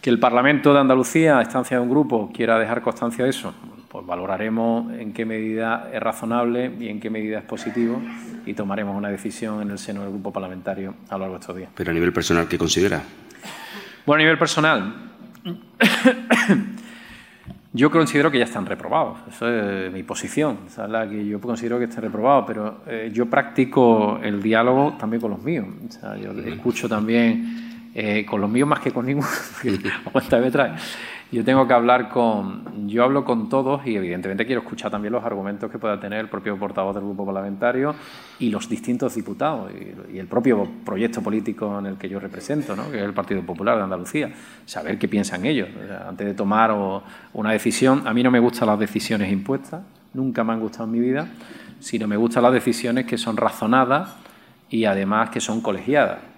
Que 0.00 0.10
el 0.10 0.18
Parlamento 0.18 0.72
de 0.74 0.80
Andalucía, 0.80 1.38
a 1.38 1.42
estancia 1.42 1.78
de 1.78 1.82
un 1.82 1.88
grupo, 1.88 2.30
quiera 2.32 2.58
dejar 2.58 2.82
constancia 2.82 3.24
de 3.24 3.30
eso, 3.30 3.54
pues 3.88 4.04
valoraremos 4.04 4.92
en 4.92 5.12
qué 5.12 5.24
medida 5.24 5.88
es 5.92 6.02
razonable 6.02 6.70
y 6.78 6.88
en 6.88 7.00
qué 7.00 7.10
medida 7.10 7.38
es 7.38 7.44
positivo 7.44 8.02
y 8.44 8.52
tomaremos 8.52 8.96
una 8.96 9.08
decisión 9.08 9.62
en 9.62 9.70
el 9.70 9.78
seno 9.78 10.02
del 10.02 10.10
grupo 10.10 10.32
parlamentario 10.32 10.94
a 11.08 11.14
lo 11.14 11.20
largo 11.20 11.34
de 11.36 11.40
estos 11.40 11.56
días. 11.56 11.70
Pero 11.74 11.90
a 11.90 11.94
nivel 11.94 12.12
personal, 12.12 12.46
¿qué 12.48 12.58
considera? 12.58 13.02
Bueno, 14.04 14.20
a 14.20 14.24
nivel 14.24 14.38
personal, 14.38 14.94
yo 17.76 17.90
considero 17.90 18.30
que 18.30 18.38
ya 18.38 18.44
están 18.44 18.66
reprobados, 18.66 19.18
eso 19.28 19.48
es 19.48 19.92
mi 19.92 20.04
posición, 20.04 20.58
esa 20.68 20.84
es 20.84 20.90
la 20.90 21.08
que 21.08 21.26
yo 21.26 21.40
considero 21.40 21.76
que 21.76 21.86
están 21.86 22.04
reprobados, 22.04 22.44
pero 22.46 22.82
eh, 22.86 23.10
yo 23.12 23.26
practico 23.26 24.20
el 24.22 24.40
diálogo 24.40 24.94
también 24.96 25.20
con 25.20 25.32
los 25.32 25.42
míos, 25.42 25.66
o 25.88 25.92
sea, 25.92 26.16
yo 26.16 26.30
escucho 26.30 26.88
también 26.88 27.90
eh, 27.92 28.24
con 28.24 28.40
los 28.40 28.48
míos 28.48 28.68
más 28.68 28.78
que 28.78 28.92
con 28.92 29.04
ninguno, 29.04 29.26
aguanta 30.06 30.38
me 30.38 30.52
trae. 30.52 30.72
Yo 31.34 31.44
tengo 31.44 31.66
que 31.66 31.74
hablar 31.74 32.10
con, 32.10 32.86
yo 32.86 33.02
hablo 33.02 33.24
con 33.24 33.48
todos 33.48 33.84
y 33.84 33.96
evidentemente 33.96 34.46
quiero 34.46 34.60
escuchar 34.60 34.92
también 34.92 35.10
los 35.10 35.24
argumentos 35.24 35.68
que 35.68 35.80
pueda 35.80 35.98
tener 35.98 36.20
el 36.20 36.28
propio 36.28 36.56
portavoz 36.56 36.94
del 36.94 37.02
grupo 37.02 37.26
parlamentario 37.26 37.92
y 38.38 38.50
los 38.50 38.68
distintos 38.68 39.16
diputados 39.16 39.72
y, 40.12 40.16
el 40.16 40.28
propio 40.28 40.64
proyecto 40.84 41.22
político 41.22 41.76
en 41.80 41.86
el 41.86 41.96
que 41.96 42.08
yo 42.08 42.20
represento, 42.20 42.76
¿no? 42.76 42.88
que 42.88 42.98
es 42.98 43.02
el 43.02 43.14
Partido 43.14 43.42
Popular 43.42 43.76
de 43.78 43.82
Andalucía, 43.82 44.32
saber 44.64 44.96
qué 44.96 45.08
piensan 45.08 45.44
ellos 45.44 45.68
antes 46.06 46.24
de 46.24 46.34
tomar 46.34 46.72
una 47.32 47.50
decisión. 47.50 48.06
A 48.06 48.14
mí 48.14 48.22
no 48.22 48.30
me 48.30 48.38
gustan 48.38 48.68
las 48.68 48.78
decisiones 48.78 49.32
impuestas, 49.32 49.82
nunca 50.12 50.44
me 50.44 50.52
han 50.52 50.60
gustado 50.60 50.84
en 50.84 50.92
mi 50.92 51.00
vida, 51.00 51.26
sino 51.80 52.06
me 52.06 52.16
gustan 52.16 52.44
las 52.44 52.52
decisiones 52.52 53.06
que 53.06 53.18
son 53.18 53.36
razonadas 53.36 54.14
y 54.70 54.84
además 54.84 55.30
que 55.30 55.40
son 55.40 55.62
colegiadas. 55.62 56.33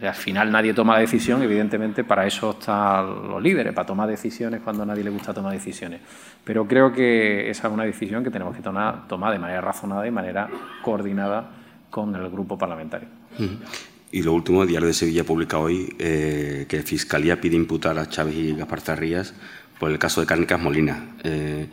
Al 0.00 0.14
final 0.14 0.50
nadie 0.50 0.72
toma 0.72 0.98
decisión, 0.98 1.42
evidentemente 1.42 2.02
para 2.02 2.26
eso 2.26 2.52
están 2.52 3.28
los 3.28 3.42
líderes, 3.42 3.72
para 3.72 3.86
tomar 3.86 4.08
decisiones 4.08 4.60
cuando 4.62 4.82
a 4.82 4.86
nadie 4.86 5.04
le 5.04 5.10
gusta 5.10 5.34
tomar 5.34 5.52
decisiones. 5.52 6.00
Pero 6.42 6.66
creo 6.66 6.92
que 6.92 7.50
esa 7.50 7.68
es 7.68 7.74
una 7.74 7.84
decisión 7.84 8.24
que 8.24 8.30
tenemos 8.30 8.56
que 8.56 8.62
tomar, 8.62 9.06
de 9.06 9.16
manera 9.16 9.60
razonada 9.60 10.02
y 10.02 10.06
de 10.06 10.10
manera 10.10 10.48
coordinada 10.82 11.50
con 11.90 12.14
el 12.16 12.30
grupo 12.30 12.56
parlamentario. 12.56 13.08
Y 14.10 14.22
lo 14.22 14.32
último, 14.32 14.62
el 14.62 14.68
Diario 14.68 14.88
de 14.88 14.94
Sevilla 14.94 15.24
publica 15.24 15.58
hoy 15.58 15.94
eh, 15.98 16.66
que 16.68 16.82
Fiscalía 16.82 17.40
pide 17.40 17.56
imputar 17.56 17.98
a 17.98 18.08
Chávez 18.08 18.34
y 18.34 18.54
Gaspar 18.54 18.80
Zarrías 18.80 19.34
por 19.78 19.90
el 19.90 19.98
caso 19.98 20.20
de 20.20 20.26
Cárnicas 20.26 20.60
Molina. 20.60 21.16
Eh, 21.22 21.66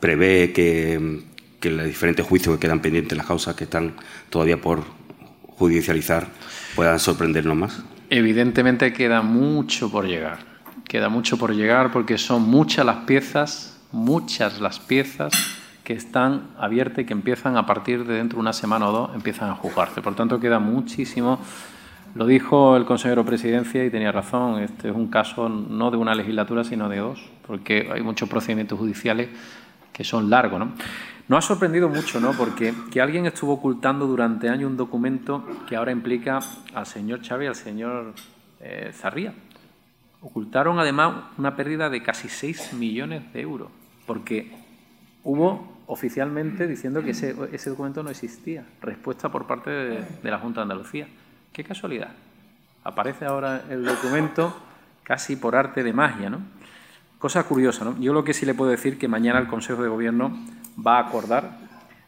prevé 0.00 0.52
que 0.52 1.22
los 1.62 1.86
diferentes 1.86 2.26
juicios 2.26 2.56
que 2.56 2.60
quedan 2.60 2.80
pendientes, 2.80 3.16
las 3.16 3.26
causas 3.26 3.54
que 3.54 3.64
están 3.64 3.94
todavía 4.28 4.60
por 4.60 4.95
judicializar, 5.56 6.28
puedan 6.74 6.98
sorprendernos 6.98 7.56
más. 7.56 7.82
Evidentemente 8.10 8.92
queda 8.92 9.22
mucho 9.22 9.90
por 9.90 10.06
llegar. 10.06 10.38
Queda 10.84 11.08
mucho 11.08 11.36
por 11.38 11.54
llegar 11.54 11.90
porque 11.90 12.18
son 12.18 12.42
muchas 12.42 12.86
las 12.86 12.98
piezas, 12.98 13.80
muchas 13.90 14.60
las 14.60 14.78
piezas 14.78 15.32
que 15.82 15.92
están 15.92 16.48
abiertas 16.58 17.00
y 17.00 17.04
que 17.04 17.12
empiezan 17.12 17.56
a 17.56 17.66
partir 17.66 18.04
de 18.04 18.14
dentro 18.14 18.36
de 18.36 18.40
una 18.40 18.52
semana 18.52 18.88
o 18.88 18.92
dos, 18.92 19.10
empiezan 19.14 19.50
a 19.50 19.54
juzgarse. 19.54 20.02
Por 20.02 20.14
tanto, 20.14 20.40
queda 20.40 20.58
muchísimo. 20.58 21.38
Lo 22.14 22.26
dijo 22.26 22.76
el 22.76 22.84
consejero 22.84 23.24
presidencia 23.24 23.84
y 23.84 23.90
tenía 23.90 24.10
razón. 24.10 24.60
Este 24.60 24.88
es 24.88 24.94
un 24.96 25.08
caso 25.08 25.48
no 25.48 25.90
de 25.90 25.96
una 25.96 26.14
legislatura, 26.14 26.64
sino 26.64 26.88
de 26.88 26.98
dos, 26.98 27.20
porque 27.46 27.90
hay 27.92 28.02
muchos 28.02 28.28
procedimientos 28.28 28.78
judiciales 28.78 29.28
que 29.92 30.02
son 30.02 30.28
largos. 30.28 30.58
¿no? 30.58 30.72
Nos 31.28 31.44
ha 31.44 31.48
sorprendido 31.48 31.88
mucho, 31.88 32.20
¿no? 32.20 32.32
Porque 32.34 32.72
que 32.92 33.00
alguien 33.00 33.26
estuvo 33.26 33.54
ocultando 33.54 34.06
durante 34.06 34.48
años 34.48 34.70
un 34.70 34.76
documento 34.76 35.44
que 35.68 35.74
ahora 35.74 35.90
implica 35.90 36.38
al 36.72 36.86
señor 36.86 37.20
Chávez 37.20 37.46
y 37.46 37.48
al 37.48 37.54
señor 37.56 38.14
eh, 38.60 38.92
Zarría. 38.94 39.34
Ocultaron 40.20 40.78
además 40.78 41.24
una 41.36 41.56
pérdida 41.56 41.90
de 41.90 42.00
casi 42.00 42.28
6 42.28 42.74
millones 42.74 43.32
de 43.32 43.40
euros, 43.40 43.68
porque 44.06 44.52
hubo 45.24 45.82
oficialmente 45.88 46.68
diciendo 46.68 47.02
que 47.02 47.10
ese, 47.10 47.34
documento 47.70 48.04
no 48.04 48.10
existía. 48.10 48.64
Respuesta 48.80 49.28
por 49.28 49.48
parte 49.48 49.70
de, 49.70 50.04
de, 50.22 50.30
la 50.30 50.38
Junta 50.38 50.60
de 50.60 50.62
Andalucía. 50.62 51.08
Qué 51.52 51.64
casualidad. 51.64 52.10
Aparece 52.84 53.24
ahora 53.24 53.64
el 53.68 53.84
documento 53.84 54.56
casi 55.02 55.34
por 55.34 55.56
arte 55.56 55.82
de 55.82 55.92
magia, 55.92 56.30
¿no? 56.30 56.38
Cosa 57.18 57.42
curiosa, 57.44 57.84
¿no? 57.84 57.98
Yo 57.98 58.12
lo 58.12 58.22
que 58.22 58.32
sí 58.32 58.46
le 58.46 58.54
puedo 58.54 58.70
decir 58.70 58.96
que 58.96 59.08
mañana 59.08 59.40
el 59.40 59.48
Consejo 59.48 59.82
de 59.82 59.88
Gobierno 59.88 60.36
va 60.84 60.98
a 60.98 61.08
acordar 61.08 61.66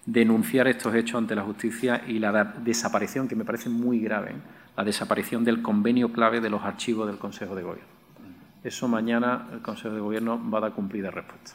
denunciar 0.08 0.66
estos 0.68 0.94
hechos 0.94 1.18
ante 1.18 1.34
la 1.34 1.42
justicia 1.42 2.02
y 2.06 2.18
la 2.18 2.44
desaparición, 2.64 3.28
que 3.28 3.36
me 3.36 3.44
parece 3.44 3.68
muy 3.68 4.00
grave, 4.00 4.30
¿eh? 4.30 4.36
la 4.74 4.84
desaparición 4.84 5.44
del 5.44 5.60
convenio 5.60 6.12
clave 6.12 6.40
de 6.40 6.48
los 6.48 6.62
archivos 6.62 7.06
del 7.06 7.18
Consejo 7.18 7.54
de 7.54 7.62
Gobierno. 7.62 7.98
Eso 8.64 8.88
mañana 8.88 9.48
el 9.52 9.60
Consejo 9.60 9.94
de 9.94 10.00
Gobierno 10.00 10.40
va 10.50 10.58
a 10.58 10.60
dar 10.62 10.72
cumplida 10.72 11.10
respuesta. 11.10 11.52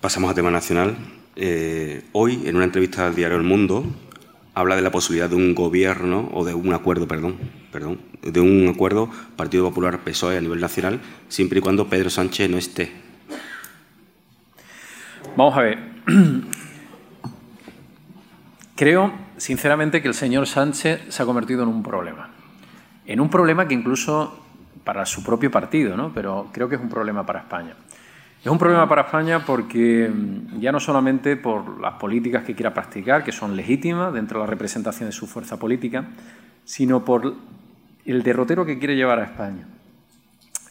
Pasamos 0.00 0.30
a 0.30 0.34
tema 0.34 0.50
nacional. 0.50 0.94
Eh, 1.36 2.04
hoy, 2.12 2.42
en 2.44 2.56
una 2.56 2.66
entrevista 2.66 3.06
al 3.06 3.14
diario 3.14 3.38
El 3.38 3.44
Mundo, 3.44 3.84
habla 4.52 4.76
de 4.76 4.82
la 4.82 4.90
posibilidad 4.90 5.30
de 5.30 5.36
un 5.36 5.54
gobierno, 5.54 6.28
o 6.34 6.44
de 6.44 6.54
un 6.54 6.74
acuerdo, 6.74 7.08
perdón, 7.08 7.36
perdón, 7.72 7.98
de 8.22 8.40
un 8.40 8.68
acuerdo 8.68 9.08
Partido 9.36 9.68
Popular 9.68 10.00
PSOE 10.04 10.36
a 10.36 10.40
nivel 10.40 10.60
nacional, 10.60 11.00
siempre 11.28 11.60
y 11.60 11.62
cuando 11.62 11.88
Pedro 11.88 12.10
Sánchez 12.10 12.50
no 12.50 12.58
esté. 12.58 12.92
Vamos 15.36 15.56
a 15.56 15.62
ver. 15.62 15.78
Creo, 18.76 19.12
sinceramente, 19.36 20.00
que 20.00 20.08
el 20.08 20.14
señor 20.14 20.46
Sánchez 20.46 21.06
se 21.08 21.22
ha 21.22 21.26
convertido 21.26 21.62
en 21.64 21.68
un 21.68 21.82
problema. 21.82 22.30
En 23.06 23.20
un 23.20 23.28
problema 23.28 23.66
que 23.66 23.74
incluso 23.74 24.40
para 24.84 25.04
su 25.06 25.24
propio 25.24 25.50
partido, 25.50 25.96
¿no? 25.96 26.12
pero 26.12 26.48
creo 26.52 26.68
que 26.68 26.76
es 26.76 26.80
un 26.80 26.88
problema 26.88 27.24
para 27.24 27.40
España. 27.40 27.74
Es 28.40 28.50
un 28.50 28.58
problema 28.58 28.86
para 28.88 29.02
España 29.02 29.44
porque 29.44 30.10
mm, 30.12 30.60
ya 30.60 30.70
no 30.70 30.78
solamente 30.78 31.36
por 31.36 31.80
las 31.80 31.94
políticas 31.94 32.44
que 32.44 32.54
quiera 32.54 32.74
practicar, 32.74 33.24
que 33.24 33.32
son 33.32 33.56
legítimas 33.56 34.12
dentro 34.12 34.40
de 34.40 34.46
la 34.46 34.50
representación 34.50 35.08
de 35.08 35.12
su 35.12 35.26
fuerza 35.26 35.58
política, 35.58 36.04
sino 36.64 37.04
por 37.04 37.34
el 38.04 38.22
derrotero 38.22 38.66
que 38.66 38.78
quiere 38.78 38.96
llevar 38.96 39.18
a 39.18 39.24
España. 39.24 39.66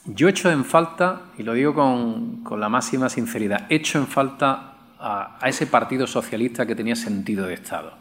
Yo 0.05 0.27
echo 0.27 0.51
en 0.51 0.65
falta, 0.65 1.21
y 1.37 1.43
lo 1.43 1.53
digo 1.53 1.73
con, 1.73 2.43
con 2.43 2.59
la 2.59 2.67
máxima 2.67 3.07
sinceridad, 3.07 3.67
echo 3.69 3.99
en 3.99 4.07
falta 4.07 4.73
a, 4.99 5.37
ese 5.45 5.67
Partido 5.67 6.07
Socialista 6.07 6.65
que 6.65 6.75
tenía 6.75 6.95
sentido 6.95 7.45
de 7.45 7.53
Estado. 7.53 7.93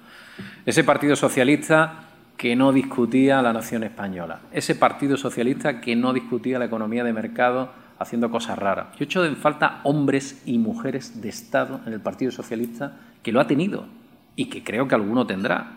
Ese 0.67 0.83
Partido 0.83 1.15
Socialista 1.15 2.05
que 2.37 2.57
no 2.57 2.73
discutía 2.73 3.41
la 3.43 3.53
nación 3.53 3.85
española. 3.85 4.41
Ese 4.53 4.75
Partido 4.75 5.17
Socialista 5.17 5.81
que 5.81 5.95
no 5.95 6.13
discutía 6.13 6.59
la 6.59 6.65
economía 6.65 7.05
de 7.05 7.13
mercado 7.13 7.71
haciendo 7.99 8.31
cosas 8.31 8.59
raras. 8.59 8.87
Yo 8.99 9.05
echo 9.05 9.25
en 9.25 9.37
falta 9.37 9.81
hombres 9.85 10.43
y 10.45 10.59
mujeres 10.59 11.23
de 11.23 11.29
Estado 11.29 11.81
en 11.87 11.93
el 11.93 12.01
Partido 12.01 12.33
Socialista 12.33 12.97
que 13.23 13.31
lo 13.31 13.41
ha 13.41 13.47
tenido 13.47 13.87
y 14.35 14.47
que 14.47 14.65
creo 14.65 14.89
que 14.89 14.95
alguno 14.95 15.27
tendrá. 15.27 15.73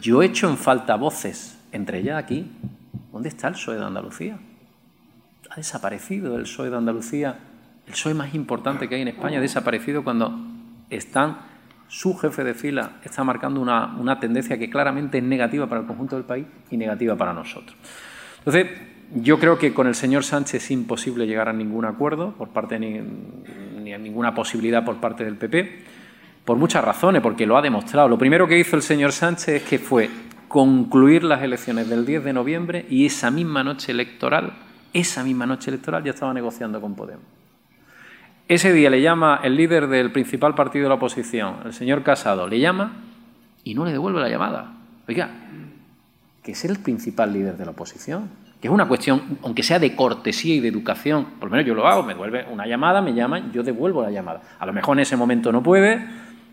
Yo 0.00 0.22
echo 0.22 0.48
en 0.48 0.56
falta 0.56 0.96
voces, 0.96 1.58
entre 1.72 1.98
ellas 1.98 2.22
aquí. 2.22 2.50
¿Dónde 3.12 3.28
está 3.28 3.48
el 3.48 3.54
PSOE 3.54 3.76
de 3.76 3.84
Andalucía? 3.84 4.38
Ha 5.54 5.58
desaparecido 5.58 6.34
el 6.36 6.42
PSOE 6.42 6.68
de 6.68 6.76
Andalucía. 6.76 7.38
El 7.86 7.92
PSOE 7.92 8.12
más 8.12 8.34
importante 8.34 8.88
que 8.88 8.96
hay 8.96 9.02
en 9.02 9.08
España 9.08 9.38
ha 9.38 9.40
desaparecido 9.40 10.02
cuando 10.02 10.36
están, 10.90 11.38
su 11.86 12.16
jefe 12.16 12.42
de 12.42 12.54
fila 12.54 12.96
está 13.04 13.22
marcando 13.22 13.60
una, 13.60 13.94
una 13.96 14.18
tendencia 14.18 14.58
que 14.58 14.68
claramente 14.68 15.18
es 15.18 15.24
negativa 15.24 15.68
para 15.68 15.82
el 15.82 15.86
conjunto 15.86 16.16
del 16.16 16.24
país 16.24 16.44
y 16.72 16.76
negativa 16.76 17.14
para 17.14 17.32
nosotros. 17.32 17.76
Entonces, 18.38 18.66
yo 19.14 19.38
creo 19.38 19.56
que 19.56 19.72
con 19.72 19.86
el 19.86 19.94
señor 19.94 20.24
Sánchez 20.24 20.64
es 20.64 20.70
imposible 20.72 21.24
llegar 21.24 21.48
a 21.48 21.52
ningún 21.52 21.84
acuerdo 21.84 22.32
por 22.32 22.48
parte 22.48 22.80
ni, 22.80 23.00
ni 23.80 23.92
a 23.92 23.98
ninguna 23.98 24.34
posibilidad 24.34 24.84
por 24.84 24.96
parte 24.96 25.24
del 25.24 25.36
PP, 25.36 25.84
por 26.44 26.56
muchas 26.56 26.84
razones, 26.84 27.22
porque 27.22 27.46
lo 27.46 27.56
ha 27.56 27.62
demostrado. 27.62 28.08
Lo 28.08 28.18
primero 28.18 28.48
que 28.48 28.58
hizo 28.58 28.74
el 28.74 28.82
señor 28.82 29.12
Sánchez 29.12 29.48
es 29.48 29.62
que 29.62 29.78
fue 29.78 30.10
concluir 30.48 31.22
las 31.22 31.44
elecciones 31.44 31.88
del 31.88 32.04
10 32.04 32.24
de 32.24 32.32
noviembre 32.32 32.86
y 32.90 33.06
esa 33.06 33.30
misma 33.30 33.62
noche 33.62 33.92
electoral, 33.92 34.52
esa 34.94 35.22
misma 35.22 35.44
noche 35.44 35.70
electoral 35.70 36.02
ya 36.02 36.12
estaba 36.12 36.32
negociando 36.32 36.80
con 36.80 36.94
Podemos. 36.94 37.24
Ese 38.48 38.72
día 38.72 38.88
le 38.88 39.02
llama 39.02 39.40
el 39.42 39.56
líder 39.56 39.88
del 39.88 40.10
principal 40.12 40.54
partido 40.54 40.84
de 40.84 40.88
la 40.88 40.94
oposición, 40.94 41.56
el 41.66 41.74
señor 41.74 42.02
Casado, 42.02 42.48
le 42.48 42.60
llama 42.60 42.92
y 43.62 43.74
no 43.74 43.84
le 43.84 43.92
devuelve 43.92 44.20
la 44.20 44.30
llamada. 44.30 44.72
Oiga, 45.06 45.28
que 46.42 46.52
es 46.52 46.64
el 46.64 46.78
principal 46.78 47.32
líder 47.32 47.58
de 47.58 47.64
la 47.66 47.72
oposición 47.72 48.44
que 48.64 48.68
es 48.68 48.72
una 48.72 48.88
cuestión, 48.88 49.38
aunque 49.42 49.62
sea 49.62 49.78
de 49.78 49.94
cortesía 49.94 50.54
y 50.54 50.60
de 50.60 50.68
educación, 50.68 51.26
por 51.38 51.50
lo 51.50 51.56
menos 51.56 51.66
yo 51.66 51.74
lo 51.74 51.86
hago, 51.86 52.02
me 52.02 52.14
devuelve 52.14 52.46
una 52.50 52.66
llamada, 52.66 53.02
me 53.02 53.12
llaman, 53.12 53.52
yo 53.52 53.62
devuelvo 53.62 54.00
la 54.00 54.10
llamada. 54.10 54.40
A 54.58 54.64
lo 54.64 54.72
mejor 54.72 54.96
en 54.96 55.02
ese 55.02 55.18
momento 55.18 55.52
no 55.52 55.62
puede, 55.62 56.02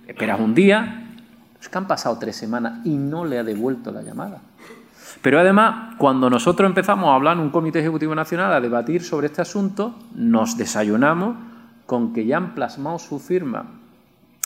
esperas 0.05 0.37
un 0.41 0.53
día, 0.53 1.05
es 1.61 1.69
que 1.69 1.77
han 1.77 1.87
pasado 1.87 2.19
tres 2.19 2.35
semanas 2.35 2.85
y 2.85 2.89
no 2.97 3.23
le 3.23 3.39
ha 3.39 3.45
devuelto 3.45 3.93
la 3.93 4.01
llamada. 4.01 4.41
Pero 5.21 5.39
además, 5.39 5.95
cuando 5.97 6.29
nosotros 6.29 6.67
empezamos 6.67 7.09
a 7.09 7.15
hablar 7.15 7.37
en 7.37 7.43
un 7.43 7.49
comité 7.49 7.79
ejecutivo 7.79 8.15
nacional 8.15 8.53
a 8.53 8.61
debatir 8.61 9.03
sobre 9.03 9.27
este 9.27 9.41
asunto, 9.41 9.95
nos 10.15 10.57
desayunamos 10.57 11.35
con 11.85 12.13
que 12.13 12.25
ya 12.25 12.37
han 12.37 12.55
plasmado 12.55 12.99
su 12.99 13.19
firma 13.19 13.65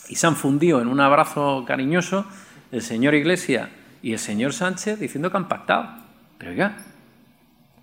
y 0.09 0.15
se 0.15 0.27
han 0.27 0.35
fundido 0.35 0.81
en 0.81 0.87
un 0.87 0.99
abrazo 0.99 1.63
cariñoso 1.65 2.25
el 2.71 2.81
señor 2.81 3.13
Iglesias 3.13 3.69
y 4.01 4.13
el 4.13 4.19
señor 4.19 4.53
Sánchez 4.53 4.99
diciendo 4.99 5.31
que 5.31 5.37
han 5.37 5.47
pactado. 5.47 5.89
Pero 6.37 6.51
oiga, 6.51 6.77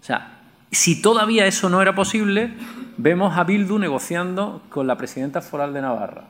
o 0.01 0.05
sea, 0.05 0.41
si 0.71 1.01
todavía 1.01 1.47
eso 1.47 1.69
no 1.69 1.83
era 1.83 1.95
posible, 1.95 2.55
vemos 2.97 3.37
a 3.37 3.45
Bildu 3.45 3.79
negociando 3.79 4.63
con 4.69 4.87
la 4.87 4.97
presidenta 4.97 5.41
foral 5.41 5.73
de 5.75 5.83
Navarra. 5.83 6.25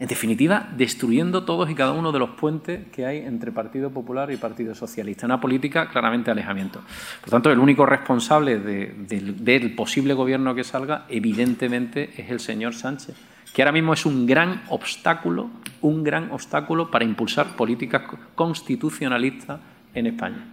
En 0.00 0.06
definitiva, 0.06 0.68
destruyendo 0.76 1.44
todos 1.44 1.68
y 1.68 1.74
cada 1.74 1.92
uno 1.92 2.12
de 2.12 2.20
los 2.20 2.30
puentes 2.30 2.86
que 2.92 3.04
hay 3.04 3.18
entre 3.18 3.50
Partido 3.50 3.90
Popular 3.90 4.30
y 4.30 4.36
Partido 4.36 4.72
Socialista. 4.76 5.26
Una 5.26 5.40
política 5.40 5.88
claramente 5.88 6.26
de 6.26 6.32
alejamiento. 6.32 6.82
Por 7.20 7.30
tanto, 7.30 7.50
el 7.50 7.58
único 7.58 7.84
responsable 7.84 8.60
de, 8.60 8.94
de, 8.96 9.20
del 9.20 9.74
posible 9.74 10.14
gobierno 10.14 10.54
que 10.54 10.62
salga, 10.62 11.04
evidentemente, 11.08 12.12
es 12.16 12.30
el 12.30 12.38
señor 12.38 12.74
Sánchez, 12.74 13.16
que 13.52 13.62
ahora 13.62 13.72
mismo 13.72 13.92
es 13.92 14.06
un 14.06 14.24
gran 14.24 14.62
obstáculo, 14.68 15.50
un 15.80 16.04
gran 16.04 16.30
obstáculo 16.30 16.92
para 16.92 17.04
impulsar 17.04 17.56
políticas 17.56 18.02
constitucionalistas 18.36 19.58
en 19.94 20.06
España. 20.06 20.46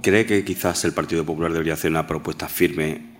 ¿Cree 0.00 0.26
que 0.26 0.44
quizás 0.44 0.84
el 0.84 0.92
Partido 0.92 1.24
Popular 1.24 1.52
debería 1.52 1.72
hacer 1.72 1.90
una 1.90 2.06
propuesta 2.06 2.46
firme 2.48 3.16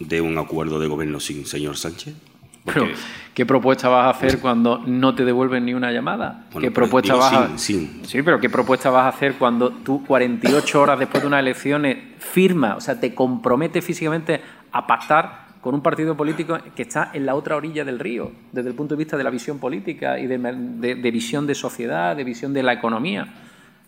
de 0.00 0.20
un 0.20 0.36
acuerdo 0.38 0.80
de 0.80 0.88
gobierno 0.88 1.20
sin 1.20 1.46
señor 1.46 1.76
Sánchez? 1.76 2.33
Pero, 2.64 2.86
¿qué 3.34 3.44
propuesta 3.44 3.88
vas 3.88 4.06
a 4.06 4.10
hacer 4.10 4.40
cuando 4.40 4.78
no 4.86 5.14
te 5.14 5.24
devuelven 5.24 5.66
ni 5.66 5.74
una 5.74 5.92
llamada? 5.92 6.46
Bueno, 6.52 6.66
¿Qué 6.66 6.70
propuesta 6.70 7.14
vas 7.14 7.32
a... 7.32 7.58
sin. 7.58 8.04
Sí, 8.06 8.22
pero 8.22 8.40
¿qué 8.40 8.48
propuesta 8.48 8.90
vas 8.90 9.04
a 9.04 9.08
hacer 9.08 9.34
cuando 9.34 9.70
tú 9.70 10.04
48 10.06 10.80
horas 10.80 10.98
después 10.98 11.22
de 11.22 11.26
unas 11.26 11.40
elecciones 11.40 11.98
firma, 12.18 12.76
o 12.76 12.80
sea, 12.80 12.98
te 12.98 13.14
compromete 13.14 13.82
físicamente 13.82 14.40
a 14.72 14.86
pactar 14.86 15.44
con 15.60 15.74
un 15.74 15.82
partido 15.82 16.16
político 16.16 16.58
que 16.74 16.82
está 16.82 17.10
en 17.12 17.26
la 17.26 17.34
otra 17.34 17.56
orilla 17.56 17.84
del 17.84 17.98
río, 17.98 18.32
desde 18.52 18.68
el 18.68 18.74
punto 18.74 18.94
de 18.94 18.98
vista 18.98 19.16
de 19.16 19.24
la 19.24 19.30
visión 19.30 19.58
política 19.58 20.18
y 20.18 20.26
de, 20.26 20.38
de, 20.38 20.94
de 20.94 21.10
visión 21.10 21.46
de 21.46 21.54
sociedad, 21.54 22.16
de 22.16 22.24
visión 22.24 22.52
de 22.52 22.62
la 22.62 22.72
economía? 22.72 23.26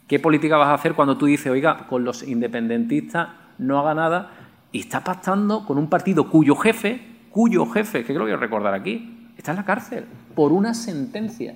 ¿Qué 0.07 0.21
política 0.21 0.57
vas 0.57 0.69
a 0.69 0.75
hacer 0.75 0.95
cuando 0.95 1.17
tú 1.17 1.27
dices, 1.27 1.51
oiga, 1.51 1.87
con 1.89 2.05
los 2.05 2.23
independentistas 2.23 3.29
no 3.59 3.79
haga 3.79 3.95
nada 3.95 4.31
y 4.71 4.81
está 4.81 5.03
pactando 5.03 5.65
con 5.65 5.79
un 5.79 5.89
partido 5.89 6.31
cuyo 6.31 6.55
jefe, 6.57 7.16
cuyo 7.37 7.67
jefe, 7.67 8.03
que 8.03 8.15
creo 8.15 8.25
que 8.25 8.35
recordar 8.35 8.73
aquí, 8.73 9.29
está 9.37 9.51
en 9.51 9.59
la 9.59 9.65
cárcel 9.67 10.07
por 10.35 10.53
una 10.53 10.73
sentencia? 10.73 11.55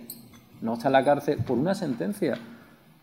No 0.60 0.74
está 0.74 0.88
en 0.88 0.92
la 0.92 1.02
cárcel 1.06 1.38
por 1.38 1.56
una 1.56 1.74
sentencia 1.74 2.36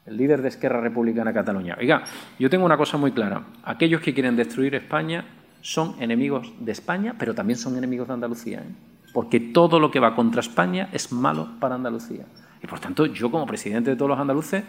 el 0.05 0.15
líder 0.15 0.43
de 0.43 0.49
Esquerra 0.49 0.79
Republicana 0.79 1.33
Cataluña. 1.33 1.75
Oiga, 1.79 2.03
yo 2.37 2.51
tengo 2.51 2.67
una 2.67 2.77
cosa 2.77 2.97
muy 2.97 3.13
clara. 3.13 3.45
Aquellos 3.63 3.99
que 4.01 4.13
quieren 4.13 4.35
destruir 4.35 4.75
España 4.75 5.25
son 5.61 5.95
enemigos 5.99 6.53
de 6.59 6.71
España, 6.71 7.15
pero 7.17 7.33
también 7.33 7.57
son 7.57 7.75
enemigos 7.77 8.09
de 8.09 8.13
Andalucía. 8.13 8.59
¿eh? 8.59 8.75
Porque 9.11 9.39
todo 9.39 9.79
lo 9.79 9.89
que 9.89 9.99
va 9.99 10.15
contra 10.15 10.41
España 10.41 10.89
es 10.93 11.11
malo 11.11 11.49
para 11.59 11.73
Andalucía. 11.73 12.25
Y 12.61 12.67
por 12.67 12.79
tanto, 12.79 13.07
yo 13.07 13.31
como 13.31 13.47
presidente 13.47 13.89
de 13.89 13.95
todos 13.95 14.09
los 14.09 14.19
andaluces 14.19 14.63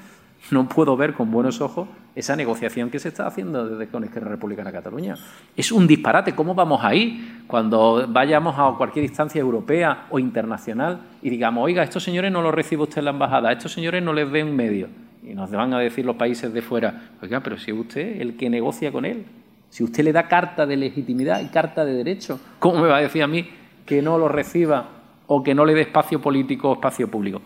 no 0.50 0.68
puedo 0.68 0.96
ver 0.96 1.14
con 1.14 1.30
buenos 1.30 1.60
ojos 1.60 1.88
esa 2.14 2.34
negociación 2.34 2.90
que 2.90 2.98
se 2.98 3.08
está 3.08 3.26
haciendo 3.26 3.68
desde 3.68 3.90
con 3.90 4.02
Esquerra 4.02 4.28
Republicana 4.28 4.72
Cataluña. 4.72 5.14
Es 5.56 5.70
un 5.70 5.86
disparate. 5.86 6.34
¿Cómo 6.34 6.54
vamos 6.54 6.82
ahí 6.82 7.42
cuando 7.46 8.06
vayamos 8.08 8.56
a 8.58 8.76
cualquier 8.76 9.04
instancia 9.04 9.40
europea 9.40 10.06
o 10.10 10.18
internacional 10.18 11.00
y 11.22 11.30
digamos, 11.30 11.64
oiga, 11.64 11.82
estos 11.82 12.02
señores 12.02 12.32
no 12.32 12.42
los 12.42 12.54
recibe 12.54 12.82
usted 12.82 12.98
en 12.98 13.04
la 13.04 13.10
embajada, 13.12 13.52
estos 13.52 13.72
señores 13.72 14.02
no 14.02 14.12
les 14.12 14.28
ven 14.30 14.54
medio? 14.56 14.88
Y 15.22 15.34
nos 15.34 15.50
van 15.50 15.74
a 15.74 15.78
decir 15.78 16.04
los 16.04 16.16
países 16.16 16.52
de 16.52 16.62
fuera, 16.62 17.10
oiga, 17.22 17.40
pero 17.40 17.58
si 17.58 17.72
usted 17.72 18.20
el 18.20 18.36
que 18.36 18.50
negocia 18.50 18.90
con 18.90 19.04
él, 19.04 19.24
si 19.68 19.84
usted 19.84 20.02
le 20.02 20.12
da 20.12 20.26
carta 20.26 20.66
de 20.66 20.76
legitimidad 20.76 21.40
y 21.40 21.46
carta 21.46 21.84
de 21.84 21.92
derecho, 21.92 22.40
¿cómo 22.58 22.80
me 22.80 22.88
va 22.88 22.96
a 22.96 23.00
decir 23.00 23.22
a 23.22 23.26
mí 23.26 23.48
que 23.84 24.00
no 24.02 24.18
lo 24.18 24.28
reciba 24.28 24.88
o 25.26 25.42
que 25.42 25.54
no 25.54 25.64
le 25.64 25.74
dé 25.74 25.82
espacio 25.82 26.20
político 26.20 26.70
o 26.70 26.74
espacio 26.74 27.08
público? 27.08 27.42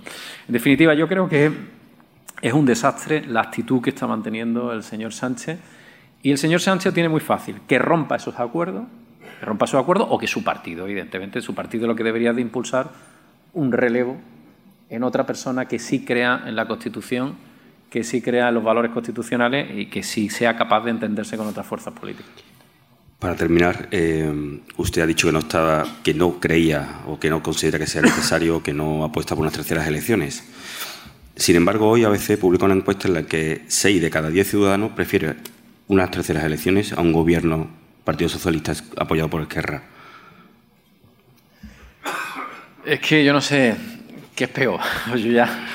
En 0.46 0.52
definitiva, 0.52 0.94
yo 0.94 1.08
creo 1.08 1.28
que 1.28 1.50
es 2.42 2.52
un 2.52 2.66
desastre 2.66 3.24
la 3.26 3.40
actitud 3.40 3.80
que 3.80 3.90
está 3.90 4.06
manteniendo 4.06 4.72
el 4.72 4.82
señor 4.82 5.12
Sánchez. 5.12 5.58
Y 6.22 6.30
el 6.30 6.38
señor 6.38 6.60
Sánchez 6.60 6.92
tiene 6.92 7.08
muy 7.08 7.20
fácil 7.20 7.60
que 7.66 7.78
rompa 7.78 8.16
esos 8.16 8.38
acuerdos, 8.38 8.84
que 9.40 9.46
rompa 9.46 9.64
esos 9.64 9.80
acuerdos 9.80 10.08
o 10.10 10.18
que 10.18 10.26
su 10.26 10.44
partido, 10.44 10.86
evidentemente, 10.86 11.40
su 11.40 11.54
partido 11.54 11.86
lo 11.86 11.94
que 11.94 12.04
debería 12.04 12.32
de 12.32 12.42
impulsar 12.42 12.90
un 13.54 13.72
relevo 13.72 14.18
en 14.90 15.02
otra 15.02 15.24
persona 15.24 15.66
que 15.66 15.78
sí 15.78 16.04
crea 16.04 16.42
en 16.46 16.54
la 16.54 16.66
Constitución 16.66 17.36
que 17.92 18.04
sí 18.04 18.22
crea 18.22 18.50
los 18.50 18.64
valores 18.64 18.90
constitucionales 18.90 19.70
y 19.76 19.86
que 19.86 20.02
sí 20.02 20.30
sea 20.30 20.56
capaz 20.56 20.82
de 20.84 20.92
entenderse 20.92 21.36
con 21.36 21.46
otras 21.46 21.66
fuerzas 21.66 21.92
políticas. 21.92 22.32
Para 23.18 23.36
terminar, 23.36 23.88
eh, 23.90 24.60
usted 24.78 25.02
ha 25.02 25.06
dicho 25.06 25.28
que 25.28 25.32
no 25.32 25.40
estaba, 25.40 25.84
que 26.02 26.14
no 26.14 26.40
creía 26.40 27.02
o 27.06 27.20
que 27.20 27.28
no 27.28 27.42
considera 27.42 27.78
que 27.78 27.86
sea 27.86 28.00
necesario, 28.00 28.62
que 28.62 28.72
no 28.72 29.04
apuesta 29.04 29.34
por 29.34 29.42
unas 29.42 29.52
terceras 29.52 29.86
elecciones. 29.86 30.42
Sin 31.36 31.56
embargo, 31.56 31.88
hoy 31.88 32.04
ABC 32.04 32.38
publica 32.38 32.64
una 32.66 32.74
encuesta 32.74 33.08
en 33.08 33.14
la 33.14 33.22
que 33.22 33.62
6 33.66 34.02
de 34.02 34.10
cada 34.10 34.30
10 34.30 34.48
ciudadanos 34.48 34.92
prefieren 34.92 35.36
unas 35.88 36.10
terceras 36.10 36.44
elecciones 36.44 36.92
a 36.92 37.00
un 37.00 37.12
gobierno 37.12 37.68
Partido 38.04 38.28
Socialista 38.28 38.72
apoyado 38.96 39.30
por 39.30 39.42
Esquerra. 39.42 39.82
Es 42.84 43.00
que 43.00 43.24
yo 43.24 43.32
no 43.32 43.40
sé 43.40 43.76
qué 44.34 44.44
es 44.44 44.50
peor. 44.50 44.80
Yo 45.10 45.30
ya 45.30 45.66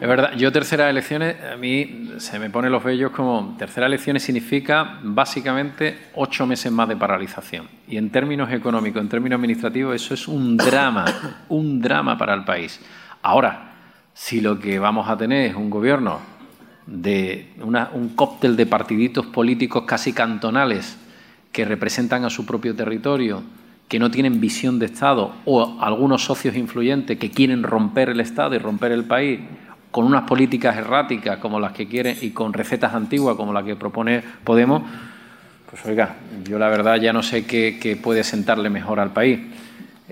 es 0.00 0.08
verdad, 0.08 0.32
yo 0.34 0.50
terceras 0.50 0.88
elecciones, 0.88 1.36
a 1.44 1.56
mí 1.56 2.12
se 2.16 2.38
me 2.38 2.48
ponen 2.48 2.72
los 2.72 2.82
vellos 2.82 3.10
como 3.10 3.54
terceras 3.58 3.88
elecciones 3.88 4.22
significa 4.22 4.98
básicamente 5.02 6.06
ocho 6.14 6.46
meses 6.46 6.72
más 6.72 6.88
de 6.88 6.96
paralización. 6.96 7.68
Y 7.86 7.98
en 7.98 8.08
términos 8.08 8.50
económicos, 8.50 9.02
en 9.02 9.10
términos 9.10 9.36
administrativos, 9.36 9.94
eso 9.94 10.14
es 10.14 10.26
un 10.26 10.56
drama, 10.56 11.04
un 11.50 11.82
drama 11.82 12.16
para 12.16 12.32
el 12.32 12.44
país. 12.44 12.80
Ahora, 13.20 13.69
si 14.20 14.42
lo 14.42 14.60
que 14.60 14.78
vamos 14.78 15.08
a 15.08 15.16
tener 15.16 15.50
es 15.50 15.56
un 15.56 15.70
gobierno 15.70 16.18
de 16.86 17.54
un 17.62 18.10
cóctel 18.10 18.54
de 18.54 18.66
partiditos 18.66 19.24
políticos 19.24 19.84
casi 19.86 20.12
cantonales 20.12 20.98
que 21.52 21.64
representan 21.64 22.26
a 22.26 22.30
su 22.30 22.44
propio 22.44 22.76
territorio, 22.76 23.42
que 23.88 23.98
no 23.98 24.10
tienen 24.10 24.38
visión 24.38 24.78
de 24.78 24.86
Estado, 24.86 25.32
o 25.46 25.78
algunos 25.80 26.22
socios 26.22 26.54
influyentes 26.54 27.18
que 27.18 27.30
quieren 27.30 27.62
romper 27.62 28.10
el 28.10 28.20
Estado 28.20 28.54
y 28.54 28.58
romper 28.58 28.92
el 28.92 29.04
país, 29.04 29.40
con 29.90 30.04
unas 30.04 30.24
políticas 30.24 30.76
erráticas 30.76 31.38
como 31.38 31.58
las 31.58 31.72
que 31.72 31.88
quieren 31.88 32.18
y 32.20 32.30
con 32.30 32.52
recetas 32.52 32.92
antiguas 32.92 33.36
como 33.36 33.54
las 33.54 33.64
que 33.64 33.74
propone 33.74 34.22
Podemos, 34.44 34.82
pues 35.70 35.86
oiga, 35.86 36.16
yo 36.44 36.58
la 36.58 36.68
verdad 36.68 36.96
ya 36.96 37.14
no 37.14 37.22
sé 37.22 37.46
qué, 37.46 37.98
puede 38.00 38.22
sentarle 38.22 38.68
mejor 38.68 39.00
al 39.00 39.14
país. 39.14 39.40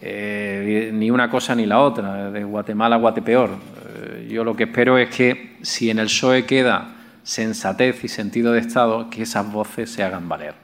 Eh, 0.01 0.93
ni 0.95 1.11
una 1.11 1.29
cosa 1.29 1.55
ni 1.55 1.67
la 1.67 1.81
otra, 1.81 2.31
de 2.31 2.43
Guatemala 2.43 2.97
a 2.97 2.99
Guatepeor. 2.99 3.78
Eh, 4.09 4.29
yo 4.31 4.45
lo 4.45 4.57
que 4.57 4.65
espero 4.65 4.97
es 4.99 5.15
que 5.15 5.57
si 5.63 5.91
en 5.91 5.99
el 5.99 6.07
PSOE 6.07 6.47
queda 6.47 6.95
sensatez 7.23 8.05
y 8.05 8.09
sentido 8.09 8.53
de 8.53 8.61
Estado, 8.61 9.11
que 9.11 9.23
esas 9.23 9.53
voces 9.53 9.91
se 9.91 10.03
hagan 10.03 10.29
valer. 10.29 10.55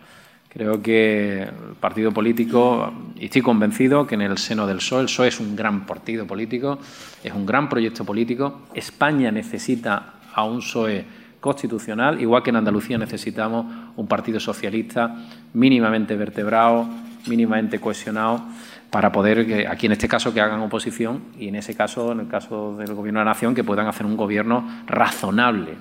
Creo 0.48 0.80
que 0.80 1.42
el 1.42 1.74
partido 1.78 2.12
político, 2.12 2.92
y 3.16 3.26
estoy 3.26 3.42
convencido 3.42 4.06
que 4.06 4.14
en 4.14 4.22
el 4.22 4.38
seno 4.38 4.66
del 4.66 4.78
PSOE, 4.78 5.00
el 5.00 5.06
PSOE 5.06 5.28
es 5.28 5.40
un 5.40 5.56
gran 5.56 5.84
partido 5.84 6.26
político, 6.26 6.78
es 7.22 7.32
un 7.32 7.44
gran 7.44 7.68
proyecto 7.68 8.04
político. 8.04 8.62
España 8.72 9.30
necesita 9.30 10.14
a 10.32 10.44
un 10.44 10.58
PSOE 10.58 11.04
constitucional, 11.40 12.20
igual 12.22 12.42
que 12.42 12.50
en 12.50 12.56
Andalucía 12.56 12.96
necesitamos 12.96 13.66
un 13.96 14.06
partido 14.06 14.40
socialista 14.40 15.14
mínimamente 15.52 16.16
vertebrado, 16.16 16.88
mínimamente 17.26 17.78
cohesionado, 17.80 18.42
para 18.94 19.10
poder, 19.10 19.66
aquí 19.68 19.86
en 19.86 19.92
este 19.92 20.06
caso, 20.06 20.32
que 20.32 20.40
hagan 20.40 20.60
oposición 20.60 21.20
y 21.36 21.48
en 21.48 21.56
ese 21.56 21.74
caso, 21.74 22.12
en 22.12 22.20
el 22.20 22.28
caso 22.28 22.76
del 22.76 22.94
Gobierno 22.94 23.18
de 23.18 23.24
la 23.24 23.32
Nación, 23.32 23.52
que 23.52 23.64
puedan 23.64 23.88
hacer 23.88 24.06
un 24.06 24.16
gobierno 24.16 24.84
razonable, 24.86 25.74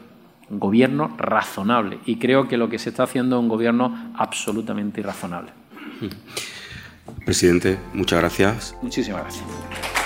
un 0.49 0.60
gobierno 0.60 1.14
razonable. 1.15 1.99
Y 2.07 2.15
creo 2.15 2.48
que 2.48 2.57
lo 2.57 2.69
que 2.69 2.80
se 2.80 2.90
está 2.90 3.03
haciendo 3.03 3.35
es 3.35 3.41
un 3.41 3.49
gobierno 3.49 4.11
absolutamente 4.15 5.02
irrazonable. 5.02 5.52
Presidente, 7.23 7.77
muchas 7.94 8.19
gracias. 8.19 8.76
Muchísimas 8.81 9.22
gracias. 9.22 10.02